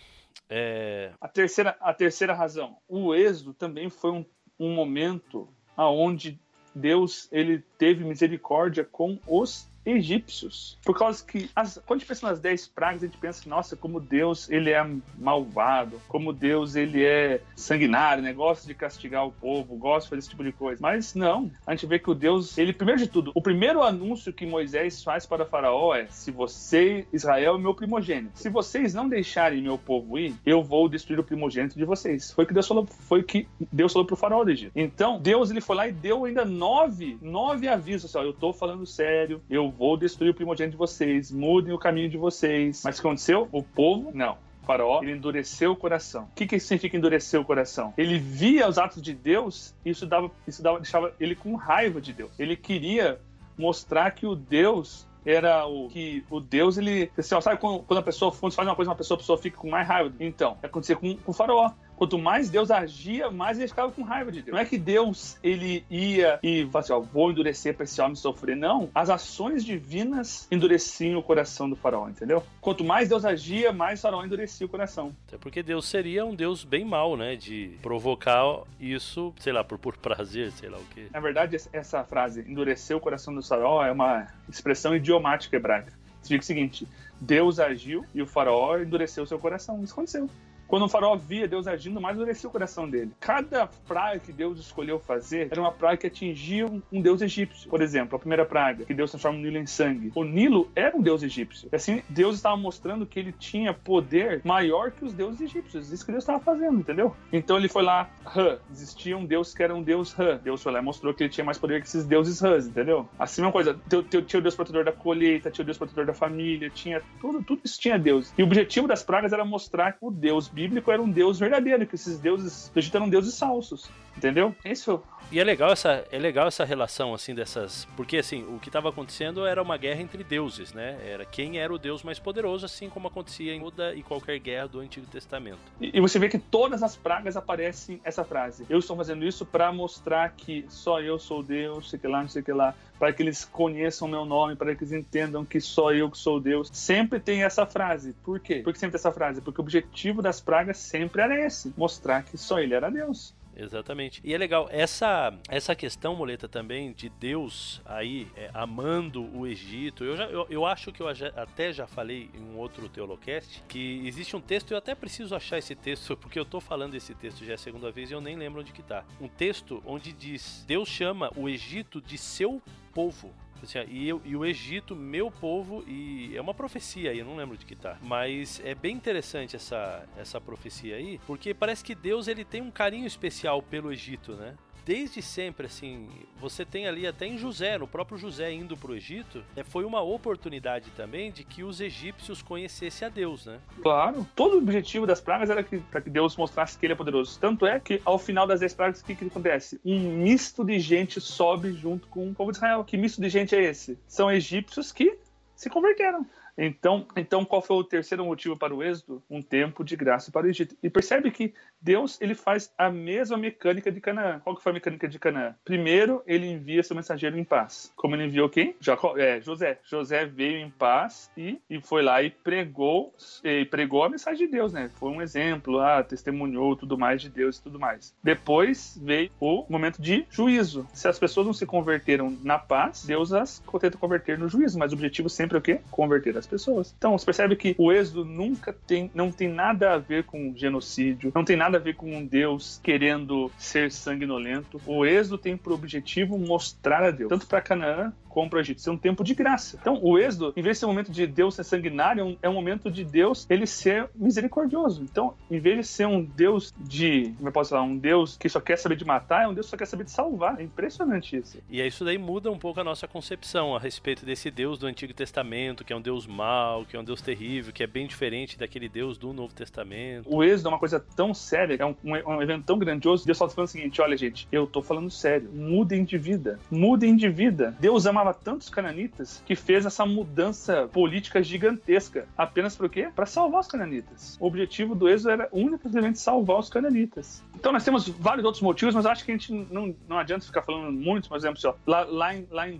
É... 0.50 1.12
A, 1.22 1.28
terceira, 1.28 1.78
a 1.80 1.94
terceira 1.94 2.34
razão, 2.34 2.78
o 2.88 3.14
êxodo 3.14 3.54
também 3.54 3.90
foi 3.90 4.12
um, 4.12 4.26
um 4.60 4.74
momento 4.74 5.48
aonde 5.78 6.40
Deus 6.74 7.30
ele 7.32 7.64
teve 7.78 8.04
misericórdia 8.04 8.84
com 8.84 9.20
os 9.28 9.70
egípcios. 9.86 10.78
Por 10.84 10.98
causa 10.98 11.24
que, 11.24 11.50
as, 11.56 11.82
quando 11.86 11.98
a 11.98 12.00
gente 12.00 12.08
pensa 12.08 12.28
nas 12.28 12.40
dez 12.40 12.68
pragas, 12.68 13.04
a 13.04 13.06
gente 13.06 13.18
pensa, 13.18 13.50
nossa, 13.50 13.76
como 13.76 14.00
Deus 14.00 14.50
ele 14.50 14.72
é 14.72 14.86
malvado, 15.18 16.02
como 16.08 16.34
Deus 16.34 16.76
ele 16.76 17.04
é 17.04 17.42
sanguinário, 17.56 18.24
né? 18.24 18.34
gosta 18.34 18.68
de 18.68 18.74
castigar 18.74 19.26
o 19.26 19.32
povo, 19.32 19.76
gosta 19.76 20.04
de 20.04 20.10
fazer 20.10 20.20
esse 20.20 20.30
tipo 20.30 20.44
de 20.44 20.52
coisa. 20.52 20.82
Mas 20.82 21.16
não, 21.16 21.52
a 21.66 21.72
gente 21.72 21.86
vê 21.86 21.98
que 21.98 22.10
o 22.10 22.14
Deus, 22.14 22.58
ele, 22.58 22.74
primeiro 22.74 23.02
de 23.02 23.08
tudo, 23.08 23.32
o 23.34 23.42
primeiro 23.42 23.82
anúncio 23.82 24.34
que 24.34 24.46
Moisés 24.46 25.04
faz 25.04 25.26
para 25.26 25.46
Faraó 25.46 25.96
é: 25.96 26.08
se 26.10 26.32
você, 26.32 27.08
Israel, 27.12 27.56
é 27.56 27.58
meu 27.58 27.74
primogênito, 27.74 28.38
se 28.38 28.50
vocês 28.50 28.94
não 28.94 29.08
deixarem 29.08 29.62
meu 29.62 29.78
povo 29.78 30.20
ir, 30.20 30.36
eu 30.46 30.64
vou 30.64 30.90
destruir 30.90 31.20
o 31.20 31.24
primogênito 31.24 31.78
de 31.78 31.86
vocês. 31.86 32.32
Foi 32.32 32.46
que 32.46 32.54
Deus 32.54 32.68
falou, 32.68 32.86
foi 32.86 33.24
que 33.24 33.48
Deus 33.72 33.94
falou 33.94 34.06
pro 34.06 34.16
Faraó 34.16 34.44
do 34.44 34.52
Egito. 34.52 34.72
Então, 34.76 35.20
Deus 35.20 35.50
ele 35.50 35.62
foi 35.62 35.76
lá 35.76 35.88
e 35.88 35.92
deu 35.92 36.26
ainda 36.26 36.46
nove, 36.46 37.18
nove 37.22 37.68
avisos, 37.68 38.10
assim, 38.10 38.24
ó, 38.24 38.28
eu 38.28 38.34
tô 38.34 38.54
falando 38.54 38.86
sério, 38.86 39.42
eu 39.50 39.70
vou 39.78 39.98
destruir 39.98 40.32
o 40.32 40.34
primogênito 40.34 40.72
de 40.72 40.78
vocês, 40.78 41.32
mudem 41.32 41.74
o 41.74 41.78
caminho 41.78 42.10
de 42.10 42.18
vocês. 42.18 42.82
Mas 42.84 42.98
o 42.98 43.02
que 43.02 43.08
aconteceu? 43.08 43.48
O 43.52 43.62
povo, 43.62 44.12
não. 44.14 44.38
Faraó, 44.66 45.04
ele 45.04 45.12
endureceu 45.12 45.74
o 45.74 45.76
coração. 45.76 46.24
O 46.24 46.36
que, 46.36 46.48
que 46.48 46.60
significa 46.60 46.98
endurecer 46.98 47.40
o 47.40 47.46
coração? 47.46 47.94
Ele 47.96 48.18
via 48.18 48.68
os 48.68 48.78
atos 48.78 49.02
de 49.02 49.14
Deus 49.14 49.76
e 49.86 49.92
isso, 49.92 50.08
dava, 50.08 50.32
isso 50.48 50.64
dava, 50.64 50.80
deixava 50.80 51.14
ele 51.20 51.36
com 51.36 51.56
raiva 51.56 52.02
de 52.02 52.12
Deus. 52.12 52.32
Ele 52.40 52.56
queria 52.56 53.20
mostrar 53.58 54.10
que 54.12 54.26
o 54.26 54.36
Deus 54.36 55.08
era 55.26 55.66
o 55.66 55.88
que 55.88 56.24
o 56.30 56.40
Deus, 56.40 56.78
ele. 56.78 57.12
Assim, 57.18 57.34
ó, 57.34 57.42
sabe 57.42 57.60
quando, 57.60 57.80
quando 57.84 58.00
a 58.00 58.04
pessoa 58.04 58.32
faz 58.32 58.58
uma 58.58 58.76
coisa, 58.76 58.92
uma 58.92 58.98
pessoa, 58.98 59.16
a 59.16 59.20
pessoa 59.20 59.38
fica 59.38 59.58
com 59.58 59.70
mais 59.70 59.88
raiva? 59.88 60.14
Então, 60.20 60.58
acontecia 60.62 60.96
com, 60.96 61.16
com 61.16 61.32
o 61.32 61.34
faraó. 61.34 61.72
Quanto 61.96 62.18
mais 62.18 62.50
Deus 62.50 62.72
agia, 62.72 63.32
mais 63.32 63.58
ele 63.58 63.68
ficava 63.68 63.92
com 63.92 64.04
raiva 64.04 64.32
de 64.32 64.42
Deus. 64.42 64.54
Não 64.54 64.62
é 64.62 64.66
que 64.66 64.78
Deus 64.78 65.38
ele 65.44 65.86
ia 65.90 66.40
e 66.44 66.62
falava 66.66 66.80
assim, 66.80 66.94
ó, 66.94 67.00
vou 67.00 67.32
endurecer 67.32 67.74
para 67.74 67.84
esse 67.84 68.02
homem 68.02 68.16
sofrer. 68.16 68.56
Não. 68.56 68.90
As 68.94 69.10
ações 69.10 69.64
divinas 69.64 70.48
endureciam 70.52 71.20
o 71.20 71.24
coração 71.24 71.70
do 71.70 71.76
faraó, 71.76 72.10
entendeu? 72.10 72.44
Quanto 72.62 72.84
mais 72.84 73.10
Deus 73.10 73.26
agia, 73.26 73.72
mais 73.72 74.00
o 74.00 74.02
faraó 74.02 74.24
endurecia 74.24 74.66
o 74.66 74.70
coração. 74.70 75.16
Até 75.28 75.38
porque 75.38 75.64
Deus 75.64 75.88
seria 75.88 76.26
um 76.26 76.36
Deus 76.36 76.64
bem 76.64 76.84
mau, 76.84 77.16
né? 77.16 77.36
De 77.36 77.78
provocar 77.82 78.64
isso, 78.80 79.34
sei 79.40 79.54
lá, 79.54 79.64
por, 79.64 79.78
por 79.78 79.98
prazer, 79.98 80.52
sei 80.52 80.70
lá 80.70 80.78
o 80.78 80.86
quê. 80.94 81.08
Na 81.12 81.20
verdade, 81.20 81.58
essa 81.72 82.04
frase, 82.04 82.42
endurecer 82.42 82.96
o 82.96 83.00
coração 83.00 83.34
do 83.34 83.42
faraó, 83.42 83.86
é 83.86 83.92
uma 83.92 84.28
expressão 84.50 84.96
idiomática 84.96 85.56
hebraica. 85.56 85.94
Significa 86.22 86.44
o 86.44 86.46
seguinte: 86.46 86.88
Deus 87.20 87.60
agiu 87.60 88.06
e 88.14 88.22
o 88.22 88.26
faraó 88.26 88.78
endureceu 88.80 89.26
seu 89.26 89.40
coração. 89.40 89.84
Isso 89.84 89.94
aconteceu. 89.94 90.30
Quando 90.68 90.86
o 90.86 90.90
faraó 90.90 91.16
via 91.16 91.48
Deus 91.48 91.68
agindo, 91.68 92.02
mais 92.02 92.16
endurecia 92.16 92.50
o 92.50 92.52
coração 92.52 92.90
dele. 92.90 93.12
Cada 93.20 93.68
praga 93.88 94.20
que 94.20 94.32
Deus 94.32 94.60
escolheu 94.60 95.00
fazer 95.00 95.48
era 95.52 95.62
uma 95.62 95.72
praga 95.72 95.98
que 95.98 96.08
atingia 96.08 96.66
um 96.92 97.02
deus 97.02 97.22
egípcio. 97.22 97.70
Por 97.70 97.82
exemplo, 97.82 98.16
a 98.16 98.20
primeira 98.20 98.46
praga, 98.46 98.86
que 98.86 98.94
Deus 98.94 99.12
transforma 99.12 99.38
o 99.38 99.42
Nilo 99.42 99.58
em 99.58 99.66
sangue. 99.66 100.12
O 100.16 100.24
Nilo 100.24 100.70
era 100.76 100.96
um 100.96 101.02
deus 101.02 101.24
egípcio. 101.24 101.70
E 101.72 101.76
assim, 101.76 102.02
Deus 102.10 102.36
estava 102.36 102.58
mostrando 102.58 103.06
que 103.06 103.20
ele 103.20 103.32
tinha 103.32 103.74
poder 103.74 104.42
maior 104.44 104.92
que 104.92 105.06
os 105.06 105.14
deuses 105.14 105.42
egípcios. 105.42 105.92
Isso 105.92 106.06
que 106.06 106.12
Deus 106.12 106.24
estava 106.24 106.40
fazendo, 106.40 106.80
entendeu? 106.80 107.16
Então 107.32 107.58
ele 107.58 107.68
foi 107.68 107.84
lá, 107.84 108.10
Rã. 108.24 108.58
Existia 108.72 109.18
um 109.18 109.26
deus 109.26 109.54
que 109.54 109.62
era 109.62 109.76
um 109.76 109.84
deus 109.84 110.14
Rã. 110.14 110.40
Deus 110.44 110.62
foi 110.62 110.72
lá 110.72 110.80
e 110.80 110.82
mostrou 110.82 111.14
que 111.14 111.24
ele 111.24 111.30
tinha 111.30 111.46
mais 111.46 111.58
poder 111.58 111.82
que 111.82 111.88
esses 111.88 112.06
deuses 112.06 112.40
Rãs, 112.40 112.68
entendeu? 112.68 113.08
Assim, 113.20 113.42
uma 113.42 113.52
coisa, 113.52 113.80
tinha 114.28 114.40
o 114.40 114.42
deus 114.42 114.56
protetor 114.56 114.84
da 114.84 114.92
colheita, 114.92 115.52
tinha 115.52 115.64
o 115.64 115.66
deus 115.66 115.78
protetor 115.78 116.06
da 116.06 116.14
família, 116.14 116.70
tinha 116.70 117.02
tudo, 117.20 117.44
tudo 117.44 117.62
isso 117.64 117.80
tinha 117.80 117.98
Deus. 118.00 118.34
E 118.38 118.42
o 118.42 118.46
objetivo 118.46 118.88
das 118.88 119.04
pragas 119.04 119.34
era 119.34 119.46
mostrar 119.46 119.94
que 119.94 120.00
o 120.02 120.12
Deus 120.12 120.48
bíblico 120.56 120.90
era 120.90 121.02
um 121.02 121.12
Deus 121.12 121.38
verdadeiro, 121.38 121.86
que 121.86 121.96
esses 121.96 122.18
deuses 122.18 122.72
do 122.74 122.80
Egito 122.80 122.96
eram 122.96 123.10
deuses 123.10 123.38
falsos. 123.38 123.90
Entendeu? 124.18 124.56
Isso. 124.64 125.04
E 125.32 125.40
é 125.40 125.44
legal 125.44 125.72
essa, 125.72 126.06
é 126.12 126.18
legal 126.18 126.48
essa 126.48 126.64
relação, 126.64 127.14
assim, 127.14 127.34
dessas. 127.34 127.86
Porque, 127.98 128.18
assim, 128.18 128.44
o 128.44 128.60
que 128.60 128.70
estava 128.70 128.90
acontecendo 128.90 129.46
era 129.46 129.62
uma 129.62 129.76
guerra 129.76 130.02
entre 130.02 130.24
deuses, 130.24 130.72
né? 130.72 130.98
Era 131.06 131.26
quem 131.26 131.58
era 131.58 131.74
o 131.74 131.78
deus 131.78 132.04
mais 132.04 132.20
poderoso, 132.20 132.66
assim 132.66 132.90
como 132.90 133.08
acontecia 133.08 133.54
em 133.54 133.60
toda 133.60 133.94
e 133.94 134.04
qualquer 134.04 134.40
guerra 134.40 134.68
do 134.68 134.80
Antigo 134.80 135.06
Testamento. 135.08 135.60
E, 135.82 135.98
e 135.98 136.00
você 136.00 136.20
vê 136.20 136.30
que 136.30 136.38
todas 136.38 136.82
as 136.84 136.96
pragas 136.96 137.36
aparecem 137.36 138.00
essa 138.04 138.24
frase. 138.24 138.66
Eu 138.70 138.80
estou 138.80 138.96
fazendo 138.96 139.26
isso 139.26 139.46
para 139.46 139.72
mostrar 139.74 140.30
que 140.30 140.66
só 140.70 141.02
eu 141.02 141.20
sou 141.20 141.44
Deus, 141.44 141.90
sei 141.90 142.00
que 142.00 142.08
lá, 142.08 142.22
não 142.22 142.30
sei 142.30 142.42
que 142.42 142.54
lá. 142.54 142.74
Para 142.98 143.12
que 143.12 143.22
eles 143.22 143.44
conheçam 143.44 144.08
meu 144.08 144.24
nome, 144.24 144.56
para 144.56 144.74
que 144.74 144.84
eles 144.84 144.94
entendam 144.94 145.44
que 145.44 145.60
só 145.60 145.92
eu 145.92 146.10
que 146.10 146.18
sou 146.18 146.40
Deus. 146.40 146.70
Sempre 146.72 147.20
tem 147.20 147.44
essa 147.44 147.66
frase. 147.66 148.14
Por 148.24 148.40
quê? 148.40 148.62
Por 148.64 148.72
que 148.72 148.80
sempre 148.80 148.94
tem 148.94 149.00
essa 149.00 149.12
frase? 149.12 149.42
Porque 149.42 149.60
o 149.60 149.64
objetivo 149.64 150.22
das 150.22 150.40
pragas 150.46 150.78
sempre 150.78 151.22
esse: 151.44 151.74
mostrar 151.76 152.24
que 152.24 152.38
só 152.38 152.60
ele 152.60 152.74
era 152.74 152.90
Deus. 152.90 153.34
Exatamente. 153.56 154.20
E 154.24 154.34
é 154.34 154.38
legal, 154.38 154.68
essa, 154.70 155.34
essa 155.48 155.74
questão, 155.74 156.16
Moleta, 156.16 156.48
também, 156.48 156.92
de 156.92 157.08
Deus 157.08 157.82
aí 157.86 158.28
é, 158.36 158.50
amando 158.54 159.24
o 159.34 159.48
Egito. 159.48 160.04
Eu, 160.04 160.18
já, 160.18 160.26
eu, 160.26 160.46
eu 160.50 160.66
acho 160.66 160.92
que 160.92 161.02
eu 161.02 161.08
até 161.08 161.72
já 161.72 161.88
falei 161.88 162.30
em 162.34 162.42
um 162.42 162.58
outro 162.58 162.90
Teolocast 162.90 163.64
que 163.68 164.06
existe 164.06 164.36
um 164.36 164.42
texto, 164.42 164.72
eu 164.72 164.78
até 164.78 164.94
preciso 164.94 165.36
achar 165.36 165.58
esse 165.58 165.74
texto, 165.74 166.16
porque 166.18 166.38
eu 166.38 166.46
tô 166.46 166.60
falando 166.60 166.96
esse 166.96 167.16
texto 167.16 167.46
já 167.46 167.54
é 167.54 167.56
a 167.56 167.58
segunda 167.58 167.92
vez 167.92 168.12
e 168.12 168.14
eu 168.14 168.22
nem 168.22 168.36
lembro 168.36 168.60
onde 168.60 168.74
que 168.74 168.84
tá. 168.84 169.06
Um 169.22 169.30
texto 169.30 169.82
onde 169.86 170.12
diz: 170.12 170.66
Deus 170.68 170.90
chama 170.90 171.32
o 171.36 171.48
Egito 171.48 172.02
de 172.02 172.18
seu 172.18 172.62
povo. 172.94 173.34
Assim, 173.64 173.80
e, 173.90 174.08
eu, 174.08 174.22
e, 174.24 174.36
o 174.36 174.46
Egito, 174.46 174.96
meu 174.96 175.32
povo, 175.32 175.84
e 175.88 176.36
é 176.36 176.42
uma 176.42 176.54
profecia 176.54 177.12
aí, 177.12 177.20
eu 177.20 177.26
não 177.26 177.36
lembro 177.36 177.58
de 177.58 177.66
que 177.66 177.76
tá. 177.76 177.98
Mas 178.02 178.62
é 178.64 178.76
bem 178.76 178.96
interessante 178.96 179.56
essa, 179.56 180.08
essa 180.18 180.40
profecia 180.40 180.96
aí, 180.96 181.20
porque 181.26 181.54
parece 181.54 181.84
que 181.84 181.96
Deus 181.96 182.28
ele 182.28 182.46
tem 182.46 182.62
um 182.62 182.72
carinho 182.72 183.08
especial 183.08 183.62
pelo 183.62 183.92
Egito, 183.92 184.34
né? 184.34 184.56
Desde 184.86 185.22
sempre, 185.22 185.66
assim, 185.66 186.08
você 186.40 186.64
tem 186.64 186.88
ali 186.88 187.08
até 187.08 187.26
em 187.26 187.38
José, 187.38 187.78
no 187.78 187.88
próprio 187.88 188.18
José 188.18 188.54
indo 188.54 188.78
para 188.78 188.92
o 188.92 188.96
Egito, 188.96 189.44
é, 189.56 189.64
foi 189.64 189.84
uma 189.84 190.02
oportunidade 190.02 190.92
também 190.92 191.32
de 191.32 191.44
que 191.44 191.64
os 191.64 191.82
egípcios 191.82 192.42
conhecessem 192.44 193.08
a 193.08 193.10
Deus, 193.10 193.48
né? 193.48 193.60
Claro. 193.82 194.28
Todo 194.36 194.56
o 194.56 194.58
objetivo 194.60 195.08
das 195.08 195.20
pragas 195.20 195.50
era 195.50 195.64
para 195.64 196.02
que 196.02 196.10
Deus 196.10 196.38
mostrasse 196.38 196.78
que 196.78 196.86
ele 196.86 196.94
é 196.94 196.96
poderoso. 196.96 197.40
Tanto 197.40 197.66
é 197.66 197.80
que 197.80 198.00
ao 198.06 198.20
final 198.20 198.46
das 198.46 198.60
dez 198.60 198.74
pragas, 198.74 199.02
o 199.02 199.06
que, 199.06 199.16
que 199.16 199.26
acontece? 199.26 199.80
Um 199.84 200.00
misto 200.00 200.64
de 200.64 200.80
gente 200.80 201.20
sobe 201.20 201.74
junto 201.74 202.08
com 202.08 202.30
o 202.30 202.36
povo 202.36 202.52
de 202.52 202.58
Israel. 202.58 202.84
Que 202.84 202.96
misto 202.96 203.20
de 203.20 203.30
gente 203.30 203.56
é 203.56 203.64
esse? 203.64 203.98
São 204.08 204.32
egípcios 204.32 204.92
que 204.92 205.18
se 205.56 205.70
converteram. 205.70 206.26
Então, 206.58 207.06
então, 207.16 207.44
qual 207.44 207.62
foi 207.62 207.76
o 207.78 207.84
terceiro 207.84 208.26
motivo 208.26 208.58
para 208.58 208.74
o 208.74 208.84
êxodo? 208.84 209.22
Um 209.30 209.42
tempo 209.42 209.84
de 209.84 209.96
graça 209.96 210.32
para 210.32 210.48
o 210.48 210.50
Egito. 210.50 210.76
E 210.82 210.90
percebe 210.90 211.32
que 211.32 211.54
Deus 211.82 212.20
ele 212.22 212.34
faz 212.34 212.74
a 212.78 212.90
mesma 212.90 213.38
mecânica 213.38 213.92
de 213.92 214.00
Canaã. 214.00 214.40
Qual 214.40 214.56
que 214.56 214.64
foi 214.64 214.72
a 214.72 214.74
mecânica 214.74 215.08
de 215.08 215.20
Canaã? 215.20 215.56
Primeiro, 215.64 216.24
ele 216.26 216.48
envia 216.48 216.84
seu 216.84 216.96
mensageiro 216.96 217.38
em 217.38 217.44
paz. 217.44 217.92
Como 217.96 218.16
ele 218.16 218.26
enviou 218.26 218.50
quem? 218.50 218.76
Jacó, 218.80 219.18
é, 219.18 219.42
José. 219.42 219.80
José 219.84 220.26
veio 220.26 220.58
em 220.58 220.70
paz 220.70 221.30
e, 221.38 221.60
e 221.70 221.82
foi 221.82 222.02
lá 222.02 222.24
e 222.24 222.30
pregou, 222.30 223.14
e 223.44 223.66
pregou 223.66 224.04
a 224.04 224.10
mensagem 224.10 224.46
de 224.46 224.52
Deus, 224.52 224.74
né? 224.74 224.90
Foi 224.96 225.10
um 225.10 225.22
exemplo, 225.22 225.80
ah, 225.80 226.04
testemunhou 226.04 226.76
tudo 226.76 226.98
mais 226.98 227.22
de 227.22 227.30
Deus 227.30 227.58
e 227.58 227.64
tudo 227.64 227.80
mais. 227.80 228.14
Depois 228.24 229.00
veio 229.02 229.30
o 229.40 229.66
momento 229.70 230.02
de 230.02 230.26
juízo. 230.30 230.88
Se 230.94 231.08
as 231.08 231.20
pessoas 231.20 231.46
não 231.46 231.54
se 231.54 231.66
converteram 231.66 232.36
na 232.44 232.58
paz, 232.58 233.06
Deus 233.06 233.34
as 233.34 233.64
tenta 233.80 233.98
converter 233.98 234.40
no 234.40 234.48
juízo, 234.48 234.80
mas 234.80 234.92
o 234.92 234.96
objetivo 234.96 235.30
sempre 235.30 235.58
é 235.58 235.60
o 235.60 235.62
quê? 235.62 235.82
Converter 235.92 236.38
as 236.38 236.45
das 236.46 236.48
pessoas. 236.48 236.94
Então, 236.98 237.18
você 237.18 237.26
percebe 237.26 237.56
que 237.56 237.76
o 237.78 237.92
êxodo 237.92 238.24
nunca 238.24 238.74
tem, 238.74 239.12
não 239.14 239.32
tem 239.32 239.48
nada 239.48 239.94
a 239.94 239.98
ver 239.98 240.24
com 240.24 240.54
genocídio, 240.56 241.32
não 241.34 241.44
tem 241.44 241.56
nada 241.56 241.78
a 241.78 241.82
ver 241.82 241.96
com 241.96 242.16
um 242.16 242.26
Deus 242.26 242.80
querendo 242.84 243.52
ser 243.58 243.92
sanguinolento. 243.92 244.82
O 244.86 245.06
êxodo 245.06 245.38
tem 245.38 245.58
por 245.58 245.74
objetivo 245.74 246.38
mostrar 246.38 247.04
a 247.04 247.12
Deus, 247.12 247.30
tanto 247.30 247.48
para 247.48 247.62
Canaã 247.62 248.14
como 248.36 248.50
para 248.50 248.58
o 248.58 248.60
Egito. 248.60 248.80
Isso 248.80 248.90
é 248.90 248.94
um 248.94 248.98
tempo 248.98 249.24
de 249.24 249.34
graça. 249.34 249.78
Então, 249.80 249.98
o 250.04 250.20
êxodo, 250.20 250.54
em 250.58 250.62
vez 250.62 250.76
de 250.76 250.80
ser 250.80 250.86
um 250.88 250.90
momento 250.90 251.10
de 251.10 251.26
Deus 251.26 251.56
ser 251.56 251.64
sanguinário, 251.64 252.20
é 252.20 252.24
um, 252.24 252.38
é 252.44 252.50
um 252.50 252.54
momento 252.54 252.92
de 252.92 253.06
Deus 253.06 253.48
ele 253.50 253.66
ser 253.66 254.10
misericordioso. 254.14 255.02
Então, 255.04 255.34
em 255.50 255.58
vez 255.58 255.78
de 255.78 255.84
ser 255.86 256.06
um 256.06 256.22
Deus 256.22 256.74
de, 256.78 257.34
como 257.38 257.48
eu 257.48 257.54
posso 257.54 257.70
falar, 257.70 257.84
um 257.84 257.98
Deus 257.98 258.36
que 258.36 258.50
só 258.50 258.60
quer 258.60 258.78
saber 258.78 258.98
de 258.98 259.06
matar, 259.06 259.44
é 259.44 259.48
um 259.48 259.54
Deus 259.54 259.68
que 259.68 259.72
só 259.72 259.78
quer 259.78 259.86
saber 259.86 260.04
de 260.04 260.12
salvar. 260.12 260.60
É 260.60 260.64
impressionante 260.64 261.38
isso. 261.38 261.60
E 261.70 261.82
isso 261.82 262.04
daí 262.04 262.18
muda 262.18 262.52
um 262.52 262.60
pouco 262.60 262.82
a 262.82 262.84
nossa 262.84 263.08
concepção 263.08 263.74
a 263.74 263.80
respeito 263.80 264.26
desse 264.26 264.52
Deus 264.52 264.78
do 264.78 264.86
Antigo 264.86 265.14
Testamento, 265.14 265.86
que 265.86 265.94
é 265.94 265.96
um 265.96 266.02
Deus 266.02 266.28
mal, 266.36 266.86
que 266.86 266.96
é 266.96 267.00
um 267.00 267.04
Deus 267.04 267.22
terrível, 267.22 267.74
que 267.74 267.82
é 267.82 267.88
bem 267.88 268.06
diferente 268.06 268.58
daquele 268.58 268.90
Deus 268.90 269.18
do 269.18 269.34
Novo 269.34 269.54
Testamento. 269.54 270.28
O 270.30 270.44
êxodo 270.44 270.68
é 270.68 270.72
uma 270.72 270.80
coisa 270.80 271.00
tão 271.00 271.34
séria, 271.34 271.78
é 271.80 271.86
um, 271.86 271.96
um, 272.04 272.42
evento 272.42 272.66
tão 272.66 272.78
grandioso. 272.78 273.26
Deus 273.26 273.38
só 273.38 273.50
falando 273.50 273.70
o 273.70 273.72
seguinte: 273.72 274.02
olha, 274.02 274.18
gente, 274.18 274.48
eu 274.52 274.68
tô 274.68 274.82
falando 274.82 275.10
sério. 275.10 275.50
Mudem 275.52 276.04
de 276.04 276.18
vida. 276.18 276.60
Mudem 276.70 277.16
de 277.16 277.30
vida. 277.30 277.76
Deus 277.80 278.06
amava 278.06 278.34
tantos 278.34 278.70
cananitas 278.70 279.42
que 279.46 279.56
fez 279.56 279.86
essa 279.86 280.06
mudança 280.06 280.88
política 280.92 281.42
gigantesca. 281.42 282.28
Apenas 282.38 282.76
para 282.76 282.90
quê? 282.90 283.10
Para 283.16 283.26
salvar 283.26 283.62
os 283.62 283.68
cananitas. 283.68 284.38
O 284.40 284.48
objetivo 284.48 284.94
do 284.94 285.08
êxodo 285.08 285.32
era 285.32 285.50
unicamente 285.52 286.20
salvar 286.20 286.60
os 286.60 286.70
cananitas. 286.70 287.44
Então 287.56 287.72
nós 287.72 287.84
temos 287.84 288.08
vários 288.08 288.46
outros 288.46 288.62
motivos, 288.62 288.94
mas 288.94 289.06
acho 289.06 289.24
que 289.24 289.32
a 289.32 289.36
gente 289.38 289.52
não, 289.52 289.96
não 290.08 290.18
adianta 290.18 290.46
ficar 290.46 290.62
falando 290.62 290.92
muito, 290.92 291.30
por 291.30 291.38
exemplo, 291.38 291.58
assim, 291.58 291.68
ó, 291.68 291.74
lá, 291.88 292.04
lá, 292.04 292.36
em, 292.36 292.48
lá 292.52 292.70
em 292.70 292.78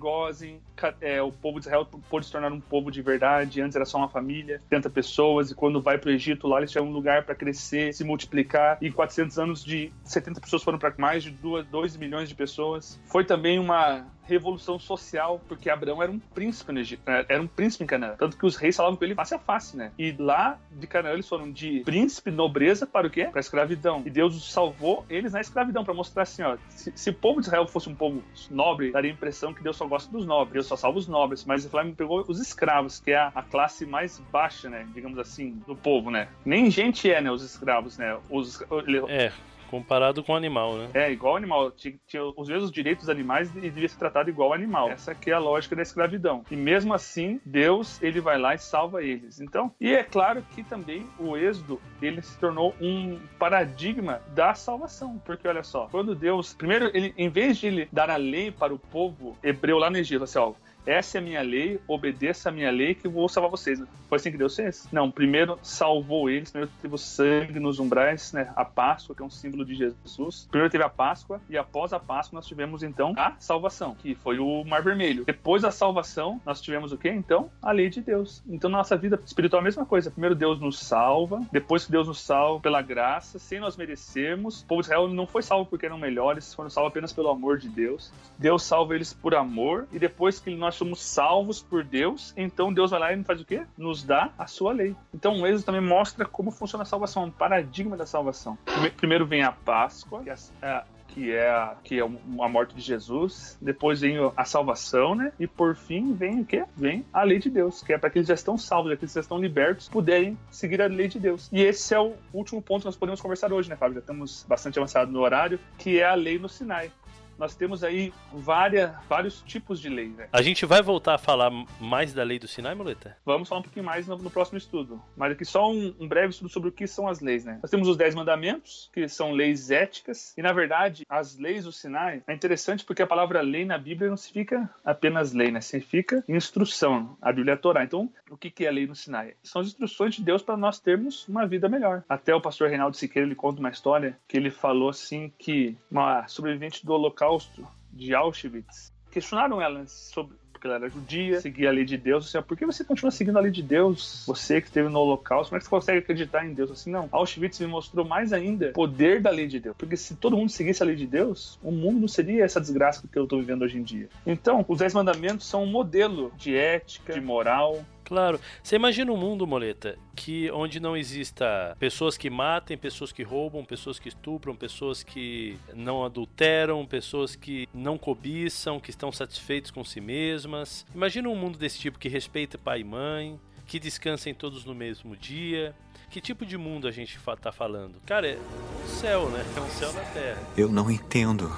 é, 1.02 1.22
o 1.22 1.32
povo 1.32 1.60
de 1.60 1.66
Israel 1.66 1.88
pôde 2.10 2.26
se 2.26 2.32
tornar 2.32 2.52
um 2.52 2.60
povo 2.60 2.92
de 2.92 3.02
verdade. 3.02 3.45
Antes 3.62 3.76
era 3.76 3.86
só 3.86 3.98
uma 3.98 4.10
família, 4.10 4.60
70 4.70 4.90
pessoas, 4.90 5.52
e 5.52 5.56
quando 5.56 5.82
vai 5.82 5.98
para 5.98 6.10
o 6.10 6.14
Egito, 6.14 6.48
lá 6.48 6.58
eles 6.58 6.72
tinham 6.72 6.86
um 6.88 6.92
lugar 6.92 7.24
para 7.24 7.36
crescer, 7.36 7.94
se 7.94 8.04
multiplicar. 8.04 8.78
E 8.82 8.88
em 8.88 8.92
400 8.92 9.40
anos, 9.40 9.64
de 9.64 9.92
70 10.04 10.42
pessoas 10.42 10.64
foram 10.64 10.78
para 10.78 10.94
mais 10.98 11.24
de 11.24 11.32
2, 11.32 11.68
2 11.68 11.98
milhões 11.98 12.30
de 12.30 12.36
pessoas. 12.36 13.00
Foi 13.06 13.24
também 13.24 13.60
uma 13.60 14.06
revolução 14.28 14.80
social, 14.80 15.42
porque 15.48 15.70
Abraão 15.70 16.02
era 16.02 16.12
um 16.12 16.20
príncipe 16.20 16.72
no 16.72 16.80
Egito, 16.80 17.02
né? 17.06 17.26
era 17.28 17.42
um 17.42 17.48
príncipe 17.48 17.84
em 17.84 17.88
Canaã. 17.88 18.16
Tanto 18.18 18.38
que 18.38 18.46
os 18.46 18.56
reis 18.56 18.76
falavam 18.76 18.98
com 18.98 19.04
ele 19.04 19.16
face 19.16 19.36
a 19.36 19.40
face, 19.40 19.78
né? 19.78 19.92
E 19.98 20.16
lá 20.18 20.58
de 20.72 20.88
Canaã 20.88 21.14
eles 21.14 21.28
foram 21.28 21.52
de 21.52 21.82
príncipe, 21.82 22.32
nobreza, 22.32 22.86
para 22.86 23.08
o 23.08 23.10
quê? 23.10 23.26
Para 23.26 23.40
a 23.40 23.42
escravidão. 23.42 24.04
E 24.06 24.10
Deus 24.10 24.52
salvou 24.52 25.06
eles 25.10 25.34
na 25.34 25.42
escravidão, 25.42 25.84
para 25.84 25.94
mostrar 25.94 26.24
assim, 26.24 26.44
ó, 26.44 26.58
se, 26.70 26.92
se, 26.96 27.10
o 27.10 27.14
povo 27.14 27.40
de 27.40 27.48
Israel 27.48 27.68
fosse 27.68 27.90
um 27.90 27.96
povo 27.96 28.24
nobre, 28.50 28.92
daria 28.92 29.12
a 29.12 29.14
impressão 29.14 29.54
que 29.54 29.64
Deus 29.64 29.78
só 29.78 29.86
gosta 29.86 30.12
dos 30.12 30.26
nobres, 30.26 30.54
Deus 30.54 30.68
só 30.68 30.76
salva 30.76 30.98
os 30.98 31.08
nobres, 31.08 31.46
mas 31.46 31.66
Israel 31.66 31.94
pegou 31.96 32.24
os 32.28 32.40
escravos, 32.40 33.00
que 33.00 33.12
é 33.12 33.18
a, 33.18 33.32
a, 33.36 33.44
classe 33.44 33.86
mais 33.86 34.20
baixa, 34.32 34.70
né, 34.70 34.88
digamos 34.94 35.18
assim, 35.20 35.62
do 35.68 35.76
povo, 35.76 36.10
né? 36.10 36.28
Nem 36.46 36.70
gente 36.70 37.10
é, 37.10 37.22
né, 37.22 37.32
os 37.32 37.44
escravos, 37.44 37.98
né? 37.98 38.18
Os, 38.30 38.64
ele, 38.86 39.00
é. 39.08 39.32
Comparado 39.76 40.24
com 40.24 40.32
o 40.32 40.36
animal, 40.36 40.78
né? 40.78 40.90
É, 40.94 41.12
igual 41.12 41.36
animal. 41.36 41.70
Tinha, 41.70 41.96
tinha 42.08 42.24
os 42.24 42.48
mesmos 42.48 42.72
direitos 42.72 43.10
animais 43.10 43.54
e 43.54 43.60
devia 43.60 43.90
ser 43.90 43.98
tratado 43.98 44.30
igual 44.30 44.54
animal. 44.54 44.90
Essa 44.90 45.12
aqui 45.12 45.32
é 45.32 45.34
a 45.34 45.40
lógica 45.40 45.76
da 45.76 45.82
escravidão. 45.82 46.46
E 46.50 46.56
mesmo 46.56 46.94
assim, 46.94 47.42
Deus, 47.46 48.02
ele 48.02 48.22
vai 48.22 48.38
lá 48.38 48.56
e 48.56 48.58
salva 48.58 49.04
eles. 49.04 49.42
Então, 49.42 49.74
e 49.82 49.94
é 49.94 50.02
claro 50.02 50.42
que 50.52 50.64
também 50.64 51.06
o 51.20 51.36
êxodo, 51.36 51.82
ele 52.02 52.22
se 52.22 52.40
tornou 52.40 52.74
um 52.80 53.20
paradigma 53.38 54.22
da 54.34 54.54
salvação. 54.54 55.22
Porque 55.26 55.46
olha 55.46 55.64
só, 55.64 55.88
quando 55.92 56.16
Deus, 56.16 56.54
primeiro, 56.54 56.90
ele, 56.94 57.14
em 57.18 57.28
vez 57.28 57.58
de 57.58 57.68
ele 57.68 57.90
dar 57.92 58.10
a 58.10 58.16
lei 58.16 58.52
para 58.52 58.74
o 58.74 58.80
povo 58.80 59.38
hebreu 59.44 59.78
lá 59.78 59.90
no 59.90 59.98
Egito, 59.98 60.24
assim, 60.24 60.40
ó, 60.40 60.54
essa 60.86 61.18
é 61.18 61.20
a 61.20 61.22
minha 61.22 61.42
lei, 61.42 61.80
obedeça 61.88 62.50
a 62.50 62.52
minha 62.52 62.72
lei 62.72 62.96
que 62.96 63.08
eu 63.08 63.12
vou 63.12 63.28
salvar 63.28 63.50
vocês. 63.50 63.82
Foi 64.08 64.18
assim 64.18 64.32
que 64.32 64.38
Deus 64.38 64.56
fez? 64.56 64.88
Não, 64.92 65.10
primeiro 65.10 65.58
salvou 65.64 66.30
eles, 66.30 66.52
primeiro 66.52 66.72
teve 66.82 66.94
o 66.94 66.98
sangue 66.98 67.60
nos 67.60 67.80
umbrais, 67.80 68.32
né? 68.34 68.52
A 68.56 68.64
Páscoa, 68.64 69.16
que 69.16 69.22
é 69.22 69.26
um 69.26 69.30
símbolo 69.30 69.66
de 69.66 69.76
Jesus. 69.76 70.48
Primeiro 70.50 70.72
teve 70.72 70.84
a 70.84 70.90
Páscoa 70.90 71.42
e 71.50 71.58
após 71.58 71.94
a 71.94 72.00
Páscoa 72.00 72.38
nós 72.38 72.48
tivemos 72.48 72.84
então 72.84 73.14
a 73.18 73.34
salvação, 73.40 73.96
que 73.96 74.16
foi 74.16 74.40
o 74.40 74.64
Mar 74.64 74.84
Vermelho. 74.84 75.26
Depois 75.26 75.62
da 75.64 75.72
salvação, 75.72 76.40
nós 76.46 76.62
tivemos 76.62 76.92
o 76.92 76.98
quê? 76.98 77.10
Então, 77.10 77.50
a 77.62 77.72
lei 77.72 77.90
de 77.90 78.02
Deus. 78.02 78.44
Então, 78.48 78.70
na 78.70 78.78
nossa 78.78 78.96
vida 78.96 79.20
espiritual 79.26 79.62
a 79.62 79.64
mesma 79.64 79.86
coisa. 79.86 80.12
Primeiro 80.12 80.36
Deus 80.36 80.60
nos 80.60 80.80
salva, 80.80 81.42
depois 81.52 81.86
que 81.86 81.92
Deus 81.92 82.08
nos 82.08 82.20
salva 82.20 82.60
pela 82.62 82.82
graça, 82.82 83.40
sem 83.40 83.60
nós 83.60 83.76
merecermos. 83.76 84.62
O 84.62 84.66
povo 84.66 84.82
de 84.82 84.88
Israel 84.88 85.08
não 85.08 85.26
foi 85.26 85.42
salvo 85.42 85.66
porque 85.66 85.86
eram 85.86 85.98
melhores, 85.98 86.54
foram 86.54 86.70
salvos 86.70 86.92
apenas 86.92 87.12
pelo 87.12 87.30
amor 87.30 87.58
de 87.58 87.70
Deus. 87.70 88.12
Deus 88.38 88.64
salva 88.64 88.96
eles 88.96 89.14
por 89.14 89.34
amor 89.34 89.88
e 89.92 90.00
depois 90.00 90.40
que 90.40 90.54
nós 90.56 90.75
somos 90.76 91.02
salvos 91.02 91.62
por 91.62 91.84
Deus, 91.84 92.34
então 92.38 92.74
Deus 92.74 92.92
vai 92.92 93.00
lá 93.00 93.14
e 93.14 93.24
faz 93.24 93.42
o 93.42 93.46
quê? 93.46 93.66
Nos 93.78 94.04
dá 94.04 94.32
a 94.38 94.48
sua 94.48 94.74
lei. 94.74 94.96
Então 95.14 95.42
o 95.42 95.48
Êxodo 95.48 95.66
também 95.66 95.82
mostra 95.82 96.26
como 96.26 96.52
funciona 96.52 96.84
a 96.84 96.86
salvação, 96.86 97.26
um 97.26 97.32
paradigma 97.32 97.98
da 97.98 98.06
salvação. 98.06 98.58
Primeiro 98.98 99.26
vem 99.26 99.44
a 99.44 99.52
Páscoa, 99.52 100.24
que 100.24 100.30
é, 100.30 100.36
é 100.62 100.84
que 101.16 101.32
é, 101.32 101.50
a, 101.50 101.76
que 101.82 102.00
é 102.00 102.04
a 102.04 102.50
morte 102.50 102.76
de 102.76 102.82
Jesus, 102.82 103.58
depois 103.62 104.02
vem 104.02 104.18
a 104.36 104.44
salvação, 104.44 105.16
né? 105.16 105.32
E 105.40 105.48
por 105.48 105.74
fim 105.74 106.14
vem 106.14 106.42
o 106.42 106.46
quê? 106.46 106.66
Vem 106.76 107.06
a 107.14 107.24
lei 107.24 107.40
de 107.40 107.50
Deus, 107.50 107.82
que 107.82 107.94
é 107.94 107.98
para 107.98 108.10
aqueles 108.10 108.26
que 108.26 108.30
já 108.30 108.36
estão 108.36 108.58
salvos, 108.58 108.92
aqueles 108.92 109.14
que 109.14 109.16
já 109.16 109.22
estão 109.22 109.40
libertos, 109.40 109.88
puderem 109.88 110.38
seguir 110.52 110.82
a 110.82 110.88
lei 110.88 111.08
de 111.08 111.18
Deus. 111.18 111.50
E 111.54 111.62
esse 111.62 111.94
é 111.94 112.00
o 112.00 112.14
último 112.34 112.62
ponto 112.62 112.82
que 112.82 112.88
nós 112.88 112.98
podemos 112.98 113.22
conversar 113.22 113.54
hoje, 113.54 113.70
né, 113.70 113.78
Fábio? 113.78 113.96
Já 113.96 114.02
estamos 114.02 114.46
bastante 114.48 114.78
avançados 114.78 115.14
no 115.14 115.22
horário, 115.22 115.58
que 115.78 116.00
é 116.00 116.06
a 116.06 116.16
lei 116.16 116.38
no 116.38 116.50
Sinai 116.50 116.92
nós 117.38 117.56
temos 117.56 117.84
aí 117.84 118.14
várias, 118.34 118.92
vários 119.08 119.42
tipos 119.42 119.80
de 119.80 119.90
lei. 119.90 120.10
Né? 120.10 120.28
A 120.32 120.42
gente 120.42 120.66
vai 120.66 120.82
voltar 120.82 121.16
a 121.16 121.18
falar 121.18 121.52
mais 121.80 122.14
da 122.14 122.24
lei 122.24 122.40
do 122.40 122.48
Sinai, 122.48 122.76
Moleta? 122.76 123.18
Vamos 123.26 123.50
falar 123.50 123.60
um 123.60 123.64
pouquinho 123.64 123.86
mais 123.86 124.08
no, 124.08 124.18
no 124.18 124.30
próximo 124.30 124.58
estudo. 124.58 125.02
Mas 125.16 125.32
aqui 125.32 125.46
só 125.46 125.70
um, 125.70 125.94
um, 126.00 126.08
breve 126.08 126.30
estudo 126.30 126.50
sobre 126.50 126.70
o 126.70 126.72
que 126.72 126.88
são 126.88 127.08
as 127.08 127.20
leis. 127.20 127.44
Né? 127.46 127.60
Nós 127.62 127.72
temos 127.72 127.88
os 127.88 127.98
Dez 127.98 128.16
Mandamentos, 128.16 128.90
que 128.94 129.08
são 129.08 129.32
leis 129.32 129.72
éticas. 129.72 130.34
E, 130.38 130.42
na 130.42 130.54
verdade, 130.54 131.04
as 131.10 131.38
leis 131.38 131.66
do 131.66 131.72
Sinai 131.72 132.24
é 132.28 132.34
interessante 132.34 132.86
porque 132.86 133.02
a 133.02 133.08
palavra 133.08 133.42
lei 133.42 133.66
na 133.66 133.78
Bíblia 133.78 134.10
não 134.10 134.18
significa 134.18 134.70
apenas 134.84 135.34
lei, 135.34 135.52
né? 135.52 135.62
significa 135.62 136.24
instrução. 136.28 137.18
A 137.22 137.32
Bíblia 137.32 137.54
é 137.54 137.56
a 137.56 137.58
Torá. 137.58 137.84
Então, 137.84 138.12
o 138.30 138.38
que 138.38 138.66
é 138.66 138.68
a 138.68 138.72
lei 138.72 138.88
no 138.88 138.96
Sinai? 138.96 139.34
São 139.44 139.62
as 139.62 139.68
instruções 139.68 140.16
de 140.16 140.24
Deus 140.24 140.42
para 140.42 140.58
nós 140.58 140.80
termos 140.80 141.28
uma 141.28 141.46
vida 141.46 141.68
melhor. 141.68 142.04
Até 142.08 142.34
o 142.34 142.42
pastor 142.42 142.70
Reinaldo 142.70 142.98
Siqueira 142.98 143.28
ele 143.28 143.36
conta 143.36 143.60
uma 143.60 143.70
história 143.70 144.18
que 144.28 144.38
ele 144.38 144.50
falou 144.50 144.90
assim 144.90 145.32
que 145.38 145.78
uma 145.90 146.28
sobrevivente 146.28 146.86
do 146.86 146.94
Holocausto 146.94 147.25
Holocausto 147.26 147.68
de 147.92 148.14
Auschwitz, 148.14 148.94
questionaram 149.12 149.62
ela 149.62 149.86
sobre 149.88 150.36
porque 150.52 150.68
ela 150.68 150.78
era 150.78 150.90
judia, 150.90 151.42
seguia 151.42 151.68
a 151.68 151.72
lei 151.72 151.84
de 151.84 151.98
Deus, 151.98 152.34
assim, 152.34 152.42
por 152.48 152.56
que 152.56 152.66
você 152.66 152.84
continua 152.86 153.12
seguindo 153.12 153.38
a 153.38 153.42
lei 153.42 153.52
de 153.52 153.62
Deus? 153.62 154.24
Você 154.26 154.62
que 154.62 154.68
esteve 154.68 154.88
no 154.88 155.00
Holocausto, 155.00 155.50
como 155.50 155.58
é 155.58 155.60
que 155.60 155.66
você 155.66 155.70
consegue 155.70 156.00
acreditar 156.00 156.46
em 156.46 156.54
Deus? 156.54 156.72
Assim, 156.72 156.90
não. 156.90 157.10
Auschwitz 157.12 157.60
me 157.60 157.68
mostrou 157.68 158.06
mais 158.06 158.32
ainda 158.32 158.70
o 158.70 158.74
poder 158.74 159.22
da 159.22 159.30
lei 159.30 159.48
de 159.48 159.60
Deus, 159.60 159.76
porque 159.78 159.98
se 159.98 160.16
todo 160.16 160.38
mundo 160.38 160.50
seguisse 160.50 160.82
a 160.82 160.86
lei 160.86 160.96
de 160.96 161.06
Deus, 161.06 161.60
o 161.62 161.72
mundo 161.72 162.00
não 162.00 162.08
seria 162.08 162.46
essa 162.46 162.62
desgraça 162.62 163.06
que 163.06 163.20
eu 163.20 163.26
estou 163.26 163.40
vivendo 163.40 163.64
hoje 163.64 163.78
em 163.78 163.84
dia. 163.84 164.08
Então, 164.26 164.64
os 164.68 164.80
Dez 164.80 164.94
Mandamentos 164.94 165.46
são 165.46 165.64
um 165.64 165.68
modelo 165.68 166.32
de 166.38 166.56
ética, 166.56 167.14
de 167.14 167.22
moral, 167.22 167.84
Claro. 168.06 168.40
Você 168.64 168.76
imagina 168.76 169.12
um 169.12 169.18
mundo, 169.18 169.48
Moleta, 169.48 169.98
que 170.16 170.50
onde 170.52 170.80
não 170.80 170.96
exista 170.96 171.76
pessoas 171.80 172.16
que 172.16 172.30
matem, 172.30 172.78
pessoas 172.78 173.12
que 173.12 173.24
roubam, 173.24 173.66
pessoas 173.66 174.00
que 174.00 174.08
estupram, 174.08 174.56
pessoas 174.56 175.04
que 175.04 175.58
não 175.74 176.06
adulteram, 176.06 176.86
pessoas 176.86 177.36
que 177.36 177.68
não 177.74 177.98
cobiçam, 177.98 178.80
que 178.80 178.92
estão 178.92 179.12
satisfeitos 179.12 179.72
com 179.72 179.84
si 179.84 180.00
mesmas. 180.00 180.86
Imagina 180.94 181.28
um 181.28 181.36
mundo 181.36 181.58
desse 181.58 181.80
tipo 181.80 181.98
que 181.98 182.08
respeita 182.08 182.58
pai 182.60 182.82
e 182.82 182.84
mãe, 182.84 183.40
que 183.66 183.80
descansem 183.80 184.34
todos 184.34 184.64
no 184.64 184.76
mesmo 184.76 185.18
dia. 185.18 185.76
Que 186.12 186.22
tipo 186.22 186.46
de 186.46 186.58
mundo 186.58 186.88
a 186.88 186.92
gente 186.92 187.18
está 187.18 187.52
falando? 187.52 187.96
Cara, 188.06 188.28
é 188.28 188.38
o 188.38 188.88
céu, 188.88 189.30
né? 189.30 189.44
É 189.58 189.60
um 189.60 189.70
céu 189.70 189.92
na 189.92 190.02
terra. 190.02 190.42
Eu 190.56 190.70
não 190.70 190.92
entendo. 190.92 191.52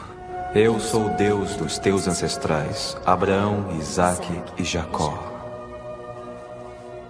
Eu 0.56 0.80
sou 0.80 1.08
o 1.08 1.18
Deus 1.18 1.58
dos 1.58 1.78
teus 1.78 2.08
ancestrais, 2.08 2.98
Abraão, 3.06 3.78
Isaque 3.78 4.34
e 4.58 4.64
Jacó 4.64 5.37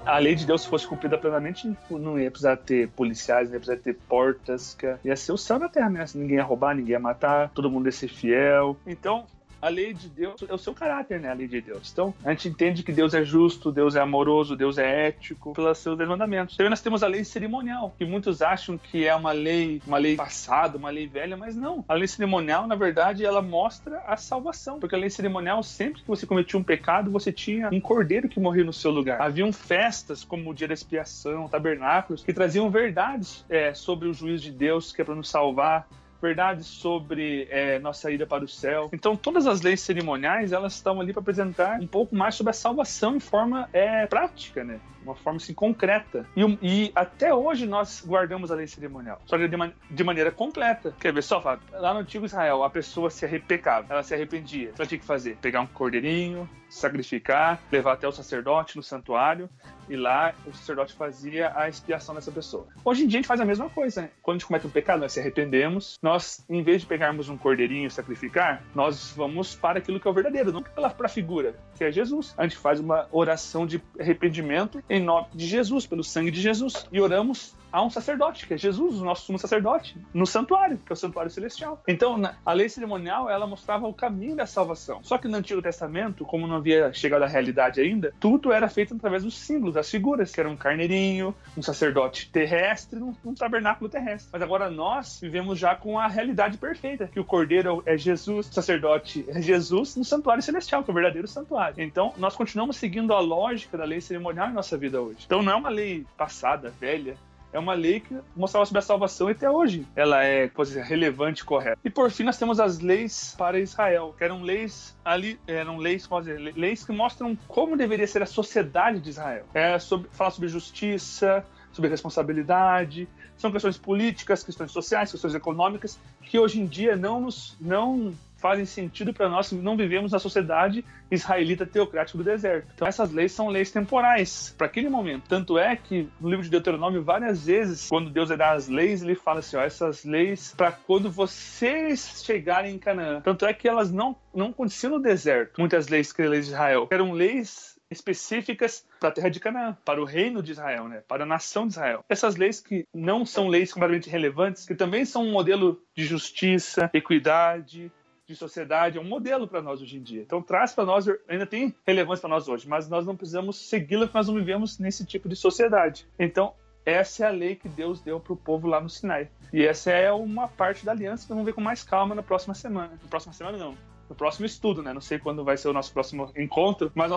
a 0.07 0.17
lei 0.19 0.35
de 0.35 0.45
Deus 0.45 0.65
fosse 0.65 0.87
cumprida 0.87 1.17
plenamente, 1.17 1.71
não 1.89 2.19
ia 2.19 2.31
precisar 2.31 2.55
ter 2.57 2.87
policiais, 2.89 3.49
não 3.49 3.55
ia 3.55 3.59
precisar 3.59 3.81
ter 3.83 3.93
portas, 4.07 4.77
ia 5.03 5.15
ser 5.15 5.33
o 5.33 5.37
céu 5.37 5.59
na 5.59 5.67
terra, 5.67 5.89
né? 5.89 6.05
Ninguém 6.15 6.37
ia 6.37 6.43
roubar, 6.43 6.73
ninguém 6.73 6.93
ia 6.93 6.99
matar, 6.99 7.49
todo 7.49 7.69
mundo 7.69 7.87
ia 7.87 7.91
ser 7.91 8.07
fiel. 8.07 8.77
Então, 8.85 9.25
a 9.61 9.69
lei 9.69 9.93
de 9.93 10.07
Deus 10.07 10.43
é 10.47 10.53
o 10.53 10.57
seu 10.57 10.73
caráter, 10.73 11.19
né? 11.19 11.29
A 11.29 11.33
lei 11.33 11.47
de 11.47 11.61
Deus. 11.61 11.91
Então, 11.91 12.13
a 12.23 12.31
gente 12.31 12.49
entende 12.49 12.83
que 12.83 12.91
Deus 12.91 13.13
é 13.13 13.23
justo, 13.23 13.71
Deus 13.71 13.95
é 13.95 13.99
amoroso, 13.99 14.55
Deus 14.55 14.77
é 14.77 15.07
ético 15.07 15.53
pelos 15.53 15.77
seus 15.77 15.97
mandamentos. 15.97 16.55
Também 16.55 16.69
nós 16.69 16.81
temos 16.81 17.03
a 17.03 17.07
lei 17.07 17.23
cerimonial, 17.23 17.93
que 17.97 18.05
muitos 18.05 18.41
acham 18.41 18.77
que 18.77 19.05
é 19.05 19.15
uma 19.15 19.31
lei, 19.31 19.81
uma 19.85 19.97
lei 19.97 20.15
passada, 20.15 20.77
uma 20.77 20.89
lei 20.89 21.07
velha, 21.07 21.35
mas 21.35 21.55
não. 21.55 21.83
A 21.87 21.93
lei 21.93 22.07
cerimonial, 22.07 22.67
na 22.67 22.75
verdade, 22.75 23.25
ela 23.25 23.41
mostra 23.41 23.99
a 24.07 24.17
salvação, 24.17 24.79
porque 24.79 24.95
a 24.95 24.99
lei 24.99 25.09
cerimonial, 25.09 25.61
sempre 25.63 26.01
que 26.01 26.07
você 26.07 26.25
cometia 26.25 26.59
um 26.59 26.63
pecado, 26.63 27.11
você 27.11 27.31
tinha 27.31 27.69
um 27.71 27.79
cordeiro 27.79 28.29
que 28.29 28.39
morria 28.39 28.63
no 28.63 28.73
seu 28.73 28.91
lugar. 28.91 29.21
Haviam 29.21 29.51
festas 29.51 30.23
como 30.23 30.49
o 30.49 30.53
dia 30.53 30.67
da 30.67 30.73
expiação, 30.73 31.47
tabernáculos, 31.47 32.23
que 32.23 32.33
traziam 32.33 32.69
verdades 32.69 33.45
é, 33.49 33.73
sobre 33.73 34.07
o 34.07 34.13
juízo 34.13 34.43
de 34.43 34.51
Deus 34.51 34.91
que 34.91 35.01
é 35.01 35.05
para 35.05 35.15
nos 35.15 35.29
salvar 35.29 35.87
verdades 36.21 36.67
sobre 36.67 37.47
é, 37.49 37.79
nossa 37.79 38.11
ida 38.11 38.25
para 38.25 38.43
o 38.43 38.47
céu. 38.47 38.89
Então, 38.91 39.15
todas 39.15 39.47
as 39.47 39.61
leis 39.61 39.81
cerimoniais 39.81 40.51
elas 40.51 40.73
estão 40.73 40.99
ali 40.99 41.13
para 41.13 41.21
apresentar 41.21 41.79
um 41.79 41.87
pouco 41.87 42.15
mais 42.15 42.35
sobre 42.35 42.51
a 42.51 42.53
salvação 42.53 43.15
em 43.15 43.19
forma 43.19 43.69
é, 43.73 44.05
prática, 44.07 44.63
né? 44.63 44.79
Uma 45.03 45.15
forma 45.15 45.37
assim 45.37 45.53
concreta. 45.53 46.25
E, 46.35 46.41
e, 46.61 46.91
até 46.93 47.33
hoje 47.33 47.65
nós 47.65 48.03
guardamos 48.05 48.51
a 48.51 48.55
lei 48.55 48.67
cerimonial, 48.67 49.21
só 49.25 49.37
que 49.37 49.47
de, 49.47 49.57
de 49.89 50.03
maneira 50.03 50.31
completa. 50.31 50.93
Quer 50.99 51.13
ver 51.13 51.23
só, 51.23 51.41
Fábio? 51.41 51.65
Lá 51.71 51.93
no 51.93 52.01
antigo 52.01 52.25
Israel, 52.25 52.63
a 52.63 52.69
pessoa 52.69 53.09
se 53.09 53.25
arrepecava, 53.25 53.87
ela 53.89 54.03
se 54.03 54.13
arrependia. 54.13 54.73
Ela 54.77 54.87
tinha 54.87 54.99
que 54.99 55.05
fazer? 55.05 55.37
Pegar 55.37 55.61
um 55.61 55.67
cordeirinho, 55.67 56.49
sacrificar, 56.69 57.61
levar 57.71 57.93
até 57.93 58.07
o 58.07 58.11
sacerdote 58.11 58.75
no 58.75 58.83
santuário 58.83 59.49
e 59.89 59.95
lá 59.95 60.33
o 60.45 60.53
sacerdote 60.53 60.93
fazia 60.93 61.51
a 61.55 61.69
expiação 61.69 62.13
dessa 62.13 62.31
pessoa. 62.31 62.67
Hoje 62.83 63.03
em 63.03 63.07
dia 63.07 63.19
a 63.19 63.21
gente 63.21 63.27
faz 63.27 63.39
a 63.39 63.45
mesma 63.45 63.69
coisa, 63.69 64.03
né? 64.03 64.09
Quando 64.21 64.35
a 64.35 64.39
gente 64.39 64.47
comete 64.47 64.67
um 64.67 64.69
pecado, 64.69 64.99
nós 64.99 65.13
se 65.13 65.19
arrependemos, 65.19 65.97
nós, 66.01 66.45
em 66.49 66.61
vez 66.61 66.81
de 66.81 66.87
pegarmos 66.87 67.29
um 67.29 67.37
cordeirinho 67.37 67.87
e 67.87 67.91
sacrificar, 67.91 68.63
nós 68.75 69.13
vamos 69.15 69.55
para 69.55 69.79
aquilo 69.79 69.99
que 69.99 70.07
é 70.07 70.11
o 70.11 70.13
verdadeiro, 70.13 70.51
não 70.51 70.61
para 70.61 71.05
a 71.05 71.09
figura, 71.09 71.55
que 71.77 71.83
é 71.83 71.91
Jesus. 71.91 72.33
A 72.37 72.43
gente 72.43 72.57
faz 72.57 72.79
uma 72.79 73.07
oração 73.11 73.65
de 73.65 73.81
arrependimento 73.99 74.83
em 74.89 75.01
nome 75.01 75.27
de 75.33 75.45
Jesus, 75.45 75.85
pelo 75.85 76.03
sangue 76.03 76.31
de 76.31 76.41
Jesus, 76.41 76.87
e 76.91 76.99
oramos 76.99 77.55
a 77.71 77.83
um 77.83 77.89
sacerdote, 77.89 78.47
que 78.47 78.53
é 78.53 78.57
Jesus, 78.57 78.99
o 78.99 79.05
nosso 79.05 79.25
sumo 79.25 79.37
sacerdote, 79.37 79.97
no 80.13 80.25
santuário, 80.25 80.77
que 80.77 80.91
é 80.91 80.93
o 80.93 80.97
santuário 80.97 81.29
celestial. 81.29 81.81
Então, 81.87 82.19
a 82.45 82.53
lei 82.53 82.69
cerimonial, 82.69 83.29
ela 83.29 83.45
mostrava 83.45 83.87
o 83.87 83.93
caminho 83.93 84.35
da 84.35 84.45
salvação. 84.45 85.03
Só 85.03 85.17
que 85.17 85.27
no 85.27 85.37
Antigo 85.37 85.61
Testamento, 85.61 86.25
como 86.25 86.47
não 86.47 86.55
havia 86.55 86.91
chegado 86.93 87.23
à 87.23 87.27
realidade 87.27 87.81
ainda, 87.81 88.13
tudo 88.19 88.51
era 88.51 88.69
feito 88.69 88.95
através 88.95 89.23
dos 89.23 89.37
símbolos, 89.37 89.75
das 89.75 89.89
figuras, 89.89 90.31
que 90.31 90.39
era 90.39 90.49
um 90.49 90.55
carneirinho, 90.55 91.35
um 91.57 91.61
sacerdote 91.61 92.29
terrestre, 92.31 92.99
um, 92.99 93.13
um 93.25 93.33
tabernáculo 93.33 93.89
terrestre. 93.89 94.29
Mas 94.31 94.41
agora 94.41 94.69
nós 94.69 95.19
vivemos 95.21 95.59
já 95.59 95.75
com 95.75 95.99
a 95.99 96.07
realidade 96.07 96.57
perfeita, 96.57 97.07
que 97.07 97.19
o 97.19 97.25
cordeiro 97.25 97.83
é 97.85 97.97
Jesus, 97.97 98.47
o 98.47 98.53
sacerdote 98.53 99.25
é 99.27 99.41
Jesus 99.41 99.95
no 99.95 100.05
santuário 100.05 100.41
celestial, 100.41 100.83
que 100.83 100.89
é 100.89 100.93
o 100.93 100.95
verdadeiro 100.95 101.27
santuário. 101.27 101.66
Então, 101.77 102.13
nós 102.17 102.35
continuamos 102.35 102.77
seguindo 102.77 103.13
a 103.13 103.19
lógica 103.19 103.77
da 103.77 103.83
lei 103.83 104.01
cerimonial 104.01 104.49
em 104.49 104.53
nossa 104.53 104.77
vida 104.77 105.01
hoje. 105.01 105.19
Então, 105.25 105.41
não 105.41 105.51
é 105.51 105.55
uma 105.55 105.69
lei 105.69 106.05
passada, 106.17 106.73
velha, 106.79 107.17
é 107.51 107.59
uma 107.59 107.73
lei 107.73 107.99
que 107.99 108.15
mostrava 108.35 108.65
sobre 108.65 108.79
a 108.79 108.81
salvação 108.81 109.29
e 109.29 109.31
até 109.31 109.49
hoje 109.49 109.85
ela 109.95 110.23
é 110.23 110.47
dizer, 110.47 110.83
relevante 110.83 111.41
e 111.41 111.45
correta. 111.45 111.79
E 111.83 111.89
por 111.89 112.11
fim 112.11 112.23
nós 112.23 112.37
temos 112.37 112.59
as 112.59 112.79
leis 112.79 113.33
para 113.37 113.59
Israel, 113.59 114.13
que 114.17 114.23
eram 114.23 114.41
leis 114.41 114.95
ali, 115.03 115.39
eram 115.47 115.77
leis, 115.77 116.07
dizer, 116.07 116.53
leis 116.55 116.83
que 116.83 116.91
mostram 116.91 117.37
como 117.47 117.77
deveria 117.77 118.05
ser 118.05 118.21
a 118.21 118.25
sociedade 118.25 118.99
de 118.99 119.09
Israel. 119.09 119.45
É 119.53 119.79
sobre, 119.79 120.09
falar 120.11 120.31
sobre 120.31 120.49
justiça, 120.49 121.45
sobre 121.71 121.89
responsabilidade, 121.89 123.07
são 123.37 123.51
questões 123.51 123.77
políticas, 123.77 124.43
questões 124.43 124.71
sociais, 124.71 125.11
questões 125.11 125.35
econômicas, 125.35 125.99
que 126.23 126.37
hoje 126.39 126.59
em 126.59 126.65
dia 126.65 126.95
não 126.95 127.21
nos 127.21 127.55
não 127.61 128.13
fazem 128.47 128.65
sentido 128.65 129.13
para 129.13 129.27
nós 129.27 129.51
não 129.51 129.75
vivemos 129.75 130.13
na 130.13 130.19
sociedade 130.19 130.85
israelita 131.11 131.65
teocrática 131.65 132.17
do 132.17 132.23
deserto. 132.23 132.69
Então 132.73 132.87
essas 132.87 133.11
leis 133.11 133.33
são 133.33 133.49
leis 133.49 133.71
temporais 133.71 134.55
para 134.57 134.67
aquele 134.67 134.89
momento. 134.89 135.25
Tanto 135.27 135.57
é 135.57 135.75
que 135.75 136.07
no 136.17 136.29
livro 136.29 136.45
de 136.45 136.49
Deuteronômio 136.49 137.03
várias 137.03 137.45
vezes, 137.45 137.89
quando 137.89 138.09
Deus 138.09 138.29
dá 138.29 138.53
as 138.53 138.69
leis, 138.69 139.01
ele 139.01 139.15
fala 139.15 139.39
assim, 139.39 139.57
ó, 139.57 139.61
essas 139.61 140.05
leis 140.05 140.53
para 140.55 140.71
quando 140.71 141.11
vocês 141.11 142.23
chegarem 142.25 142.75
em 142.75 142.79
Canaã. 142.79 143.19
Tanto 143.19 143.45
é 143.45 143.53
que 143.53 143.67
elas 143.67 143.91
não 143.91 144.15
não 144.33 144.51
aconteciam 144.51 144.91
no 144.93 145.01
deserto. 145.01 145.59
Muitas 145.59 145.89
leis 145.89 146.13
que 146.13 146.21
leis 146.21 146.45
de 146.45 146.53
Israel 146.53 146.87
eram 146.89 147.11
leis 147.11 147.77
específicas 147.89 148.85
para 148.99 149.09
a 149.09 149.11
terra 149.11 149.29
de 149.29 149.39
Canaã, 149.39 149.77
para 149.85 150.01
o 150.01 150.05
reino 150.05 150.43
de 150.43 150.51
Israel, 150.51 150.87
né? 150.87 151.01
para 151.07 151.23
a 151.23 151.25
nação 151.25 151.65
de 151.65 151.73
Israel. 151.73 152.03
Essas 152.09 152.35
leis 152.35 152.59
que 152.59 152.85
não 152.93 153.25
são 153.25 153.47
leis 153.47 153.71
completamente 153.71 154.09
relevantes, 154.09 154.65
que 154.65 154.75
também 154.75 155.05
são 155.05 155.23
um 155.23 155.31
modelo 155.31 155.81
de 155.95 156.05
justiça, 156.05 156.89
equidade, 156.93 157.91
de 158.27 158.35
sociedade, 158.35 158.97
é 158.97 159.01
um 159.01 159.05
modelo 159.05 159.47
para 159.47 159.61
nós 159.61 159.81
hoje 159.81 159.97
em 159.97 160.01
dia. 160.01 160.21
Então 160.21 160.41
traz 160.41 160.73
para 160.73 160.85
nós, 160.85 161.07
ainda 161.29 161.45
tem 161.45 161.73
relevância 161.85 162.21
para 162.21 162.29
nós 162.29 162.47
hoje, 162.47 162.67
mas 162.67 162.89
nós 162.89 163.05
não 163.05 163.15
precisamos 163.15 163.55
segui-la 163.55 164.05
porque 164.05 164.17
nós 164.17 164.27
não 164.27 164.35
vivemos 164.35 164.77
nesse 164.77 165.05
tipo 165.05 165.29
de 165.29 165.35
sociedade. 165.35 166.05
Então 166.19 166.53
essa 166.85 167.23
é 167.23 167.27
a 167.27 167.31
lei 167.31 167.55
que 167.55 167.69
Deus 167.69 168.01
deu 168.01 168.19
para 168.19 168.33
o 168.33 168.37
povo 168.37 168.67
lá 168.67 168.81
no 168.81 168.89
Sinai. 168.89 169.29
E 169.51 169.65
essa 169.65 169.91
é 169.91 170.11
uma 170.11 170.47
parte 170.47 170.85
da 170.85 170.91
aliança 170.91 171.23
que 171.23 171.29
vamos 171.29 171.45
ver 171.45 171.53
com 171.53 171.61
mais 171.61 171.83
calma 171.83 172.13
na 172.13 172.23
próxima 172.23 172.53
semana. 172.53 172.99
Na 173.01 173.09
próxima 173.09 173.33
semana 173.33 173.57
não, 173.57 173.77
no 174.09 174.15
próximo 174.15 174.45
estudo, 174.45 174.81
né? 174.81 174.93
Não 174.93 175.01
sei 175.01 175.19
quando 175.19 175.43
vai 175.43 175.57
ser 175.57 175.69
o 175.69 175.73
nosso 175.73 175.91
próximo 175.93 176.31
encontro, 176.37 176.91
mas 176.95 177.11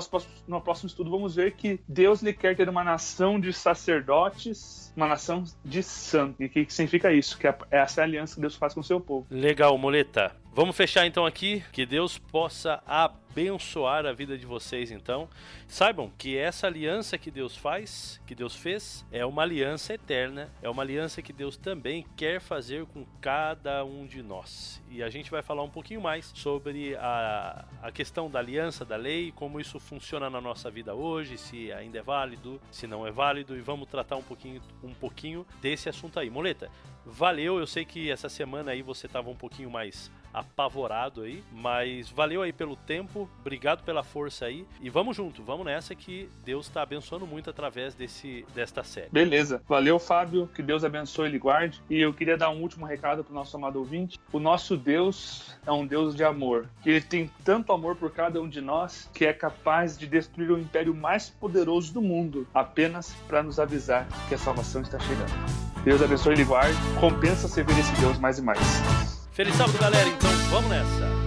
no 0.46 0.60
próximo 0.60 0.88
estudo 0.88 1.10
vamos 1.10 1.34
ver 1.34 1.52
que 1.52 1.80
Deus 1.88 2.22
lhe 2.22 2.32
quer 2.32 2.56
ter 2.56 2.68
uma 2.68 2.84
nação 2.84 3.38
de 3.38 3.52
sacerdotes, 3.52 4.92
uma 4.96 5.06
nação 5.06 5.44
de 5.64 5.82
santos. 5.82 6.40
E 6.40 6.46
o 6.46 6.48
que 6.48 6.66
significa 6.68 7.12
isso? 7.12 7.38
Que 7.38 7.48
é 7.48 7.56
essa 7.70 8.00
é 8.00 8.02
a 8.02 8.06
aliança 8.06 8.34
que 8.34 8.40
Deus 8.40 8.56
faz 8.56 8.74
com 8.74 8.80
o 8.80 8.84
seu 8.84 9.00
povo. 9.00 9.26
Legal, 9.30 9.76
Moleta. 9.78 10.39
Vamos 10.52 10.76
fechar 10.76 11.06
então 11.06 11.24
aqui. 11.24 11.62
Que 11.72 11.86
Deus 11.86 12.18
possa 12.18 12.82
abençoar 12.84 14.04
a 14.04 14.12
vida 14.12 14.36
de 14.36 14.44
vocês 14.44 14.90
então. 14.90 15.28
Saibam 15.68 16.10
que 16.18 16.36
essa 16.36 16.66
aliança 16.66 17.16
que 17.16 17.30
Deus 17.30 17.56
faz, 17.56 18.20
que 18.26 18.34
Deus 18.34 18.56
fez, 18.56 19.06
é 19.12 19.24
uma 19.24 19.42
aliança 19.42 19.94
eterna, 19.94 20.50
é 20.60 20.68
uma 20.68 20.82
aliança 20.82 21.22
que 21.22 21.32
Deus 21.32 21.56
também 21.56 22.04
quer 22.16 22.40
fazer 22.40 22.84
com 22.86 23.06
cada 23.20 23.84
um 23.84 24.04
de 24.04 24.24
nós. 24.24 24.82
E 24.90 25.04
a 25.04 25.08
gente 25.08 25.30
vai 25.30 25.40
falar 25.40 25.62
um 25.62 25.70
pouquinho 25.70 26.00
mais 26.00 26.32
sobre 26.34 26.96
a, 26.96 27.64
a 27.80 27.92
questão 27.92 28.28
da 28.28 28.40
aliança, 28.40 28.84
da 28.84 28.96
lei, 28.96 29.30
como 29.30 29.60
isso 29.60 29.78
funciona 29.78 30.28
na 30.28 30.40
nossa 30.40 30.68
vida 30.68 30.96
hoje, 30.96 31.38
se 31.38 31.72
ainda 31.72 32.00
é 32.00 32.02
válido, 32.02 32.60
se 32.72 32.88
não 32.88 33.06
é 33.06 33.12
válido, 33.12 33.56
e 33.56 33.60
vamos 33.60 33.88
tratar 33.88 34.16
um 34.16 34.22
pouquinho, 34.22 34.60
um 34.82 34.94
pouquinho 34.94 35.46
desse 35.62 35.88
assunto 35.88 36.18
aí. 36.18 36.28
Moleta, 36.28 36.68
valeu, 37.06 37.60
eu 37.60 37.68
sei 37.68 37.84
que 37.84 38.10
essa 38.10 38.28
semana 38.28 38.72
aí 38.72 38.82
você 38.82 39.06
estava 39.06 39.30
um 39.30 39.36
pouquinho 39.36 39.70
mais 39.70 40.10
apavorado 40.32 41.22
aí, 41.22 41.42
mas 41.52 42.08
valeu 42.10 42.42
aí 42.42 42.52
pelo 42.52 42.76
tempo, 42.76 43.28
obrigado 43.40 43.82
pela 43.82 44.02
força 44.02 44.46
aí 44.46 44.66
e 44.80 44.88
vamos 44.88 45.16
junto, 45.16 45.42
vamos 45.42 45.66
nessa 45.66 45.94
que 45.94 46.28
Deus 46.44 46.66
está 46.66 46.82
abençoando 46.82 47.26
muito 47.26 47.50
através 47.50 47.94
desse 47.94 48.44
desta 48.54 48.82
série. 48.84 49.10
Beleza, 49.10 49.62
valeu 49.68 49.98
Fábio, 49.98 50.48
que 50.54 50.62
Deus 50.62 50.84
abençoe 50.84 51.28
e 51.28 51.32
lhe 51.32 51.38
guarde. 51.38 51.82
E 51.90 52.00
eu 52.00 52.12
queria 52.12 52.36
dar 52.36 52.50
um 52.50 52.60
último 52.60 52.86
recado 52.86 53.24
para 53.24 53.32
o 53.32 53.34
nosso 53.34 53.56
amado 53.56 53.78
ouvinte. 53.78 54.18
O 54.32 54.38
nosso 54.38 54.76
Deus 54.76 55.56
é 55.66 55.72
um 55.72 55.86
Deus 55.86 56.14
de 56.14 56.24
amor, 56.24 56.68
ele 56.84 57.00
tem 57.00 57.30
tanto 57.44 57.72
amor 57.72 57.96
por 57.96 58.10
cada 58.10 58.40
um 58.40 58.48
de 58.48 58.60
nós 58.60 59.10
que 59.12 59.24
é 59.24 59.32
capaz 59.32 59.98
de 59.98 60.06
destruir 60.06 60.50
o 60.50 60.58
império 60.58 60.94
mais 60.94 61.28
poderoso 61.28 61.92
do 61.92 62.00
mundo 62.00 62.46
apenas 62.54 63.14
para 63.26 63.42
nos 63.42 63.58
avisar 63.58 64.06
que 64.28 64.34
a 64.34 64.38
salvação 64.38 64.82
está 64.82 64.98
chegando. 64.98 65.32
Deus 65.84 66.02
abençoe 66.02 66.34
e 66.34 66.36
lhe 66.36 66.44
guarde. 66.44 66.76
Compensa 66.98 67.48
servir 67.48 67.78
esse 67.78 67.92
Deus 68.00 68.18
mais 68.18 68.38
e 68.38 68.42
mais. 68.42 69.19
Feliz 69.40 69.56
sábado, 69.56 69.78
galera. 69.78 70.06
Então 70.06 70.30
vamos 70.50 70.68
nessa. 70.68 71.19